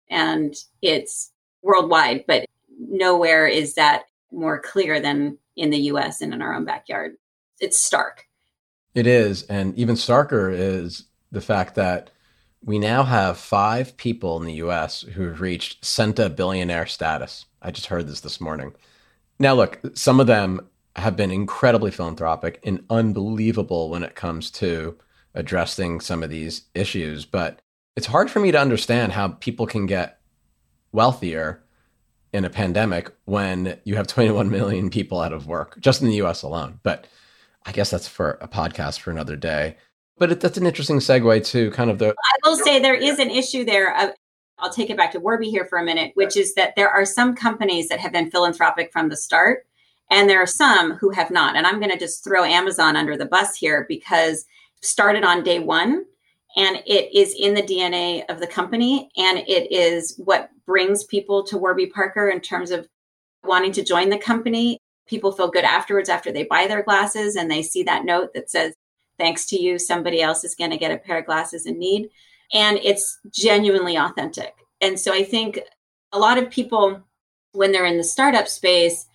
And 0.10 0.56
it's 0.82 1.32
worldwide, 1.62 2.26
but 2.28 2.46
nowhere 2.80 3.48
is 3.48 3.76
that 3.76 4.04
more 4.32 4.60
clear 4.60 5.00
than 5.00 5.38
in 5.56 5.70
the 5.70 5.80
US 5.92 6.22
and 6.22 6.34
in 6.34 6.42
our 6.42 6.54
own 6.54 6.66
backyard. 6.66 7.16
It's 7.60 7.80
stark. 7.80 8.28
It 8.94 9.08
is. 9.08 9.44
And 9.44 9.78
even 9.78 9.96
starker 9.96 10.54
is 10.54 11.06
the 11.32 11.42
fact 11.42 11.76
that 11.76 12.12
we 12.64 12.80
now 12.80 13.04
have 13.04 13.38
five 13.38 13.96
people 13.98 14.40
in 14.40 14.46
the 14.46 14.56
US 14.56 15.02
who 15.02 15.28
have 15.28 15.42
reached 15.42 15.84
centa 15.84 16.34
billionaire 16.36 16.88
status. 16.88 17.46
I 17.62 17.72
just 17.72 17.88
heard 17.88 18.08
this 18.08 18.22
this 18.22 18.42
morning. 18.42 18.74
Now, 19.40 19.54
look, 19.54 19.80
some 19.96 20.20
of 20.20 20.28
them 20.28 20.68
have 20.96 21.16
been 21.16 21.32
incredibly 21.32 21.92
philanthropic 21.92 22.60
and 22.64 22.84
unbelievable 22.90 23.90
when 23.90 24.04
it 24.04 24.16
comes 24.16 24.50
to 24.50 24.98
addressing 25.34 26.00
some 26.00 26.24
of 26.24 26.30
these 26.30 26.64
issues. 26.74 27.26
But 27.26 27.60
it's 27.96 28.08
hard 28.08 28.32
for 28.32 28.40
me 28.40 28.52
to 28.52 28.60
understand 28.60 29.12
how 29.12 29.30
people 29.30 29.68
can 29.68 29.86
get 29.86 30.20
wealthier 30.92 31.64
in 32.32 32.46
a 32.46 32.50
pandemic 32.50 33.12
when 33.26 33.80
you 33.84 33.96
have 33.96 34.08
21 34.08 34.50
million 34.50 34.90
people 34.90 35.20
out 35.20 35.34
of 35.34 35.48
work 35.48 35.80
just 35.80 36.02
in 36.02 36.08
the 36.08 36.22
US 36.24 36.42
alone. 36.44 36.80
But 36.84 37.08
I 37.66 37.72
guess 37.72 37.90
that's 37.90 38.08
for 38.08 38.38
a 38.42 38.48
podcast 38.48 39.00
for 39.00 39.12
another 39.12 39.36
day. 39.36 39.78
But 40.18 40.32
it, 40.32 40.40
that's 40.40 40.58
an 40.58 40.66
interesting 40.66 41.00
segue 41.00 41.46
to 41.48 41.72
kind 41.72 41.90
of 41.90 42.00
the. 42.00 42.12
I 42.12 42.50
will 42.50 42.56
say 42.58 42.80
there 42.80 42.96
is 42.96 43.20
an 43.20 43.30
issue 43.30 43.66
there. 43.66 44.14
I'll 44.58 44.72
take 44.72 44.90
it 44.90 44.98
back 44.98 45.12
to 45.12 45.20
Warby 45.20 45.50
here 45.50 45.66
for 45.66 45.78
a 45.78 45.84
minute, 45.84 46.12
which 46.16 46.38
is 46.38 46.54
that 46.56 46.76
there 46.76 46.90
are 46.90 47.06
some 47.06 47.36
companies 47.36 47.90
that 47.90 48.00
have 48.00 48.14
been 48.14 48.32
philanthropic 48.32 48.92
from 48.92 49.10
the 49.10 49.18
start 49.18 49.66
and 50.10 50.30
there 50.30 50.42
are 50.42 50.48
some 50.48 50.94
who 50.94 51.10
have 51.10 51.32
not. 51.32 51.56
And 51.56 51.66
I'm 51.66 51.80
going 51.80 51.92
to 51.92 51.98
just 52.00 52.24
throw 52.24 52.44
Amazon 52.44 52.96
under 52.96 53.18
the 53.18 53.26
bus 53.26 53.56
here 53.56 53.86
because 53.88 54.46
started 54.82 55.24
on 55.24 55.44
day 55.44 55.60
one 55.60 56.06
and 56.56 56.78
it 56.86 57.14
is 57.14 57.36
in 57.38 57.54
the 57.54 57.62
DNA 57.62 58.24
of 58.30 58.40
the 58.40 58.48
company 58.48 59.10
and 59.18 59.40
it 59.40 59.72
is 59.72 60.16
what 60.24 60.50
brings 60.66 61.04
people 61.04 61.44
to 61.44 61.58
Warby 61.58 61.88
Parker 61.88 62.30
in 62.30 62.40
terms 62.40 62.72
of 62.72 62.88
wanting 63.44 63.72
to 63.74 63.84
join 63.84 64.10
the 64.10 64.18
company. 64.18 64.80
People 65.08 65.32
feel 65.32 65.50
good 65.50 65.66
afterwards 65.66 66.10
after 66.10 66.32
they 66.32 66.44
buy 66.44 66.68
their 66.68 66.84
glasses 66.84 67.36
and 67.36 67.50
they 67.50 67.62
see 67.62 67.84
that 67.84 68.06
note 68.06 68.34
that 68.34 68.50
says, 68.50 68.74
thanks 69.18 69.46
to 69.48 69.62
you, 69.62 69.78
somebody 69.78 70.22
else 70.22 70.44
is 70.44 70.56
going 70.56 70.72
to 70.72 70.78
get 70.78 70.92
a 70.92 70.98
pair 70.98 71.20
of 71.20 71.26
glasses 71.26 71.66
in 71.66 71.78
need. 71.78 72.10
And 72.54 72.80
it's 72.84 73.20
genuinely 73.32 73.98
authentic. 73.98 74.56
And 74.82 75.00
so 75.00 75.14
I 75.14 75.24
think 75.24 75.60
a 76.12 76.20
lot 76.20 76.38
of 76.38 76.50
people, 76.50 77.02
when 77.54 77.72
they're 77.72 77.86
in 77.86 77.98
the 77.98 78.04
startup 78.04 78.48
space, 78.48 79.06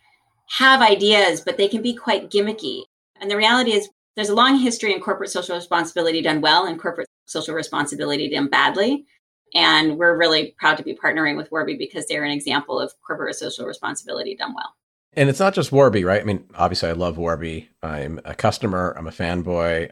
have 0.50 0.82
ideas, 0.82 1.40
but 1.40 1.56
they 1.56 1.68
can 1.68 1.82
be 1.82 1.94
quite 1.94 2.30
gimmicky. 2.30 2.82
And 3.20 3.30
the 3.30 3.36
reality 3.36 3.72
is, 3.72 3.88
there's 4.16 4.28
a 4.28 4.34
long 4.34 4.58
history 4.58 4.92
in 4.92 5.00
corporate 5.00 5.30
social 5.30 5.54
responsibility 5.54 6.20
done 6.20 6.40
well 6.40 6.66
and 6.66 6.80
corporate 6.80 7.06
social 7.26 7.54
responsibility 7.54 8.28
done 8.28 8.48
badly. 8.48 9.06
And 9.54 9.98
we're 9.98 10.16
really 10.16 10.54
proud 10.58 10.76
to 10.76 10.82
be 10.82 10.94
partnering 10.94 11.36
with 11.36 11.50
Warby 11.50 11.76
because 11.76 12.06
they're 12.06 12.24
an 12.24 12.30
example 12.30 12.78
of 12.78 12.92
corporate 13.06 13.36
social 13.36 13.66
responsibility 13.66 14.36
done 14.36 14.54
well. 14.54 14.74
And 15.14 15.28
it's 15.28 15.40
not 15.40 15.54
just 15.54 15.72
Warby, 15.72 16.04
right? 16.04 16.20
I 16.20 16.24
mean, 16.24 16.44
obviously, 16.54 16.88
I 16.88 16.92
love 16.92 17.18
Warby. 17.18 17.68
I'm 17.82 18.20
a 18.24 18.34
customer, 18.34 18.94
I'm 18.96 19.08
a 19.08 19.12
fanboy. 19.12 19.90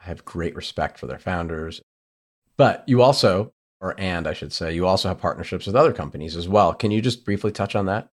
I 0.00 0.04
have 0.04 0.24
great 0.24 0.54
respect 0.54 0.98
for 0.98 1.06
their 1.06 1.18
founders. 1.18 1.80
But 2.60 2.84
you 2.86 3.00
also, 3.00 3.54
or 3.80 3.98
and 3.98 4.26
I 4.26 4.34
should 4.34 4.52
say, 4.52 4.74
you 4.74 4.86
also 4.86 5.08
have 5.08 5.18
partnerships 5.18 5.66
with 5.66 5.74
other 5.74 5.94
companies 5.94 6.36
as 6.36 6.46
well. 6.46 6.74
Can 6.74 6.90
you 6.90 7.00
just 7.00 7.24
briefly 7.24 7.52
touch 7.52 7.74
on 7.74 7.86
that? 7.86 8.10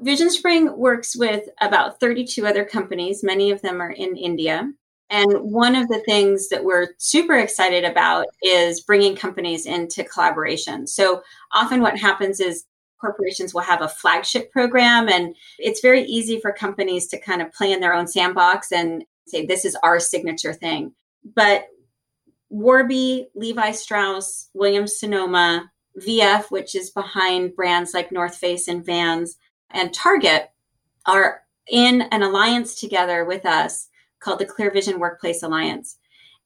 Vision 0.00 0.32
Spring 0.32 0.76
works 0.76 1.16
with 1.16 1.48
about 1.60 2.00
32 2.00 2.44
other 2.44 2.64
companies. 2.64 3.22
Many 3.22 3.52
of 3.52 3.62
them 3.62 3.80
are 3.80 3.92
in 3.92 4.16
India. 4.16 4.68
And 5.10 5.32
one 5.42 5.76
of 5.76 5.86
the 5.86 6.00
things 6.00 6.48
that 6.48 6.64
we're 6.64 6.88
super 6.98 7.38
excited 7.38 7.84
about 7.84 8.26
is 8.42 8.80
bringing 8.80 9.14
companies 9.14 9.64
into 9.64 10.02
collaboration. 10.02 10.88
So 10.88 11.22
often 11.52 11.80
what 11.80 11.96
happens 11.96 12.40
is 12.40 12.64
corporations 13.00 13.54
will 13.54 13.60
have 13.60 13.80
a 13.80 13.86
flagship 13.86 14.50
program, 14.50 15.08
and 15.08 15.36
it's 15.60 15.80
very 15.80 16.02
easy 16.02 16.40
for 16.40 16.50
companies 16.50 17.06
to 17.06 17.20
kind 17.20 17.40
of 17.40 17.52
play 17.52 17.70
in 17.70 17.78
their 17.78 17.94
own 17.94 18.08
sandbox 18.08 18.72
and 18.72 19.04
say, 19.28 19.46
this 19.46 19.64
is 19.64 19.76
our 19.84 20.00
signature 20.00 20.52
thing. 20.52 20.92
But 21.36 21.68
Warby, 22.54 23.30
Levi 23.34 23.72
Strauss, 23.72 24.48
Williams 24.54 25.00
Sonoma, 25.00 25.72
VF, 26.00 26.52
which 26.52 26.76
is 26.76 26.90
behind 26.90 27.56
brands 27.56 27.92
like 27.92 28.12
North 28.12 28.36
Face 28.36 28.68
and 28.68 28.86
Vans, 28.86 29.36
and 29.70 29.92
Target, 29.92 30.50
are 31.04 31.42
in 31.68 32.02
an 32.02 32.22
alliance 32.22 32.78
together 32.78 33.24
with 33.24 33.44
us 33.44 33.88
called 34.20 34.38
the 34.38 34.46
Clear 34.46 34.70
Vision 34.70 35.00
Workplace 35.00 35.42
Alliance. 35.42 35.98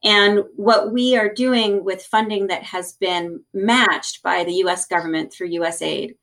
And 0.02 0.44
what 0.56 0.94
we 0.94 1.14
are 1.14 1.28
doing 1.28 1.84
with 1.84 2.02
funding 2.02 2.46
that 2.46 2.62
has 2.62 2.94
been 2.94 3.44
matched 3.52 4.22
by 4.22 4.44
the 4.44 4.54
US 4.64 4.86
government 4.86 5.30
through 5.30 5.50
USAID 5.50 6.14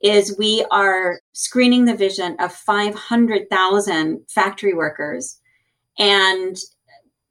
is 0.00 0.38
we 0.38 0.64
are 0.70 1.20
screening 1.34 1.84
the 1.84 1.94
vision 1.94 2.36
of 2.40 2.54
500,000 2.54 4.20
factory 4.30 4.72
workers 4.72 5.38
and, 5.98 6.56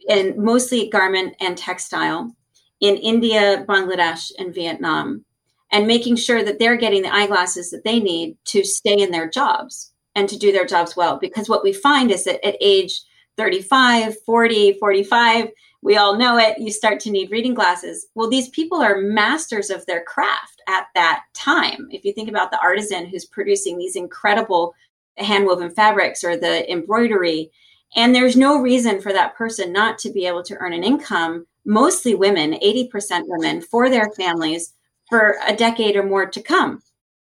and 0.09 0.37
mostly 0.37 0.89
garment 0.89 1.35
and 1.39 1.57
textile 1.57 2.35
in 2.81 2.95
India, 2.97 3.65
Bangladesh, 3.67 4.31
and 4.37 4.53
Vietnam, 4.53 5.25
and 5.71 5.87
making 5.87 6.15
sure 6.15 6.43
that 6.43 6.59
they're 6.59 6.77
getting 6.77 7.01
the 7.01 7.13
eyeglasses 7.13 7.71
that 7.71 7.83
they 7.83 7.99
need 7.99 8.37
to 8.45 8.63
stay 8.63 8.95
in 8.95 9.11
their 9.11 9.29
jobs 9.29 9.91
and 10.15 10.29
to 10.29 10.37
do 10.37 10.51
their 10.51 10.65
jobs 10.65 10.95
well. 10.95 11.17
Because 11.17 11.49
what 11.49 11.63
we 11.63 11.73
find 11.73 12.11
is 12.11 12.23
that 12.25 12.45
at 12.45 12.57
age 12.61 13.01
35, 13.37 14.21
40, 14.21 14.73
45, 14.73 15.49
we 15.81 15.97
all 15.97 16.17
know 16.17 16.37
it, 16.37 16.57
you 16.57 16.71
start 16.71 16.99
to 17.01 17.11
need 17.11 17.29
reading 17.29 17.53
glasses. 17.53 18.07
Well, 18.15 18.29
these 18.29 18.49
people 18.49 18.81
are 18.81 19.01
masters 19.01 19.69
of 19.69 19.85
their 19.85 20.03
craft 20.03 20.61
at 20.67 20.87
that 20.95 21.23
time. 21.33 21.87
If 21.91 22.03
you 22.03 22.11
think 22.11 22.27
about 22.27 22.49
the 22.49 22.59
artisan 22.59 23.05
who's 23.05 23.25
producing 23.25 23.77
these 23.77 23.95
incredible 23.95 24.73
handwoven 25.19 25.73
fabrics 25.73 26.23
or 26.23 26.37
the 26.37 26.69
embroidery, 26.71 27.51
and 27.95 28.13
there's 28.13 28.36
no 28.36 28.59
reason 28.59 29.01
for 29.01 29.13
that 29.13 29.36
person 29.36 29.71
not 29.71 29.97
to 29.99 30.11
be 30.11 30.25
able 30.25 30.43
to 30.43 30.55
earn 30.57 30.73
an 30.73 30.83
income, 30.83 31.47
mostly 31.65 32.13
women, 32.15 32.53
80% 32.53 33.23
women, 33.27 33.61
for 33.61 33.89
their 33.89 34.09
families 34.11 34.73
for 35.09 35.38
a 35.47 35.55
decade 35.55 35.95
or 35.95 36.03
more 36.03 36.25
to 36.25 36.41
come. 36.41 36.81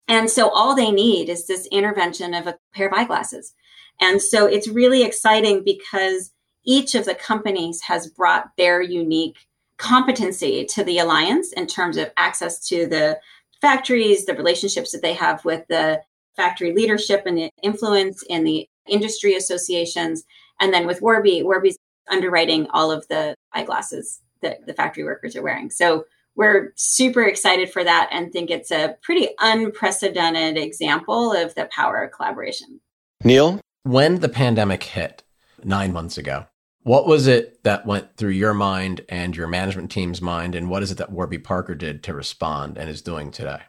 And 0.09 0.30
so 0.30 0.50
all 0.50 0.74
they 0.74 0.90
need 0.90 1.28
is 1.28 1.46
this 1.46 1.66
intervention 1.72 2.34
of 2.34 2.46
a 2.46 2.57
pair 2.74 2.88
of 2.88 2.92
eyeglasses. 2.92 3.55
And 4.00 4.20
so 4.20 4.46
it's 4.46 4.68
really 4.68 5.02
exciting 5.02 5.62
because 5.64 6.30
each 6.64 6.94
of 6.94 7.05
the 7.05 7.14
companies 7.14 7.80
has 7.82 8.09
brought 8.09 8.50
their 8.57 8.82
unique 8.82 9.36
competency 9.76 10.64
to 10.64 10.84
the 10.84 10.98
alliance 10.98 11.52
in 11.52 11.66
terms 11.66 11.96
of 11.96 12.11
access 12.16 12.66
to 12.68 12.86
the 12.86 13.18
factories, 13.61 14.24
the 14.24 14.34
relationships 14.34 14.92
that 14.92 15.02
they 15.02 15.14
have 15.14 15.44
with 15.44 15.66
the 15.68 16.00
factory 16.36 16.72
leadership 16.72 17.24
and 17.26 17.38
the 17.38 17.50
influence 17.62 18.22
in 18.28 18.44
the 18.44 18.68
industry 18.86 19.34
associations. 19.34 20.24
And 20.64 20.72
then 20.72 20.86
with 20.86 21.02
Warby, 21.02 21.42
Warby's 21.42 21.76
underwriting 22.10 22.66
all 22.70 22.90
of 22.90 23.06
the 23.08 23.34
eyeglasses 23.52 24.22
that 24.40 24.64
the 24.64 24.72
factory 24.72 25.04
workers 25.04 25.36
are 25.36 25.42
wearing. 25.42 25.68
So 25.68 26.06
we're 26.36 26.72
super 26.74 27.22
excited 27.22 27.70
for 27.70 27.84
that 27.84 28.08
and 28.10 28.32
think 28.32 28.50
it's 28.50 28.70
a 28.70 28.96
pretty 29.02 29.28
unprecedented 29.40 30.56
example 30.56 31.34
of 31.34 31.54
the 31.54 31.66
power 31.66 32.02
of 32.02 32.12
collaboration. 32.12 32.80
Neil, 33.22 33.60
when 33.82 34.20
the 34.20 34.28
pandemic 34.30 34.82
hit 34.84 35.22
nine 35.62 35.92
months 35.92 36.16
ago, 36.16 36.46
what 36.82 37.06
was 37.06 37.26
it 37.26 37.62
that 37.64 37.84
went 37.84 38.16
through 38.16 38.30
your 38.30 38.54
mind 38.54 39.02
and 39.10 39.36
your 39.36 39.48
management 39.48 39.90
team's 39.90 40.22
mind? 40.22 40.54
And 40.54 40.70
what 40.70 40.82
is 40.82 40.90
it 40.90 40.96
that 40.96 41.12
Warby 41.12 41.38
Parker 41.40 41.74
did 41.74 42.02
to 42.04 42.14
respond 42.14 42.78
and 42.78 42.88
is 42.88 43.02
doing 43.02 43.30
today? 43.30 43.60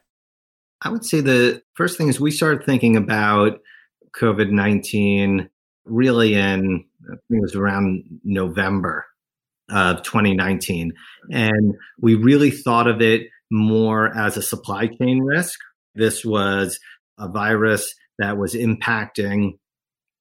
I 0.81 0.89
would 0.89 1.03
say 1.03 1.19
the 1.19 1.61
first 1.73 1.97
thing 1.97 2.07
is 2.07 2.21
we 2.21 2.31
started 2.31 2.65
thinking 2.65 2.95
about 2.95 3.59
COVID 4.17 4.49
19 4.49 5.49
really 5.85 6.33
in, 6.33 6.83
it 7.09 7.19
was 7.29 7.55
around 7.55 8.03
November 8.23 9.05
of 9.69 10.03
2019. 10.03 10.93
And 11.31 11.73
we 11.99 12.15
really 12.15 12.51
thought 12.51 12.87
of 12.87 13.01
it 13.01 13.27
more 13.51 14.15
as 14.15 14.37
a 14.37 14.41
supply 14.41 14.87
chain 14.87 15.21
risk. 15.21 15.59
This 15.95 16.25
was 16.25 16.79
a 17.17 17.27
virus 17.27 17.93
that 18.19 18.37
was 18.37 18.53
impacting 18.53 19.57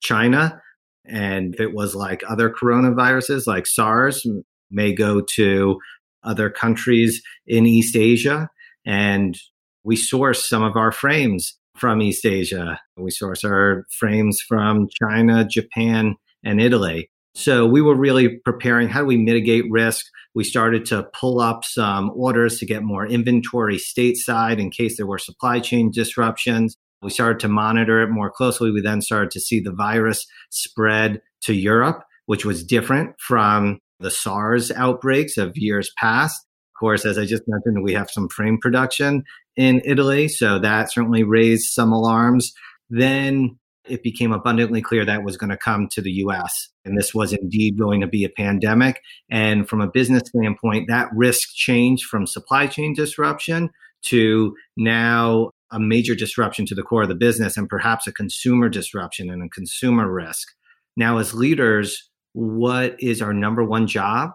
China. 0.00 0.60
And 1.06 1.54
if 1.54 1.60
it 1.60 1.74
was 1.74 1.94
like 1.94 2.22
other 2.28 2.50
coronaviruses, 2.50 3.46
like 3.46 3.66
SARS, 3.66 4.26
may 4.70 4.92
go 4.94 5.20
to 5.34 5.78
other 6.22 6.48
countries 6.48 7.22
in 7.46 7.66
East 7.66 7.96
Asia. 7.96 8.48
And 8.86 9.38
we 9.82 9.96
source 9.96 10.48
some 10.48 10.62
of 10.62 10.76
our 10.76 10.92
frames 10.92 11.58
from 11.76 12.00
East 12.02 12.24
Asia. 12.24 12.80
We 12.96 13.10
source 13.10 13.44
our 13.44 13.84
frames 13.90 14.40
from 14.40 14.88
China, 14.88 15.44
Japan, 15.44 16.16
and 16.44 16.60
Italy. 16.60 17.10
So 17.34 17.66
we 17.66 17.82
were 17.82 17.96
really 17.96 18.38
preparing 18.44 18.88
how 18.88 19.00
do 19.00 19.06
we 19.06 19.16
mitigate 19.16 19.64
risk? 19.68 20.06
We 20.34 20.44
started 20.44 20.86
to 20.86 21.08
pull 21.18 21.40
up 21.40 21.64
some 21.64 22.12
orders 22.14 22.58
to 22.58 22.66
get 22.66 22.84
more 22.84 23.06
inventory 23.06 23.76
stateside 23.76 24.60
in 24.60 24.70
case 24.70 24.96
there 24.96 25.06
were 25.06 25.18
supply 25.18 25.58
chain 25.58 25.90
disruptions. 25.90 26.76
We 27.02 27.10
started 27.10 27.40
to 27.40 27.48
monitor 27.48 28.02
it 28.02 28.10
more 28.10 28.30
closely. 28.30 28.70
We 28.70 28.80
then 28.80 29.02
started 29.02 29.32
to 29.32 29.40
see 29.40 29.60
the 29.60 29.72
virus 29.72 30.26
spread 30.50 31.20
to 31.42 31.54
Europe, 31.54 32.04
which 32.26 32.44
was 32.44 32.64
different 32.64 33.16
from 33.18 33.80
the 33.98 34.10
SARS 34.10 34.70
outbreaks 34.70 35.36
of 35.36 35.56
years 35.56 35.90
past. 35.98 36.40
Of 36.74 36.80
course, 36.80 37.04
as 37.04 37.18
I 37.18 37.24
just 37.24 37.42
mentioned, 37.46 37.84
we 37.84 37.94
have 37.94 38.10
some 38.10 38.28
frame 38.28 38.58
production 38.60 39.24
in 39.56 39.82
Italy, 39.84 40.28
so 40.28 40.58
that 40.58 40.92
certainly 40.92 41.22
raised 41.22 41.72
some 41.72 41.92
alarms. 41.92 42.52
Then 42.90 43.58
it 43.86 44.02
became 44.02 44.32
abundantly 44.32 44.80
clear 44.80 45.04
that 45.04 45.24
was 45.24 45.36
going 45.36 45.50
to 45.50 45.56
come 45.56 45.88
to 45.92 46.00
the 46.00 46.12
US. 46.12 46.68
And 46.84 46.98
this 46.98 47.14
was 47.14 47.32
indeed 47.32 47.78
going 47.78 48.00
to 48.00 48.06
be 48.06 48.24
a 48.24 48.30
pandemic. 48.30 49.00
And 49.30 49.68
from 49.68 49.80
a 49.80 49.90
business 49.90 50.22
standpoint, 50.26 50.88
that 50.88 51.08
risk 51.14 51.50
changed 51.54 52.06
from 52.06 52.26
supply 52.26 52.66
chain 52.66 52.94
disruption 52.94 53.70
to 54.06 54.54
now 54.76 55.50
a 55.70 55.78
major 55.80 56.14
disruption 56.14 56.66
to 56.66 56.74
the 56.74 56.82
core 56.82 57.02
of 57.02 57.08
the 57.08 57.14
business 57.14 57.56
and 57.56 57.68
perhaps 57.68 58.06
a 58.06 58.12
consumer 58.12 58.68
disruption 58.68 59.30
and 59.30 59.42
a 59.42 59.48
consumer 59.48 60.10
risk. 60.10 60.48
Now, 60.96 61.18
as 61.18 61.34
leaders, 61.34 62.08
what 62.32 62.96
is 63.00 63.20
our 63.20 63.32
number 63.34 63.64
one 63.64 63.86
job? 63.86 64.30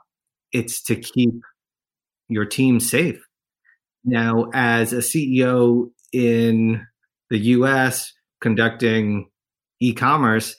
It's 0.51 0.81
to 0.83 0.95
keep 0.95 1.33
your 2.27 2.45
team 2.45 2.79
safe. 2.79 3.23
Now, 4.03 4.49
as 4.53 4.93
a 4.93 4.97
CEO 4.97 5.89
in 6.13 6.85
the 7.29 7.39
US 7.39 8.11
conducting 8.41 9.29
e 9.79 9.93
commerce, 9.93 10.55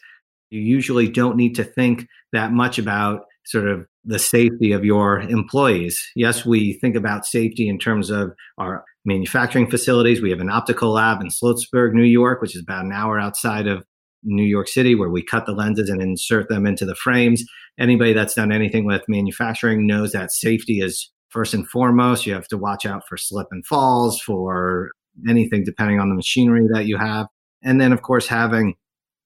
you 0.51 0.61
usually 0.61 1.09
don't 1.09 1.37
need 1.37 1.55
to 1.57 1.65
think 1.65 2.07
that 2.33 2.53
much 2.53 2.79
about 2.79 3.23
sort 3.45 3.69
of 3.69 3.87
the 4.05 4.19
safety 4.19 4.73
of 4.73 4.85
your 4.85 5.21
employees. 5.21 6.01
Yes, 6.15 6.47
we 6.47 6.75
think 6.75 6.97
about 6.97 7.27
safety 7.27 7.69
in 7.69 7.79
terms 7.79 8.11
of 8.11 8.33
our 8.59 8.85
manufacturing 9.05 9.69
facilities. 9.71 10.21
We 10.21 10.31
have 10.31 10.41
an 10.41 10.51
optical 10.51 10.93
lab 10.93 11.21
in 11.21 11.29
Sloatsburg, 11.29 11.93
New 11.93 12.05
York, 12.05 12.41
which 12.41 12.55
is 12.55 12.63
about 12.63 12.85
an 12.85 12.93
hour 12.93 13.19
outside 13.19 13.67
of 13.67 13.85
New 14.23 14.45
York 14.45 14.69
City, 14.69 14.95
where 14.95 15.09
we 15.09 15.23
cut 15.23 15.47
the 15.47 15.53
lenses 15.53 15.89
and 15.89 16.03
insert 16.03 16.49
them 16.49 16.67
into 16.67 16.85
the 16.85 16.95
frames. 16.95 17.43
Anybody 17.79 18.13
that's 18.13 18.35
done 18.35 18.53
anything 18.53 18.85
with 18.85 19.03
manufacturing 19.09 19.87
knows 19.87 20.13
that 20.13 20.33
safety 20.33 20.81
is 20.81 21.11
first 21.31 21.55
and 21.55 21.69
foremost. 21.69 22.27
You 22.27 22.35
have 22.35 22.49
to 22.49 22.59
watch 22.59 22.85
out 22.87 23.03
for 23.09 23.17
slip 23.17 23.49
and 23.51 23.65
falls, 23.67 24.21
for 24.21 24.91
anything 25.29 25.65
depending 25.65 26.01
on 26.01 26.09
the 26.09 26.15
machinery 26.15 26.67
that 26.73 26.87
you 26.87 26.97
have. 26.97 27.27
And 27.63 27.81
then, 27.81 27.93
of 27.93 28.03
course, 28.03 28.27
having 28.27 28.75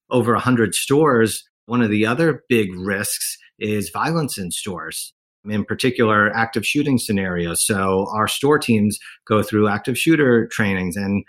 over 0.09 0.33
100 0.33 0.75
stores, 0.75 1.43
one 1.65 1.81
of 1.81 1.89
the 1.89 2.05
other 2.05 2.43
big 2.49 2.75
risks 2.75 3.37
is 3.59 3.89
violence 3.89 4.37
in 4.37 4.51
stores 4.51 5.13
in 5.49 5.63
particular 5.63 6.31
active 6.35 6.65
shooting 6.65 6.97
scenarios. 6.97 7.65
So 7.65 8.07
our 8.13 8.27
store 8.27 8.59
teams 8.59 8.97
go 9.27 9.43
through 9.43 9.67
active 9.67 9.97
shooter 9.97 10.47
trainings 10.47 10.95
and 10.95 11.23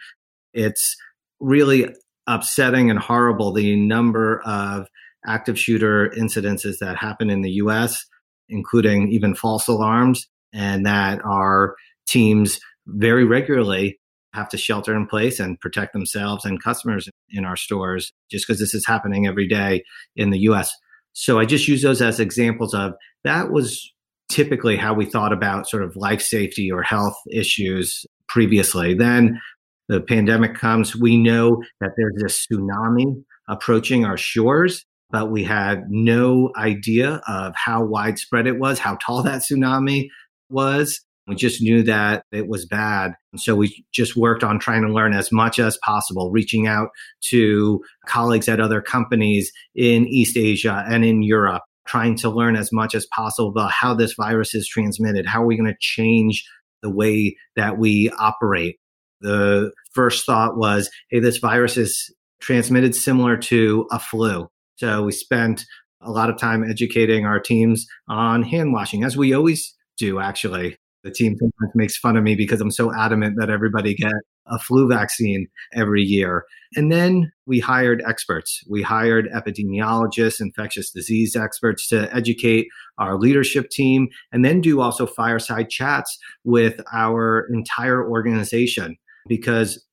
it's 0.55 0.97
really 1.41 1.95
upsetting 2.27 2.91
and 2.91 2.99
horrible 2.99 3.53
the 3.53 3.77
number 3.77 4.41
of 4.45 4.89
active 5.27 5.59
shooter 5.59 6.11
incidences 6.17 6.79
that 6.81 6.97
happen 6.97 7.31
in 7.31 7.43
the 7.43 7.51
US, 7.53 8.05
including 8.49 9.11
even 9.13 9.35
false 9.35 9.69
alarms, 9.69 10.27
and 10.57 10.87
that 10.87 11.21
our 11.25 11.77
teams 12.09 12.59
very 12.87 13.25
regularly 13.25 13.99
have 14.33 14.49
to 14.51 14.57
shelter 14.57 14.95
in 14.95 15.07
place 15.07 15.41
and 15.41 15.61
protect 15.61 15.93
themselves 15.93 16.45
and 16.45 16.63
customers 16.63 17.09
in 17.31 17.45
our 17.45 17.57
stores 17.57 18.13
just 18.31 18.47
because 18.47 18.61
this 18.61 18.75
is 18.75 18.87
happening 18.87 19.27
every 19.27 19.47
day 19.47 19.83
in 20.15 20.31
the 20.31 20.41
US. 20.41 20.73
So 21.13 21.39
I 21.39 21.47
just 21.47 21.69
use 21.69 21.83
those 21.83 22.03
as 22.03 22.21
examples 22.21 22.75
of 22.75 22.93
that 23.25 23.51
was 23.51 23.93
typically 24.29 24.77
how 24.77 24.93
we 24.93 25.07
thought 25.07 25.33
about 25.33 25.69
sort 25.69 25.83
of 25.83 25.97
life 25.97 26.21
safety 26.21 26.71
or 26.71 26.83
health 26.83 27.17
issues 27.31 28.05
previously. 28.29 28.95
Then 28.95 29.41
the 29.89 30.01
pandemic 30.01 30.55
comes. 30.55 30.97
We 30.97 31.17
know 31.17 31.63
that 31.81 31.93
there's 31.97 32.17
this 32.21 32.47
tsunami 32.47 33.25
approaching 33.49 34.05
our 34.05 34.17
shores, 34.17 34.85
but 35.11 35.31
we 35.31 35.45
had 35.45 35.85
no 35.89 36.51
idea 36.57 37.23
of 37.29 37.55
how 37.57 37.85
widespread 37.85 38.47
it 38.47 38.59
was, 38.59 38.79
how 38.79 38.97
tall 38.97 39.23
that 39.23 39.43
tsunami 39.43 40.09
was. 40.49 41.01
We 41.29 41.35
just 41.35 41.61
knew 41.61 41.83
that 41.83 42.23
it 42.31 42.47
was 42.47 42.67
bad. 42.67 43.15
And 43.33 43.41
so 43.41 43.57
we 43.57 43.85
just 43.93 44.17
worked 44.17 44.45
on 44.45 44.61
trying 44.61 44.83
to 44.83 44.93
learn 44.93 45.13
as 45.13 45.33
much 45.33 45.59
as 45.59 45.77
possible, 45.85 46.31
reaching 46.31 46.69
out 46.69 46.91
to 47.31 47.83
colleagues 48.07 48.49
at 48.49 48.61
other 48.61 48.81
companies 48.81 49.51
in 49.75 50.07
East 50.07 50.37
Asia 50.37 50.85
and 50.89 51.05
in 51.05 51.23
Europe, 51.23 51.63
trying 51.87 52.17
to 52.19 52.31
learn 52.31 52.55
as 52.55 52.73
much 52.73 52.95
as 52.95 53.09
possible 53.15 53.49
about 53.49 53.73
how 53.73 53.93
this 53.93 54.15
virus 54.15 54.55
is 54.55 54.69
transmitted. 54.69 55.27
How 55.27 55.43
are 55.43 55.47
we 55.47 55.57
going 55.57 55.69
to 55.69 55.79
change 55.81 56.45
the 56.83 56.91
way 56.91 57.37
that 57.57 57.77
we 57.77 58.09
operate? 58.19 58.77
The 59.21 59.73
first 59.95 60.27
thought 60.27 60.57
was, 60.57 60.89
hey, 61.11 61.19
this 61.19 61.39
virus 61.39 61.77
is 61.77 62.15
transmitted 62.41 62.95
similar 62.95 63.37
to 63.37 63.89
a 63.91 63.99
flu. 63.99 64.47
So 64.77 65.03
we 65.03 65.11
spent 65.11 65.65
a 66.01 66.11
lot 66.13 66.31
of 66.31 66.39
time 66.39 66.63
educating 66.63 67.25
our 67.25 67.41
teams 67.41 67.85
on 68.09 68.45
hand 68.45 68.73
washing, 68.73 69.03
as 69.03 69.17
we 69.17 69.33
always 69.33 69.75
do, 69.97 70.21
actually. 70.21 70.77
The 71.05 71.11
team 71.13 71.37
sometimes 71.39 71.73
makes 71.75 71.97
fun 71.97 72.17
of 72.17 72.25
me 72.25 72.35
because 72.35 72.61
I'm 72.61 72.71
so 72.71 72.93
adamant 72.93 73.37
that 73.39 73.49
everybody 73.49 73.95
get 73.95 74.13
a 74.49 74.59
flu 74.59 74.89
vaccine 74.89 75.47
every 75.73 76.03
year. 76.03 76.45
And 76.75 76.91
then 76.91 77.31
we 77.47 77.61
hired 77.61 78.03
experts. 78.07 78.61
We 78.69 78.83
hired 78.83 79.29
epidemiologists, 79.33 80.41
infectious 80.41 80.91
disease 80.91 81.37
experts 81.37 81.89
to 81.89 82.13
educate 82.15 82.67
our 82.99 83.19
leadership 83.19 83.71
team 83.71 84.09
and 84.33 84.45
then 84.45 84.61
do 84.61 84.81
also 84.81 85.07
fireside 85.07 85.71
chats 85.71 86.19
with 86.45 86.81
our 86.93 87.47
entire 87.53 88.09
organization 88.09 88.97
because 89.29 89.85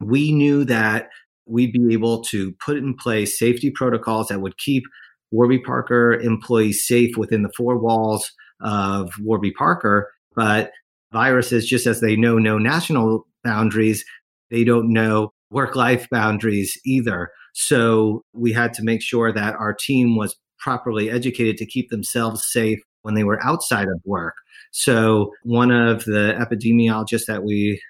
we 0.00 0.32
knew 0.32 0.64
that 0.64 1.08
we'd 1.46 1.72
be 1.72 1.92
able 1.92 2.22
to 2.22 2.52
put 2.64 2.76
in 2.76 2.94
place 2.94 3.38
safety 3.38 3.70
protocols 3.70 4.28
that 4.28 4.40
would 4.40 4.56
keep 4.58 4.84
Warby 5.30 5.60
Parker 5.60 6.14
employees 6.14 6.86
safe 6.86 7.16
within 7.16 7.42
the 7.42 7.52
four 7.56 7.78
walls 7.78 8.30
of 8.60 9.12
Warby 9.20 9.52
Parker 9.52 10.10
but 10.34 10.70
viruses, 11.12 11.66
just 11.66 11.86
as 11.86 12.00
they 12.00 12.16
know 12.16 12.38
no 12.38 12.56
national 12.58 13.26
boundaries, 13.42 14.04
they 14.50 14.64
don't 14.64 14.92
know 14.92 15.32
work 15.50 15.74
life 15.74 16.06
boundaries 16.10 16.78
either. 16.84 17.30
So 17.52 18.22
we 18.32 18.52
had 18.52 18.72
to 18.74 18.82
make 18.82 19.02
sure 19.02 19.32
that 19.32 19.56
our 19.56 19.74
team 19.74 20.16
was 20.16 20.36
properly 20.58 21.10
educated 21.10 21.56
to 21.56 21.66
keep 21.66 21.90
themselves 21.90 22.46
safe 22.50 22.78
when 23.02 23.14
they 23.14 23.24
were 23.24 23.42
outside 23.44 23.88
of 23.88 24.00
work. 24.04 24.34
So 24.72 25.32
one 25.42 25.70
of 25.70 26.04
the 26.04 26.34
epidemiologists 26.38 27.26
that 27.26 27.42
we 27.42 27.82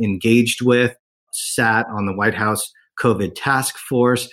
engaged 0.00 0.60
with 0.60 0.94
sat 1.32 1.86
on 1.86 2.06
the 2.06 2.14
White 2.14 2.34
House 2.34 2.70
COVID 3.00 3.32
task 3.34 3.78
force, 3.78 4.28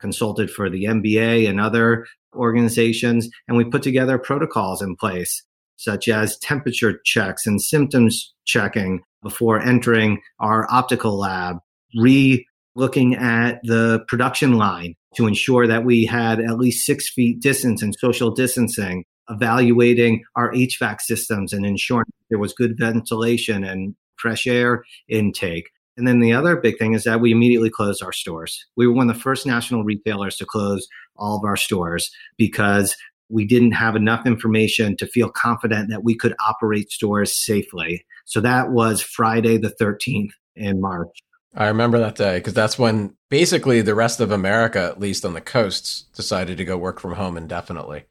consulted 0.00 0.50
for 0.50 0.70
the 0.70 0.84
NBA 0.84 1.48
and 1.48 1.60
other 1.60 2.06
organizations, 2.38 3.28
and 3.46 3.56
we 3.56 3.64
put 3.64 3.82
together 3.82 4.18
protocols 4.18 4.80
in 4.80 4.96
place 4.96 5.42
such 5.78 6.08
as 6.08 6.38
temperature 6.38 7.00
checks 7.04 7.46
and 7.46 7.62
symptoms 7.62 8.34
checking 8.44 9.00
before 9.22 9.60
entering 9.60 10.20
our 10.40 10.66
optical 10.70 11.18
lab, 11.18 11.56
re 11.96 12.44
looking 12.74 13.14
at 13.14 13.60
the 13.64 14.04
production 14.08 14.52
line 14.54 14.94
to 15.16 15.26
ensure 15.26 15.66
that 15.66 15.84
we 15.84 16.04
had 16.04 16.40
at 16.40 16.58
least 16.58 16.84
six 16.84 17.10
feet 17.10 17.40
distance 17.40 17.82
and 17.82 17.94
social 17.98 18.30
distancing, 18.30 19.04
evaluating 19.30 20.22
our 20.36 20.52
HVAC 20.52 21.00
systems 21.00 21.52
and 21.52 21.64
ensuring 21.64 22.04
there 22.28 22.38
was 22.38 22.52
good 22.52 22.76
ventilation 22.78 23.64
and 23.64 23.94
fresh 24.16 24.46
air 24.46 24.84
intake. 25.08 25.70
And 25.98 26.06
then 26.06 26.20
the 26.20 26.32
other 26.32 26.56
big 26.56 26.78
thing 26.78 26.94
is 26.94 27.04
that 27.04 27.20
we 27.20 27.32
immediately 27.32 27.70
closed 27.70 28.02
our 28.02 28.12
stores. 28.12 28.64
We 28.76 28.86
were 28.86 28.94
one 28.94 29.10
of 29.10 29.16
the 29.16 29.20
first 29.20 29.46
national 29.46 29.82
retailers 29.82 30.36
to 30.36 30.46
close 30.46 30.86
all 31.16 31.36
of 31.36 31.44
our 31.44 31.56
stores 31.56 32.08
because 32.36 32.96
we 33.28 33.44
didn't 33.44 33.72
have 33.72 33.96
enough 33.96 34.24
information 34.24 34.96
to 34.96 35.06
feel 35.06 35.28
confident 35.28 35.90
that 35.90 36.04
we 36.04 36.16
could 36.16 36.34
operate 36.46 36.90
stores 36.90 37.44
safely. 37.44 38.06
So 38.24 38.40
that 38.40 38.70
was 38.70 39.02
Friday 39.02 39.58
the 39.58 39.74
13th 39.80 40.30
in 40.54 40.80
March. 40.80 41.18
I 41.54 41.66
remember 41.66 41.98
that 41.98 42.14
day 42.14 42.38
because 42.38 42.54
that's 42.54 42.78
when 42.78 43.16
basically 43.30 43.82
the 43.82 43.94
rest 43.94 44.20
of 44.20 44.30
America, 44.30 44.80
at 44.80 45.00
least 45.00 45.24
on 45.24 45.34
the 45.34 45.40
coasts, 45.40 46.04
decided 46.14 46.58
to 46.58 46.64
go 46.64 46.76
work 46.76 47.00
from 47.00 47.14
home 47.14 47.36
indefinitely. 47.36 48.04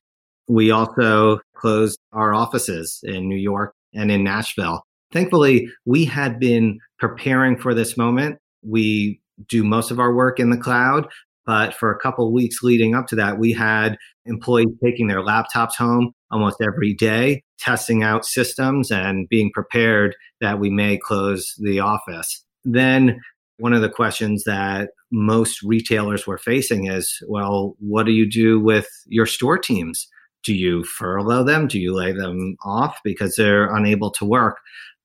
We 0.50 0.72
also 0.72 1.40
closed 1.56 2.00
our 2.12 2.34
offices 2.34 3.00
in 3.04 3.30
New 3.30 3.38
York 3.38 3.74
and 3.94 4.12
in 4.12 4.24
Nashville. 4.24 4.84
Thankfully, 5.12 5.70
we 5.86 6.06
had 6.06 6.40
been 6.40 6.80
preparing 7.00 7.58
for 7.58 7.74
this 7.74 7.98
moment. 7.98 8.40
We 8.64 9.22
do 9.48 9.64
most 9.64 9.92
of 9.92 10.00
our 10.00 10.14
work 10.14 10.40
in 10.40 10.50
the 10.50 10.58
cloud, 10.58 11.08
but 11.46 11.74
for 11.74 11.92
a 11.92 12.00
couple 12.00 12.32
weeks 12.34 12.64
leading 12.64 12.94
up 12.94 13.08
to 13.08 13.16
that, 13.16 13.40
we 13.40 13.54
had 13.54 13.98
employees 14.26 14.76
taking 14.84 15.08
their 15.08 15.22
laptops 15.22 15.76
home 15.78 16.12
almost 16.30 16.58
every 16.62 16.94
day, 16.94 17.44
testing 17.58 18.04
out 18.04 18.26
systems 18.26 18.92
and 18.92 19.30
being 19.30 19.52
prepared 19.54 20.16
that 20.42 20.60
we 20.60 20.70
may 20.70 20.98
close 20.98 21.56
the 21.60 21.80
office. 21.80 22.44
Then 22.66 23.22
one 23.58 23.74
of 23.74 23.82
the 23.82 23.90
questions 23.90 24.44
that 24.44 24.90
most 25.12 25.64
retailers 25.64 26.28
were 26.28 26.38
facing 26.38 26.88
is, 26.88 27.18
well, 27.28 27.76
what 27.80 28.06
do 28.06 28.12
you 28.12 28.30
do 28.30 28.60
with 28.60 28.88
your 29.08 29.26
store 29.26 29.58
teams? 29.58 30.08
Do 30.44 30.54
you 30.54 30.84
furlough 30.84 31.44
them? 31.44 31.68
Do 31.68 31.80
you 31.80 31.94
lay 31.94 32.12
them 32.12 32.58
off 32.64 33.00
because 33.04 33.36
they're 33.36 33.74
unable 33.74 34.12
to 34.12 34.26
work? 34.26 34.58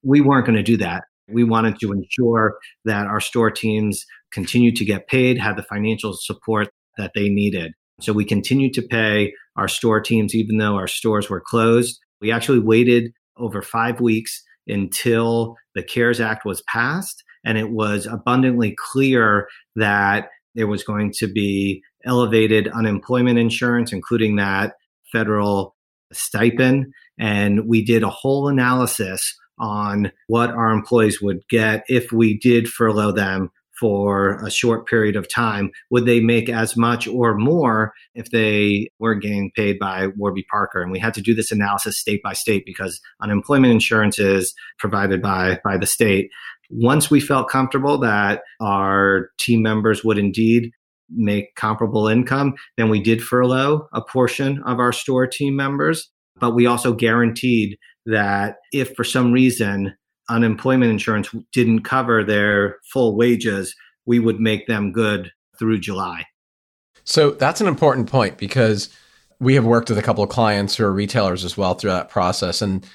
We 0.03 0.21
weren't 0.21 0.47
going 0.47 0.57
to 0.57 0.63
do 0.63 0.77
that. 0.79 1.05
We 1.29 1.45
wanted 1.45 1.79
to 1.81 1.93
ensure 1.93 2.59
that 2.85 3.07
our 3.07 3.21
store 3.21 3.51
teams 3.51 4.05
continued 4.33 4.77
to 4.77 4.85
get 4.85 5.09
paid, 5.09 5.39
had 5.39 5.57
the 5.57 5.63
financial 5.63 6.15
support 6.15 6.69
that 6.99 7.13
they 7.15 7.29
needed. 7.29 7.73
So 8.01 8.13
we 8.13 8.25
continued 8.25 8.75
to 8.75 8.83
pay 8.83 9.33
our 9.57 9.69
store 9.69 10.01
teams, 10.01 10.35
even 10.35 10.59
though 10.59 10.77
our 10.77 10.89
stores 10.89 11.31
were 11.31 11.41
closed. 11.41 11.99
We 12.21 12.33
actually 12.33 12.59
waited 12.59 13.13
over 13.37 13.63
five 13.63 14.01
weeks 14.01 14.43
until 14.67 15.57
the 15.75 15.83
CARES 15.83 16.21
Act 16.21 16.45
was 16.45 16.63
passed. 16.63 17.23
And 17.45 17.59
it 17.59 17.71
was 17.71 18.07
abundantly 18.07 18.75
clear 18.79 19.49
that 19.77 20.29
there 20.55 20.67
was 20.67 20.85
going 20.85 21.13
to 21.19 21.27
be 21.27 21.83
elevated 22.05 22.69
unemployment 22.69 23.39
insurance, 23.39 23.93
including 23.93 24.37
that 24.37 24.75
federal 25.11 25.75
stipend. 26.13 26.87
And 27.19 27.67
we 27.67 27.85
did 27.85 28.03
a 28.03 28.11
whole 28.11 28.49
analysis 28.49 29.35
on 29.63 30.13
what 30.27 30.51
our 30.51 30.73
employees 30.73 31.23
would 31.23 31.41
get 31.49 31.85
if 31.89 32.13
we 32.13 32.37
did 32.37 32.69
furlough 32.69 33.13
them 33.13 33.51
for 33.81 34.37
a 34.45 34.51
short 34.51 34.87
period 34.87 35.17
of 35.17 35.29
time, 35.29 35.73
would 35.91 36.05
they 36.05 36.21
make 36.21 36.49
as 36.49 36.77
much 36.77 37.09
or 37.09 37.37
more 37.37 37.93
if 38.15 38.31
they 38.31 38.89
were 38.99 39.15
getting 39.15 39.51
paid 39.57 39.79
by 39.79 40.09
Warby 40.17 40.45
Parker? 40.51 40.83
And 40.83 40.93
we 40.93 41.01
had 41.01 41.15
to 41.15 41.21
do 41.21 41.35
this 41.35 41.51
analysis 41.51 41.99
state 41.99 42.23
by 42.23 42.33
state 42.33 42.65
because 42.65 43.01
unemployment 43.21 43.73
insurance 43.73 44.19
is 44.21 44.55
provided 44.79 45.21
by, 45.21 45.59
by 45.65 45.77
the 45.77 45.87
state. 45.87 46.31
Once 46.71 47.11
we 47.11 47.19
felt 47.19 47.49
comfortable 47.49 47.99
that 47.99 48.43
our 48.61 49.31
team 49.39 49.63
members 49.63 50.05
would 50.05 50.19
indeed 50.19 50.71
make 51.11 51.55
comparable 51.57 52.07
income, 52.07 52.55
then 52.77 52.89
we 52.89 53.01
did 53.01 53.23
furlough 53.23 53.89
a 53.93 54.01
portion 54.01 54.63
of 54.65 54.79
our 54.79 54.93
store 54.93 55.27
team 55.27 55.57
members. 55.57 56.09
But 56.39 56.55
we 56.55 56.67
also 56.67 56.93
guaranteed 56.93 57.79
that 58.07 58.57
if 58.73 58.95
for 58.95 59.05
some 59.05 59.33
reason 59.33 59.95
unemployment 60.29 60.91
insurance 60.91 61.29
didn't 61.53 61.83
cover 61.83 62.25
their 62.25 62.79
full 62.93 63.17
wages, 63.17 63.75
we 64.07 64.19
would 64.19 64.41
make 64.41 64.67
them 64.67 64.93
good 64.93 65.31
through 65.59 65.79
July. 65.79 66.25
So 67.05 67.33
that's 67.33 67.61
an 67.61 67.67
important 67.67 68.09
point 68.11 68.39
because 68.39 68.89
we 69.41 69.55
have 69.55 69.65
worked 69.65 69.89
with 69.89 69.99
a 69.99 70.03
couple 70.03 70.23
of 70.23 70.31
clients 70.31 70.77
who 70.77 70.85
are 70.85 70.93
retailers 70.93 71.45
as 71.45 71.57
well 71.57 71.75
through 71.75 71.91
that 71.91 72.09
process. 72.09 72.63
And 72.63 72.87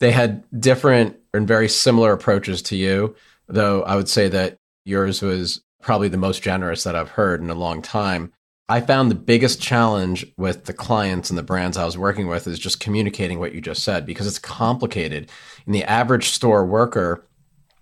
they 0.00 0.12
had 0.12 0.44
different 0.60 1.16
and 1.32 1.48
very 1.48 1.68
similar 1.68 2.12
approaches 2.12 2.60
to 2.62 2.76
you, 2.76 3.16
though 3.48 3.82
I 3.84 3.96
would 3.96 4.08
say 4.08 4.28
that 4.28 4.58
yours 4.84 5.22
was 5.22 5.62
probably 5.80 6.08
the 6.08 6.18
most 6.18 6.42
generous 6.42 6.84
that 6.84 6.94
I've 6.94 7.10
heard 7.10 7.40
in 7.40 7.48
a 7.48 7.54
long 7.54 7.80
time. 7.80 8.33
I 8.68 8.80
found 8.80 9.10
the 9.10 9.16
biggest 9.16 9.60
challenge 9.60 10.24
with 10.38 10.64
the 10.64 10.72
clients 10.72 11.28
and 11.28 11.38
the 11.38 11.42
brands 11.42 11.76
I 11.76 11.84
was 11.84 11.98
working 11.98 12.28
with 12.28 12.46
is 12.46 12.58
just 12.58 12.80
communicating 12.80 13.38
what 13.38 13.54
you 13.54 13.60
just 13.60 13.84
said 13.84 14.06
because 14.06 14.26
it's 14.26 14.38
complicated. 14.38 15.30
And 15.66 15.74
the 15.74 15.84
average 15.84 16.30
store 16.30 16.64
worker, 16.64 17.26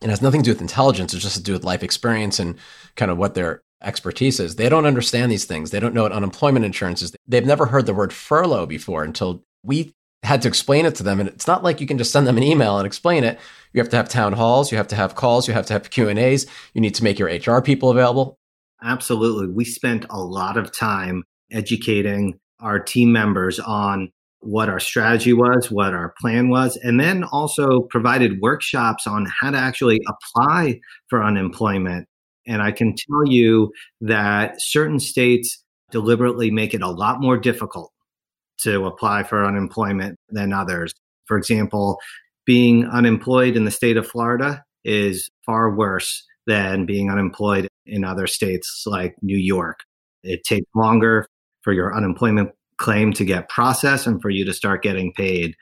it 0.00 0.10
has 0.10 0.20
nothing 0.20 0.42
to 0.42 0.46
do 0.46 0.50
with 0.50 0.60
intelligence, 0.60 1.14
it's 1.14 1.22
just 1.22 1.36
to 1.36 1.42
do 1.42 1.52
with 1.52 1.62
life 1.62 1.84
experience 1.84 2.40
and 2.40 2.56
kind 2.96 3.12
of 3.12 3.18
what 3.18 3.34
their 3.34 3.62
expertise 3.80 4.40
is. 4.40 4.56
They 4.56 4.68
don't 4.68 4.86
understand 4.86 5.30
these 5.30 5.44
things. 5.44 5.70
They 5.70 5.78
don't 5.78 5.94
know 5.94 6.02
what 6.02 6.12
unemployment 6.12 6.64
insurance 6.64 7.00
is. 7.00 7.14
They've 7.28 7.46
never 7.46 7.66
heard 7.66 7.86
the 7.86 7.94
word 7.94 8.12
furlough 8.12 8.66
before 8.66 9.04
until 9.04 9.44
we 9.62 9.94
had 10.24 10.42
to 10.42 10.48
explain 10.48 10.84
it 10.84 10.96
to 10.96 11.04
them. 11.04 11.20
And 11.20 11.28
it's 11.28 11.46
not 11.46 11.62
like 11.62 11.80
you 11.80 11.86
can 11.86 11.98
just 11.98 12.12
send 12.12 12.26
them 12.26 12.36
an 12.36 12.42
email 12.42 12.78
and 12.78 12.86
explain 12.86 13.22
it. 13.22 13.38
You 13.72 13.80
have 13.80 13.88
to 13.90 13.96
have 13.96 14.08
town 14.08 14.32
halls, 14.32 14.72
you 14.72 14.78
have 14.78 14.88
to 14.88 14.96
have 14.96 15.14
calls, 15.14 15.46
you 15.46 15.54
have 15.54 15.66
to 15.66 15.72
have 15.72 15.90
Q 15.90 16.08
and 16.08 16.18
A's. 16.18 16.46
You 16.74 16.80
need 16.80 16.94
to 16.96 17.04
make 17.04 17.18
your 17.20 17.28
HR 17.28 17.60
people 17.60 17.90
available. 17.90 18.38
Absolutely. 18.82 19.48
We 19.48 19.64
spent 19.64 20.06
a 20.10 20.20
lot 20.20 20.56
of 20.56 20.72
time 20.76 21.24
educating 21.50 22.38
our 22.60 22.78
team 22.78 23.12
members 23.12 23.60
on 23.60 24.10
what 24.40 24.68
our 24.68 24.80
strategy 24.80 25.32
was, 25.32 25.70
what 25.70 25.94
our 25.94 26.14
plan 26.20 26.48
was, 26.48 26.76
and 26.82 26.98
then 26.98 27.22
also 27.24 27.82
provided 27.90 28.40
workshops 28.40 29.06
on 29.06 29.26
how 29.40 29.50
to 29.50 29.58
actually 29.58 30.00
apply 30.08 30.80
for 31.08 31.22
unemployment. 31.22 32.08
And 32.46 32.60
I 32.60 32.72
can 32.72 32.94
tell 32.96 33.24
you 33.26 33.70
that 34.00 34.54
certain 34.60 34.98
states 34.98 35.62
deliberately 35.92 36.50
make 36.50 36.74
it 36.74 36.82
a 36.82 36.90
lot 36.90 37.20
more 37.20 37.38
difficult 37.38 37.92
to 38.62 38.86
apply 38.86 39.22
for 39.24 39.44
unemployment 39.44 40.16
than 40.30 40.52
others. 40.52 40.92
For 41.26 41.36
example, 41.36 41.98
being 42.46 42.86
unemployed 42.88 43.56
in 43.56 43.64
the 43.64 43.70
state 43.70 43.96
of 43.96 44.08
Florida 44.08 44.64
is 44.84 45.30
far 45.46 45.74
worse 45.76 46.24
than 46.46 46.86
being 46.86 47.10
unemployed 47.10 47.68
in 47.86 48.04
other 48.04 48.26
states 48.26 48.84
like 48.86 49.14
New 49.22 49.38
York. 49.38 49.80
It 50.22 50.44
takes 50.44 50.66
longer 50.74 51.26
for 51.62 51.72
your 51.72 51.94
unemployment 51.94 52.50
claim 52.78 53.12
to 53.12 53.24
get 53.24 53.48
processed 53.48 54.06
and 54.06 54.20
for 54.20 54.30
you 54.30 54.44
to 54.44 54.52
start 54.52 54.82
getting 54.82 55.12
paid, 55.12 55.54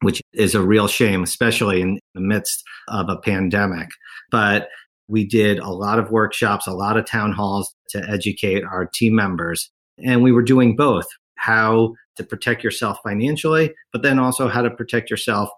which 0.00 0.22
is 0.32 0.54
a 0.54 0.62
real 0.62 0.88
shame, 0.88 1.22
especially 1.22 1.80
in 1.80 1.98
the 2.14 2.20
midst 2.20 2.62
of 2.88 3.08
a 3.08 3.18
pandemic. 3.18 3.88
But 4.30 4.68
we 5.08 5.26
did 5.26 5.58
a 5.58 5.70
lot 5.70 5.98
of 5.98 6.10
workshops, 6.10 6.66
a 6.66 6.72
lot 6.72 6.96
of 6.96 7.06
town 7.06 7.32
halls 7.32 7.74
to 7.90 8.02
educate 8.08 8.62
our 8.64 8.86
team 8.86 9.14
members. 9.14 9.70
And 10.04 10.22
we 10.22 10.32
were 10.32 10.42
doing 10.42 10.76
both 10.76 11.06
how 11.36 11.94
to 12.16 12.24
protect 12.24 12.62
yourself 12.62 12.98
financially, 13.02 13.72
but 13.92 14.02
then 14.02 14.18
also 14.18 14.48
how 14.48 14.60
to 14.62 14.70
protect 14.70 15.10
yourself 15.10 15.48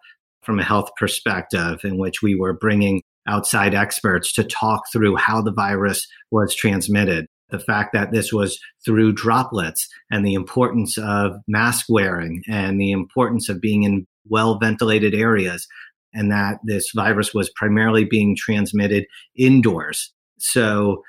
from 0.43 0.59
a 0.59 0.65
health 0.65 0.91
perspective, 0.99 1.85
in 1.85 1.99
which 1.99 2.23
we 2.23 2.35
were 2.35 2.53
bringing 2.53 3.03
outside 3.31 3.75
experts 3.75 4.33
to 4.35 4.45
talk 4.45 4.83
through 4.93 5.17
how 5.17 5.41
the 5.41 5.53
virus 5.53 6.07
was 6.31 6.55
transmitted. 6.55 7.27
The 7.51 7.59
fact 7.59 7.93
that 7.95 8.13
this 8.13 8.33
was 8.33 8.59
through 8.85 9.13
droplets 9.13 9.89
and 10.11 10.25
the 10.25 10.35
importance 10.35 10.99
of 10.99 11.37
mask 11.49 11.87
wearing 11.89 12.43
and 12.49 12.81
the 12.81 12.93
importance 12.93 13.49
of 13.49 13.61
being 13.61 13.83
in 13.85 14.07
well 14.29 14.59
ventilated 14.59 15.15
areas 15.15 15.67
and 16.13 16.31
that 16.31 16.59
this 16.65 16.91
virus 16.95 17.33
was 17.33 17.51
primarily 17.51 18.05
being 18.05 18.37
transmitted 18.37 19.07
indoors. 19.37 20.13
So 20.39 21.03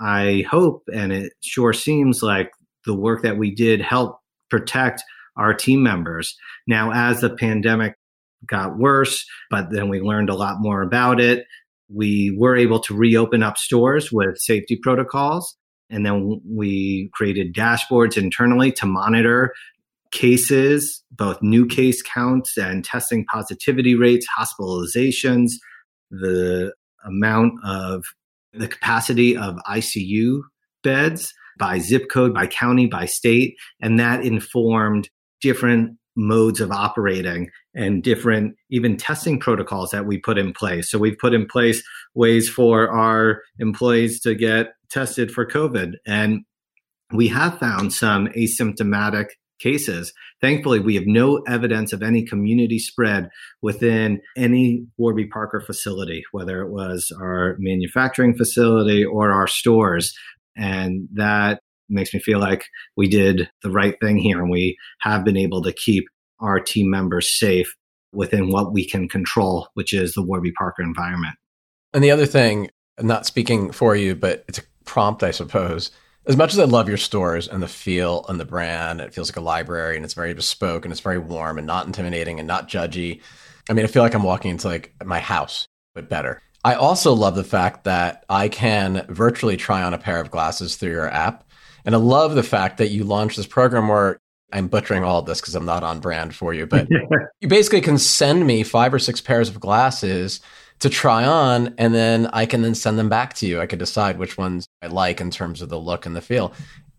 I 0.00 0.44
hope, 0.48 0.82
and 0.92 1.12
it 1.12 1.32
sure 1.42 1.72
seems 1.72 2.22
like 2.22 2.50
the 2.84 2.94
work 2.94 3.22
that 3.22 3.38
we 3.38 3.54
did 3.54 3.80
helped 3.80 4.20
protect 4.50 5.02
our 5.36 5.54
team 5.54 5.82
members. 5.82 6.36
Now, 6.66 6.92
as 6.92 7.20
the 7.20 7.30
pandemic 7.30 7.94
got 8.46 8.78
worse, 8.78 9.24
but 9.50 9.70
then 9.70 9.88
we 9.88 10.00
learned 10.00 10.30
a 10.30 10.34
lot 10.34 10.60
more 10.60 10.82
about 10.82 11.20
it. 11.20 11.44
We 11.92 12.34
were 12.36 12.56
able 12.56 12.80
to 12.80 12.94
reopen 12.94 13.42
up 13.42 13.58
stores 13.58 14.12
with 14.12 14.38
safety 14.38 14.78
protocols. 14.82 15.56
And 15.90 16.04
then 16.04 16.40
we 16.46 17.10
created 17.14 17.54
dashboards 17.54 18.16
internally 18.16 18.72
to 18.72 18.86
monitor 18.86 19.54
cases, 20.10 21.02
both 21.10 21.40
new 21.42 21.66
case 21.66 22.02
counts 22.02 22.56
and 22.56 22.84
testing 22.84 23.24
positivity 23.24 23.94
rates, 23.94 24.26
hospitalizations, 24.38 25.52
the 26.10 26.72
amount 27.04 27.54
of 27.64 28.04
the 28.52 28.68
capacity 28.68 29.36
of 29.36 29.56
ICU 29.68 30.40
beds 30.82 31.32
by 31.58 31.78
zip 31.78 32.08
code, 32.10 32.32
by 32.34 32.46
county, 32.46 32.86
by 32.86 33.04
state. 33.04 33.54
And 33.80 33.98
that 33.98 34.24
informed 34.24 35.08
different 35.40 35.96
modes 36.18 36.60
of 36.60 36.72
operating 36.72 37.48
and 37.74 38.02
different 38.02 38.56
even 38.70 38.96
testing 38.96 39.38
protocols 39.38 39.90
that 39.90 40.04
we 40.04 40.18
put 40.18 40.36
in 40.36 40.52
place. 40.52 40.90
So 40.90 40.98
we've 40.98 41.16
put 41.16 41.32
in 41.32 41.46
place 41.46 41.82
ways 42.14 42.48
for 42.48 42.90
our 42.90 43.42
employees 43.60 44.20
to 44.22 44.34
get 44.34 44.72
tested 44.90 45.30
for 45.30 45.46
COVID. 45.46 45.92
And 46.04 46.40
we 47.14 47.28
have 47.28 47.58
found 47.58 47.92
some 47.92 48.26
asymptomatic 48.28 49.26
cases. 49.60 50.12
Thankfully, 50.40 50.80
we 50.80 50.96
have 50.96 51.06
no 51.06 51.38
evidence 51.46 51.92
of 51.92 52.02
any 52.02 52.24
community 52.24 52.80
spread 52.80 53.28
within 53.62 54.20
any 54.36 54.86
Warby 54.96 55.26
Parker 55.26 55.60
facility, 55.60 56.24
whether 56.32 56.60
it 56.62 56.70
was 56.70 57.12
our 57.20 57.56
manufacturing 57.60 58.36
facility 58.36 59.04
or 59.04 59.32
our 59.32 59.46
stores. 59.46 60.14
And 60.56 61.08
that 61.14 61.60
makes 61.88 62.12
me 62.12 62.20
feel 62.20 62.38
like 62.38 62.66
we 62.96 63.08
did 63.08 63.48
the 63.62 63.70
right 63.70 63.94
thing 64.00 64.18
here 64.18 64.40
and 64.40 64.50
we 64.50 64.76
have 65.00 65.24
been 65.24 65.36
able 65.36 65.62
to 65.62 65.72
keep 65.72 66.04
our 66.40 66.60
team 66.60 66.90
members 66.90 67.36
safe 67.38 67.74
within 68.12 68.50
what 68.50 68.72
we 68.72 68.86
can 68.86 69.08
control, 69.08 69.68
which 69.74 69.92
is 69.92 70.14
the 70.14 70.22
Warby 70.22 70.52
Parker 70.52 70.82
environment. 70.82 71.34
And 71.92 72.02
the 72.02 72.10
other 72.10 72.26
thing, 72.26 72.70
I'm 72.98 73.06
not 73.06 73.26
speaking 73.26 73.70
for 73.70 73.96
you, 73.96 74.14
but 74.14 74.44
it's 74.48 74.58
a 74.58 74.62
prompt, 74.84 75.22
I 75.22 75.30
suppose. 75.30 75.90
As 76.26 76.36
much 76.36 76.52
as 76.52 76.58
I 76.58 76.64
love 76.64 76.88
your 76.88 76.98
stores 76.98 77.48
and 77.48 77.62
the 77.62 77.68
feel 77.68 78.24
and 78.28 78.38
the 78.38 78.44
brand, 78.44 79.00
it 79.00 79.14
feels 79.14 79.30
like 79.30 79.36
a 79.36 79.40
library 79.40 79.96
and 79.96 80.04
it's 80.04 80.14
very 80.14 80.34
bespoke 80.34 80.84
and 80.84 80.92
it's 80.92 81.00
very 81.00 81.18
warm 81.18 81.58
and 81.58 81.66
not 81.66 81.86
intimidating 81.86 82.38
and 82.38 82.46
not 82.46 82.68
judgy. 82.68 83.22
I 83.70 83.72
mean, 83.72 83.84
I 83.84 83.88
feel 83.88 84.02
like 84.02 84.14
I'm 84.14 84.22
walking 84.22 84.50
into 84.50 84.68
like 84.68 84.92
my 85.04 85.20
house, 85.20 85.66
but 85.94 86.08
better. 86.08 86.42
I 86.64 86.74
also 86.74 87.14
love 87.14 87.34
the 87.34 87.44
fact 87.44 87.84
that 87.84 88.24
I 88.28 88.48
can 88.48 89.06
virtually 89.08 89.56
try 89.56 89.82
on 89.82 89.94
a 89.94 89.98
pair 89.98 90.20
of 90.20 90.30
glasses 90.30 90.76
through 90.76 90.90
your 90.90 91.08
app. 91.08 91.47
And 91.88 91.94
I 91.94 91.98
love 92.00 92.34
the 92.34 92.42
fact 92.42 92.76
that 92.76 92.90
you 92.90 93.02
launched 93.02 93.38
this 93.38 93.46
program 93.46 93.88
where 93.88 94.20
I'm 94.52 94.68
butchering 94.68 95.04
all 95.04 95.20
of 95.20 95.24
this 95.24 95.40
because 95.40 95.54
I'm 95.54 95.64
not 95.64 95.82
on 95.82 96.00
brand 96.00 96.34
for 96.34 96.52
you, 96.52 96.66
but 96.66 96.86
you 97.40 97.48
basically 97.48 97.80
can 97.80 97.96
send 97.96 98.46
me 98.46 98.62
five 98.62 98.92
or 98.92 98.98
six 98.98 99.22
pairs 99.22 99.48
of 99.48 99.58
glasses 99.58 100.40
to 100.80 100.90
try 100.90 101.24
on, 101.24 101.74
and 101.78 101.94
then 101.94 102.26
I 102.26 102.44
can 102.44 102.60
then 102.60 102.74
send 102.74 102.98
them 102.98 103.08
back 103.08 103.32
to 103.36 103.46
you. 103.46 103.58
I 103.58 103.64
could 103.64 103.78
decide 103.78 104.18
which 104.18 104.36
ones 104.36 104.68
I 104.82 104.88
like 104.88 105.18
in 105.18 105.30
terms 105.30 105.62
of 105.62 105.70
the 105.70 105.80
look 105.80 106.04
and 106.04 106.14
the 106.14 106.20
feel. 106.20 106.52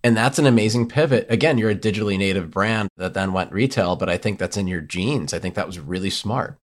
And 0.04 0.18
that's 0.18 0.40
an 0.40 0.48
amazing 0.48 0.90
pivot. 0.90 1.28
Again, 1.30 1.60
you're 1.60 1.70
a 1.70 1.76
digitally 1.76 2.18
native 2.18 2.50
brand 2.50 2.90
that 2.98 3.14
then 3.14 3.32
went 3.32 3.52
retail, 3.52 3.96
but 3.96 4.10
I 4.10 4.18
think 4.18 4.40
that's 4.40 4.58
in 4.58 4.66
your 4.66 4.82
genes. 4.82 5.36
I 5.36 5.40
think 5.40 5.54
that 5.54 5.68
was 5.68 5.78
really 5.78 6.10
smart. 6.10 6.58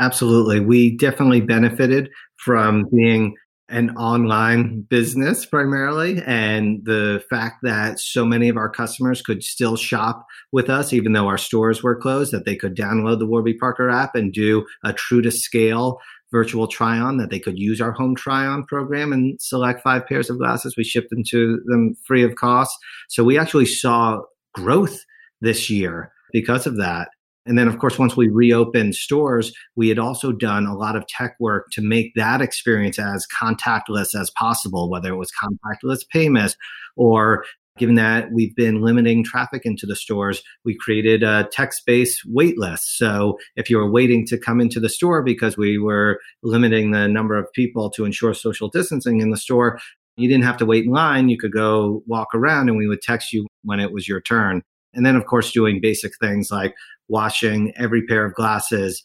Absolutely. 0.00 0.58
We 0.58 0.96
definitely 0.96 1.42
benefited 1.42 2.10
from 2.44 2.88
being 2.92 3.36
an 3.68 3.90
online 3.96 4.80
business 4.82 5.44
primarily 5.44 6.22
and 6.26 6.84
the 6.84 7.22
fact 7.28 7.56
that 7.62 8.00
so 8.00 8.24
many 8.24 8.48
of 8.48 8.56
our 8.56 8.68
customers 8.70 9.20
could 9.20 9.44
still 9.44 9.76
shop 9.76 10.26
with 10.52 10.70
us 10.70 10.92
even 10.92 11.12
though 11.12 11.28
our 11.28 11.36
stores 11.36 11.82
were 11.82 11.94
closed 11.94 12.32
that 12.32 12.46
they 12.46 12.56
could 12.56 12.74
download 12.74 13.18
the 13.18 13.26
warby 13.26 13.52
parker 13.52 13.90
app 13.90 14.14
and 14.14 14.32
do 14.32 14.64
a 14.84 14.92
true 14.92 15.20
to 15.20 15.30
scale 15.30 16.00
virtual 16.30 16.66
try 16.66 16.98
on 16.98 17.16
that 17.18 17.30
they 17.30 17.38
could 17.38 17.58
use 17.58 17.80
our 17.80 17.92
home 17.92 18.14
try 18.14 18.46
on 18.46 18.64
program 18.64 19.12
and 19.12 19.40
select 19.40 19.82
five 19.82 20.06
pairs 20.06 20.28
of 20.28 20.38
glasses. 20.38 20.74
We 20.76 20.84
shipped 20.84 21.10
them 21.10 21.24
to 21.30 21.60
them 21.66 21.96
free 22.04 22.22
of 22.22 22.34
cost. 22.34 22.76
So 23.08 23.24
we 23.24 23.38
actually 23.38 23.66
saw 23.66 24.20
growth 24.54 25.04
this 25.40 25.70
year 25.70 26.12
because 26.32 26.66
of 26.66 26.76
that 26.76 27.08
and 27.48 27.58
then, 27.58 27.66
of 27.66 27.78
course, 27.78 27.98
once 27.98 28.16
we 28.16 28.28
reopened 28.28 28.94
stores, 28.94 29.52
we 29.74 29.88
had 29.88 29.98
also 29.98 30.32
done 30.32 30.66
a 30.66 30.76
lot 30.76 30.96
of 30.96 31.06
tech 31.06 31.34
work 31.40 31.68
to 31.72 31.80
make 31.80 32.12
that 32.14 32.42
experience 32.42 32.98
as 32.98 33.26
contactless 33.26 34.14
as 34.14 34.30
possible, 34.30 34.90
whether 34.90 35.08
it 35.08 35.16
was 35.16 35.32
contactless 35.32 36.06
payments 36.12 36.56
or 36.96 37.44
given 37.78 37.94
that 37.94 38.32
we've 38.32 38.54
been 38.54 38.82
limiting 38.82 39.24
traffic 39.24 39.62
into 39.64 39.86
the 39.86 39.96
stores, 39.96 40.42
we 40.64 40.76
created 40.76 41.22
a 41.22 41.48
text 41.50 41.86
based 41.86 42.22
wait 42.26 42.58
list. 42.58 42.98
So 42.98 43.38
if 43.56 43.70
you 43.70 43.78
were 43.78 43.90
waiting 43.90 44.26
to 44.26 44.36
come 44.36 44.60
into 44.60 44.80
the 44.80 44.88
store 44.88 45.22
because 45.22 45.56
we 45.56 45.78
were 45.78 46.20
limiting 46.42 46.90
the 46.90 47.08
number 47.08 47.36
of 47.36 47.50
people 47.54 47.88
to 47.90 48.04
ensure 48.04 48.34
social 48.34 48.68
distancing 48.68 49.20
in 49.20 49.30
the 49.30 49.36
store, 49.36 49.78
you 50.16 50.28
didn't 50.28 50.44
have 50.44 50.56
to 50.58 50.66
wait 50.66 50.84
in 50.84 50.90
line. 50.90 51.28
You 51.28 51.38
could 51.38 51.52
go 51.52 52.02
walk 52.06 52.34
around 52.34 52.68
and 52.68 52.76
we 52.76 52.88
would 52.88 53.00
text 53.00 53.32
you 53.32 53.46
when 53.62 53.80
it 53.80 53.92
was 53.92 54.06
your 54.06 54.20
turn. 54.20 54.62
And 54.94 55.04
then, 55.04 55.16
of 55.16 55.26
course, 55.26 55.52
doing 55.52 55.80
basic 55.80 56.12
things 56.20 56.50
like 56.50 56.74
washing 57.08 57.72
every 57.76 58.06
pair 58.06 58.24
of 58.24 58.34
glasses 58.34 59.02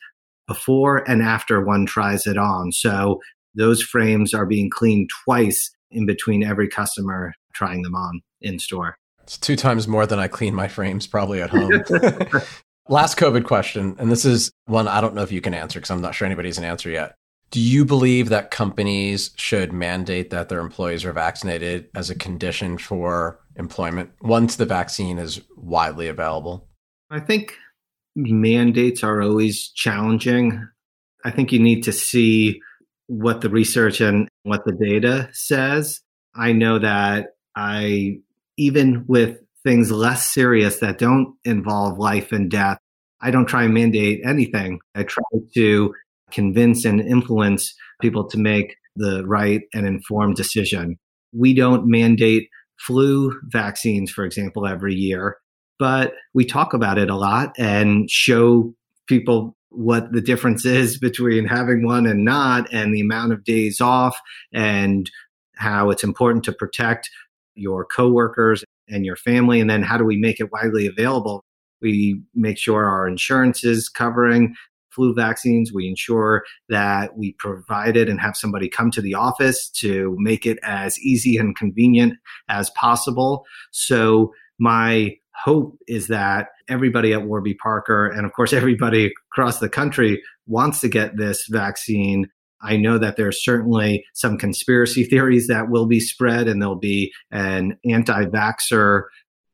before 0.47 1.09
and 1.09 1.21
after 1.21 1.63
one 1.63 1.85
tries 1.85 2.27
it 2.27 2.37
on. 2.37 2.71
So 2.71 3.19
those 3.55 3.81
frames 3.81 4.33
are 4.33 4.45
being 4.45 4.69
cleaned 4.69 5.09
twice 5.25 5.71
in 5.91 6.05
between 6.05 6.43
every 6.43 6.67
customer 6.67 7.33
trying 7.53 7.83
them 7.83 7.95
on 7.95 8.21
in 8.41 8.59
store. 8.59 8.97
It's 9.21 9.37
two 9.37 9.55
times 9.55 9.87
more 9.87 10.05
than 10.05 10.19
I 10.19 10.27
clean 10.27 10.53
my 10.53 10.67
frames 10.67 11.07
probably 11.07 11.41
at 11.41 11.49
home. 11.49 11.71
Last 12.89 13.17
COVID 13.17 13.45
question, 13.45 13.95
and 13.97 14.11
this 14.11 14.25
is 14.25 14.51
one 14.65 14.89
I 14.89 14.99
don't 14.99 15.15
know 15.15 15.21
if 15.21 15.31
you 15.31 15.39
can 15.39 15.53
answer 15.53 15.79
because 15.79 15.89
I'm 15.89 16.01
not 16.01 16.13
sure 16.15 16.25
anybody's 16.25 16.57
an 16.57 16.65
answer 16.65 16.89
yet. 16.89 17.15
Do 17.53 17.61
you 17.61 17.85
believe 17.85 18.29
that 18.29 18.49
companies 18.49 19.29
should 19.35 19.71
mandate 19.71 20.31
that 20.31 20.49
their 20.49 20.59
employees 20.59 21.05
are 21.05 21.13
vaccinated 21.13 21.87
as 21.93 22.09
a 22.09 22.15
condition 22.15 22.79
for 22.79 23.39
employment 23.55 24.09
once 24.23 24.55
the 24.55 24.65
vaccine 24.65 25.19
is 25.19 25.39
widely 25.55 26.07
available? 26.07 26.67
I 27.11 27.19
think 27.19 27.53
mandates 28.15 29.03
are 29.03 29.21
always 29.21 29.69
challenging. 29.69 30.67
I 31.23 31.29
think 31.29 31.51
you 31.51 31.59
need 31.59 31.83
to 31.83 31.91
see 31.91 32.59
what 33.05 33.41
the 33.41 33.51
research 33.51 34.01
and 34.01 34.27
what 34.41 34.65
the 34.65 34.71
data 34.71 35.29
says. 35.31 36.01
I 36.33 36.53
know 36.53 36.79
that 36.79 37.35
I, 37.55 38.17
even 38.57 39.05
with 39.07 39.37
things 39.63 39.91
less 39.91 40.33
serious 40.33 40.79
that 40.79 40.97
don't 40.97 41.35
involve 41.45 41.99
life 41.99 42.31
and 42.31 42.49
death, 42.49 42.79
I 43.21 43.29
don't 43.29 43.45
try 43.45 43.65
and 43.65 43.75
mandate 43.75 44.21
anything. 44.25 44.79
I 44.95 45.03
try 45.03 45.23
to 45.53 45.93
convince 46.31 46.85
and 46.85 46.99
influence 46.99 47.73
people 48.01 48.27
to 48.29 48.37
make 48.37 48.75
the 48.95 49.25
right 49.25 49.61
and 49.73 49.87
informed 49.87 50.35
decision. 50.35 50.97
We 51.33 51.53
don't 51.53 51.87
mandate 51.87 52.49
flu 52.79 53.39
vaccines, 53.45 54.11
for 54.11 54.25
example, 54.25 54.67
every 54.67 54.93
year 54.93 55.37
but 55.83 56.13
we 56.33 56.45
talk 56.45 56.73
about 56.73 56.97
it 56.97 57.09
a 57.09 57.15
lot 57.17 57.53
and 57.57 58.09
show 58.09 58.73
people 59.07 59.55
what 59.69 60.13
the 60.13 60.21
difference 60.21 60.65
is 60.65 60.97
between 61.07 61.45
having 61.45 61.85
one 61.85 62.05
and 62.05 62.23
not, 62.23 62.71
and 62.71 62.93
the 62.93 63.01
amount 63.01 63.33
of 63.33 63.43
days 63.43 63.81
off, 63.81 64.17
and 64.53 65.09
how 65.55 65.89
it's 65.89 66.03
important 66.03 66.45
to 66.45 66.53
protect 66.53 67.09
your 67.55 67.85
coworkers 67.85 68.63
and 68.87 69.05
your 69.05 69.15
family. 69.15 69.59
And 69.59 69.69
then 69.69 69.83
how 69.83 69.97
do 69.97 70.03
we 70.03 70.17
make 70.17 70.39
it 70.39 70.51
widely 70.51 70.87
available? 70.87 71.43
We 71.81 72.21
make 72.33 72.57
sure 72.57 72.85
our 72.85 73.05
insurance 73.05 73.63
is 73.63 73.89
covering 73.89 74.55
flu 74.93 75.13
vaccines. 75.13 75.71
We 75.73 75.87
ensure 75.87 76.43
that 76.69 77.17
we 77.17 77.33
provide 77.39 77.97
it 77.97 78.09
and 78.09 78.19
have 78.19 78.37
somebody 78.37 78.69
come 78.69 78.91
to 78.91 79.01
the 79.01 79.13
office 79.13 79.69
to 79.79 80.15
make 80.19 80.45
it 80.45 80.59
as 80.63 80.99
easy 80.99 81.37
and 81.37 81.55
convenient 81.55 82.15
as 82.49 82.69
possible. 82.71 83.45
So 83.71 84.33
my 84.59 85.15
hope 85.35 85.77
is 85.87 86.07
that 86.07 86.49
everybody 86.69 87.13
at 87.13 87.23
Warby 87.23 87.55
Parker 87.55 88.07
and 88.07 88.25
of 88.25 88.33
course 88.33 88.53
everybody 88.53 89.11
across 89.31 89.59
the 89.59 89.69
country 89.69 90.21
wants 90.47 90.79
to 90.81 90.87
get 90.87 91.17
this 91.17 91.45
vaccine. 91.49 92.29
I 92.61 92.77
know 92.77 92.97
that 92.97 93.17
there's 93.17 93.43
certainly 93.43 94.05
some 94.13 94.37
conspiracy 94.37 95.03
theories 95.09 95.47
that 95.47 95.69
will 95.69 95.85
be 95.85 95.99
spread 95.99 96.47
and 96.47 96.61
there'll 96.61 96.75
be 96.75 97.11
an 97.31 97.77
anti-vaxxer 97.85 99.03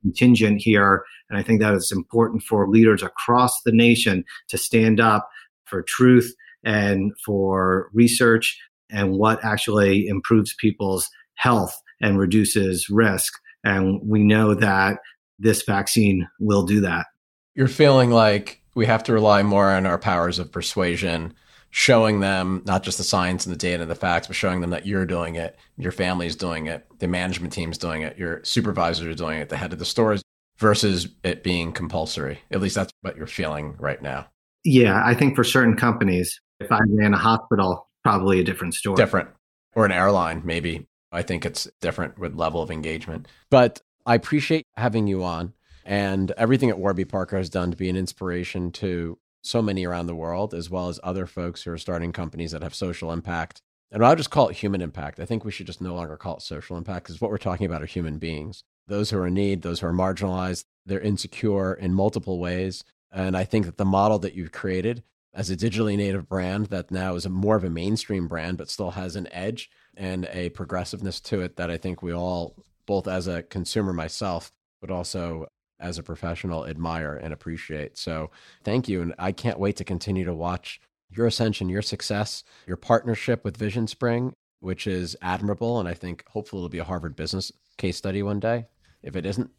contingent 0.01 0.61
here. 0.61 1.03
And 1.29 1.37
I 1.37 1.43
think 1.43 1.61
that 1.61 1.73
it's 1.73 1.91
important 1.91 2.43
for 2.43 2.67
leaders 2.69 3.03
across 3.03 3.61
the 3.63 3.71
nation 3.71 4.23
to 4.47 4.57
stand 4.57 4.99
up 4.99 5.29
for 5.65 5.83
truth 5.83 6.33
and 6.63 7.11
for 7.23 7.89
research 7.93 8.59
and 8.89 9.13
what 9.13 9.43
actually 9.43 10.07
improves 10.07 10.55
people's 10.59 11.09
health 11.35 11.75
and 12.01 12.17
reduces 12.17 12.89
risk. 12.89 13.33
And 13.63 14.01
we 14.03 14.23
know 14.23 14.53
that 14.55 14.99
this 15.37 15.63
vaccine 15.63 16.27
will 16.39 16.63
do 16.63 16.81
that. 16.81 17.05
You're 17.55 17.67
feeling 17.67 18.09
like 18.11 18.61
we 18.75 18.85
have 18.85 19.03
to 19.03 19.13
rely 19.13 19.43
more 19.43 19.69
on 19.69 19.85
our 19.85 19.97
powers 19.97 20.39
of 20.39 20.51
persuasion, 20.51 21.33
showing 21.71 22.19
them 22.19 22.63
not 22.65 22.83
just 22.83 22.97
the 22.97 23.03
science 23.03 23.45
and 23.45 23.53
the 23.53 23.57
data 23.59 23.81
and 23.83 23.91
the 23.91 23.95
facts, 23.95 24.27
but 24.27 24.35
showing 24.35 24.61
them 24.61 24.71
that 24.71 24.85
you're 24.85 25.05
doing 25.05 25.35
it, 25.35 25.57
your 25.77 25.91
family's 25.91 26.35
doing 26.35 26.67
it, 26.67 26.85
the 26.99 27.07
management 27.07 27.53
team's 27.53 27.77
doing 27.77 28.01
it, 28.01 28.17
your 28.17 28.43
supervisors 28.43 29.05
are 29.05 29.13
doing 29.13 29.39
it, 29.39 29.49
the 29.49 29.57
head 29.57 29.73
of 29.73 29.79
the 29.79 29.85
stores, 29.85 30.23
versus 30.57 31.07
it 31.23 31.43
being 31.43 31.71
compulsory. 31.71 32.39
At 32.51 32.61
least 32.61 32.75
that's 32.75 32.91
what 33.01 33.15
you're 33.15 33.27
feeling 33.27 33.75
right 33.79 34.01
now. 34.01 34.27
Yeah, 34.63 35.01
I 35.05 35.13
think 35.13 35.35
for 35.35 35.43
certain 35.43 35.75
companies, 35.75 36.39
if 36.59 36.71
I 36.71 36.79
ran 36.89 37.13
a 37.13 37.17
hospital, 37.17 37.87
probably 38.03 38.39
a 38.39 38.43
different 38.43 38.73
story. 38.73 38.97
Different. 38.97 39.29
Or 39.75 39.85
an 39.85 39.91
airline, 39.91 40.41
maybe. 40.43 40.87
I 41.11 41.21
think 41.21 41.45
it's 41.45 41.67
different 41.81 42.19
with 42.19 42.35
level 42.35 42.61
of 42.61 42.69
engagement. 42.69 43.27
But 43.49 43.81
I 44.05 44.15
appreciate 44.15 44.65
having 44.75 45.07
you 45.07 45.23
on 45.23 45.53
and 45.85 46.31
everything 46.31 46.69
that 46.69 46.77
Warby 46.77 47.05
Parker 47.05 47.37
has 47.37 47.49
done 47.49 47.71
to 47.71 47.77
be 47.77 47.89
an 47.89 47.95
inspiration 47.95 48.71
to 48.73 49.17
so 49.41 49.61
many 49.61 49.85
around 49.85 50.07
the 50.07 50.15
world, 50.15 50.53
as 50.53 50.69
well 50.69 50.89
as 50.89 50.99
other 51.03 51.25
folks 51.25 51.63
who 51.63 51.71
are 51.71 51.77
starting 51.77 52.11
companies 52.11 52.51
that 52.51 52.63
have 52.63 52.75
social 52.75 53.11
impact. 53.11 53.61
And 53.91 54.05
I'll 54.05 54.15
just 54.15 54.29
call 54.29 54.49
it 54.49 54.57
human 54.57 54.81
impact. 54.81 55.19
I 55.19 55.25
think 55.25 55.43
we 55.43 55.51
should 55.51 55.65
just 55.65 55.81
no 55.81 55.95
longer 55.95 56.17
call 56.17 56.37
it 56.37 56.43
social 56.43 56.77
impact 56.77 57.05
because 57.05 57.21
what 57.21 57.31
we're 57.31 57.37
talking 57.37 57.65
about 57.65 57.81
are 57.81 57.87
human 57.87 58.19
beings. 58.19 58.63
Those 58.87 59.09
who 59.09 59.17
are 59.17 59.27
in 59.27 59.33
need, 59.33 59.61
those 59.61 59.79
who 59.79 59.87
are 59.87 59.93
marginalized, 59.93 60.65
they're 60.85 60.99
insecure 60.99 61.73
in 61.73 61.93
multiple 61.93 62.39
ways. 62.39 62.83
And 63.11 63.35
I 63.35 63.43
think 63.43 63.65
that 63.65 63.77
the 63.77 63.85
model 63.85 64.19
that 64.19 64.35
you've 64.35 64.51
created 64.51 65.03
as 65.33 65.49
a 65.49 65.57
digitally 65.57 65.97
native 65.97 66.27
brand 66.27 66.67
that 66.67 66.91
now 66.91 67.15
is 67.15 67.27
more 67.27 67.55
of 67.55 67.63
a 67.63 67.69
mainstream 67.69 68.27
brand, 68.27 68.57
but 68.57 68.69
still 68.69 68.91
has 68.91 69.15
an 69.15 69.27
edge 69.31 69.69
and 69.95 70.27
a 70.31 70.49
progressiveness 70.49 71.19
to 71.21 71.41
it 71.41 71.55
that 71.55 71.71
I 71.71 71.77
think 71.77 72.01
we 72.01 72.13
all, 72.13 72.55
both 72.85 73.07
as 73.07 73.27
a 73.27 73.43
consumer 73.43 73.93
myself, 73.93 74.51
but 74.81 74.91
also 74.91 75.47
as 75.79 75.97
a 75.97 76.03
professional, 76.03 76.65
admire 76.65 77.15
and 77.15 77.33
appreciate. 77.33 77.97
So 77.97 78.31
thank 78.63 78.87
you. 78.87 79.01
And 79.01 79.13
I 79.17 79.31
can't 79.31 79.59
wait 79.59 79.77
to 79.77 79.83
continue 79.83 80.25
to 80.25 80.33
watch 80.33 80.81
your 81.09 81.25
ascension, 81.25 81.69
your 81.69 81.81
success, 81.81 82.43
your 82.67 82.77
partnership 82.77 83.43
with 83.43 83.57
Vision 83.57 83.87
Spring, 83.87 84.33
which 84.59 84.87
is 84.87 85.15
admirable. 85.21 85.79
And 85.79 85.87
I 85.87 85.93
think 85.93 86.23
hopefully 86.27 86.59
it'll 86.59 86.69
be 86.69 86.79
a 86.79 86.83
Harvard 86.83 87.15
business 87.15 87.51
case 87.77 87.97
study 87.97 88.21
one 88.23 88.39
day. 88.39 88.65
If 89.01 89.15
it 89.15 89.25
isn't, 89.25 89.49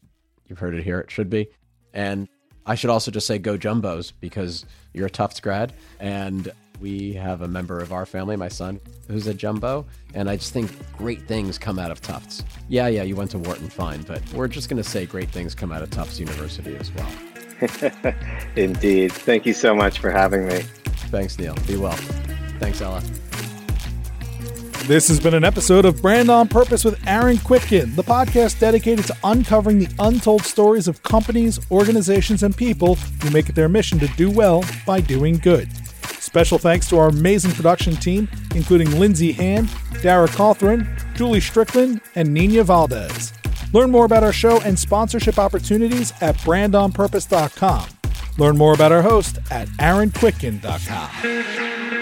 you've 0.46 0.58
heard 0.58 0.74
it 0.74 0.84
here, 0.84 1.00
it 1.00 1.10
should 1.10 1.30
be. 1.30 1.48
And 1.92 2.28
I 2.66 2.74
should 2.74 2.90
also 2.90 3.10
just 3.10 3.26
say 3.26 3.38
go 3.38 3.56
Jumbos 3.56 4.12
because 4.20 4.66
you're 4.92 5.06
a 5.06 5.10
Tufts 5.10 5.40
grad 5.40 5.72
and 5.98 6.52
we 6.80 7.12
have 7.12 7.42
a 7.42 7.48
member 7.48 7.78
of 7.80 7.92
our 7.92 8.06
family, 8.06 8.36
my 8.36 8.48
son, 8.48 8.80
who's 9.08 9.26
a 9.26 9.34
jumbo. 9.34 9.86
And 10.14 10.28
I 10.30 10.36
just 10.36 10.52
think 10.52 10.70
great 10.96 11.22
things 11.22 11.58
come 11.58 11.78
out 11.78 11.90
of 11.90 12.00
Tufts. 12.00 12.42
Yeah, 12.68 12.88
yeah, 12.88 13.02
you 13.02 13.14
went 13.14 13.30
to 13.32 13.38
Wharton, 13.38 13.68
fine, 13.68 14.02
but 14.02 14.22
we're 14.32 14.48
just 14.48 14.68
going 14.68 14.82
to 14.82 14.88
say 14.88 15.06
great 15.06 15.30
things 15.30 15.54
come 15.54 15.72
out 15.72 15.82
of 15.82 15.90
Tufts 15.90 16.18
University 16.18 16.76
as 16.76 16.90
well. 16.94 18.14
Indeed. 18.56 19.12
Thank 19.12 19.44
you 19.44 19.52
so 19.52 19.74
much 19.74 19.98
for 19.98 20.10
having 20.10 20.46
me. 20.46 20.62
Thanks, 21.10 21.38
Neil. 21.38 21.54
Be 21.66 21.76
well. 21.76 21.96
Thanks, 22.58 22.80
Ella. 22.80 23.02
This 24.84 25.08
has 25.08 25.20
been 25.20 25.34
an 25.34 25.44
episode 25.44 25.84
of 25.84 26.00
Brand 26.00 26.30
on 26.30 26.48
Purpose 26.48 26.84
with 26.84 27.06
Aaron 27.06 27.36
Kwittken, 27.36 27.94
the 27.94 28.02
podcast 28.02 28.58
dedicated 28.58 29.04
to 29.06 29.16
uncovering 29.22 29.78
the 29.78 29.88
untold 29.98 30.42
stories 30.42 30.88
of 30.88 31.02
companies, 31.02 31.60
organizations, 31.70 32.42
and 32.42 32.56
people 32.56 32.94
who 32.94 33.30
make 33.30 33.48
it 33.48 33.54
their 33.54 33.68
mission 33.68 33.98
to 33.98 34.08
do 34.16 34.30
well 34.30 34.64
by 34.86 35.00
doing 35.00 35.36
good. 35.36 35.68
Special 36.30 36.58
thanks 36.58 36.88
to 36.88 36.96
our 36.96 37.08
amazing 37.08 37.50
production 37.50 37.96
team, 37.96 38.28
including 38.54 39.00
Lindsay 39.00 39.32
Hand, 39.32 39.68
Dara 40.00 40.28
Cawthron, 40.28 40.86
Julie 41.16 41.40
Strickland, 41.40 42.00
and 42.14 42.32
Nina 42.32 42.62
Valdez. 42.62 43.32
Learn 43.72 43.90
more 43.90 44.04
about 44.04 44.22
our 44.22 44.32
show 44.32 44.60
and 44.60 44.78
sponsorship 44.78 45.40
opportunities 45.40 46.12
at 46.20 46.36
brandonpurpose.com. 46.36 47.88
Learn 48.38 48.56
more 48.56 48.74
about 48.74 48.92
our 48.92 49.02
host 49.02 49.40
at 49.50 49.66
aaronkwittken.com. 49.80 51.99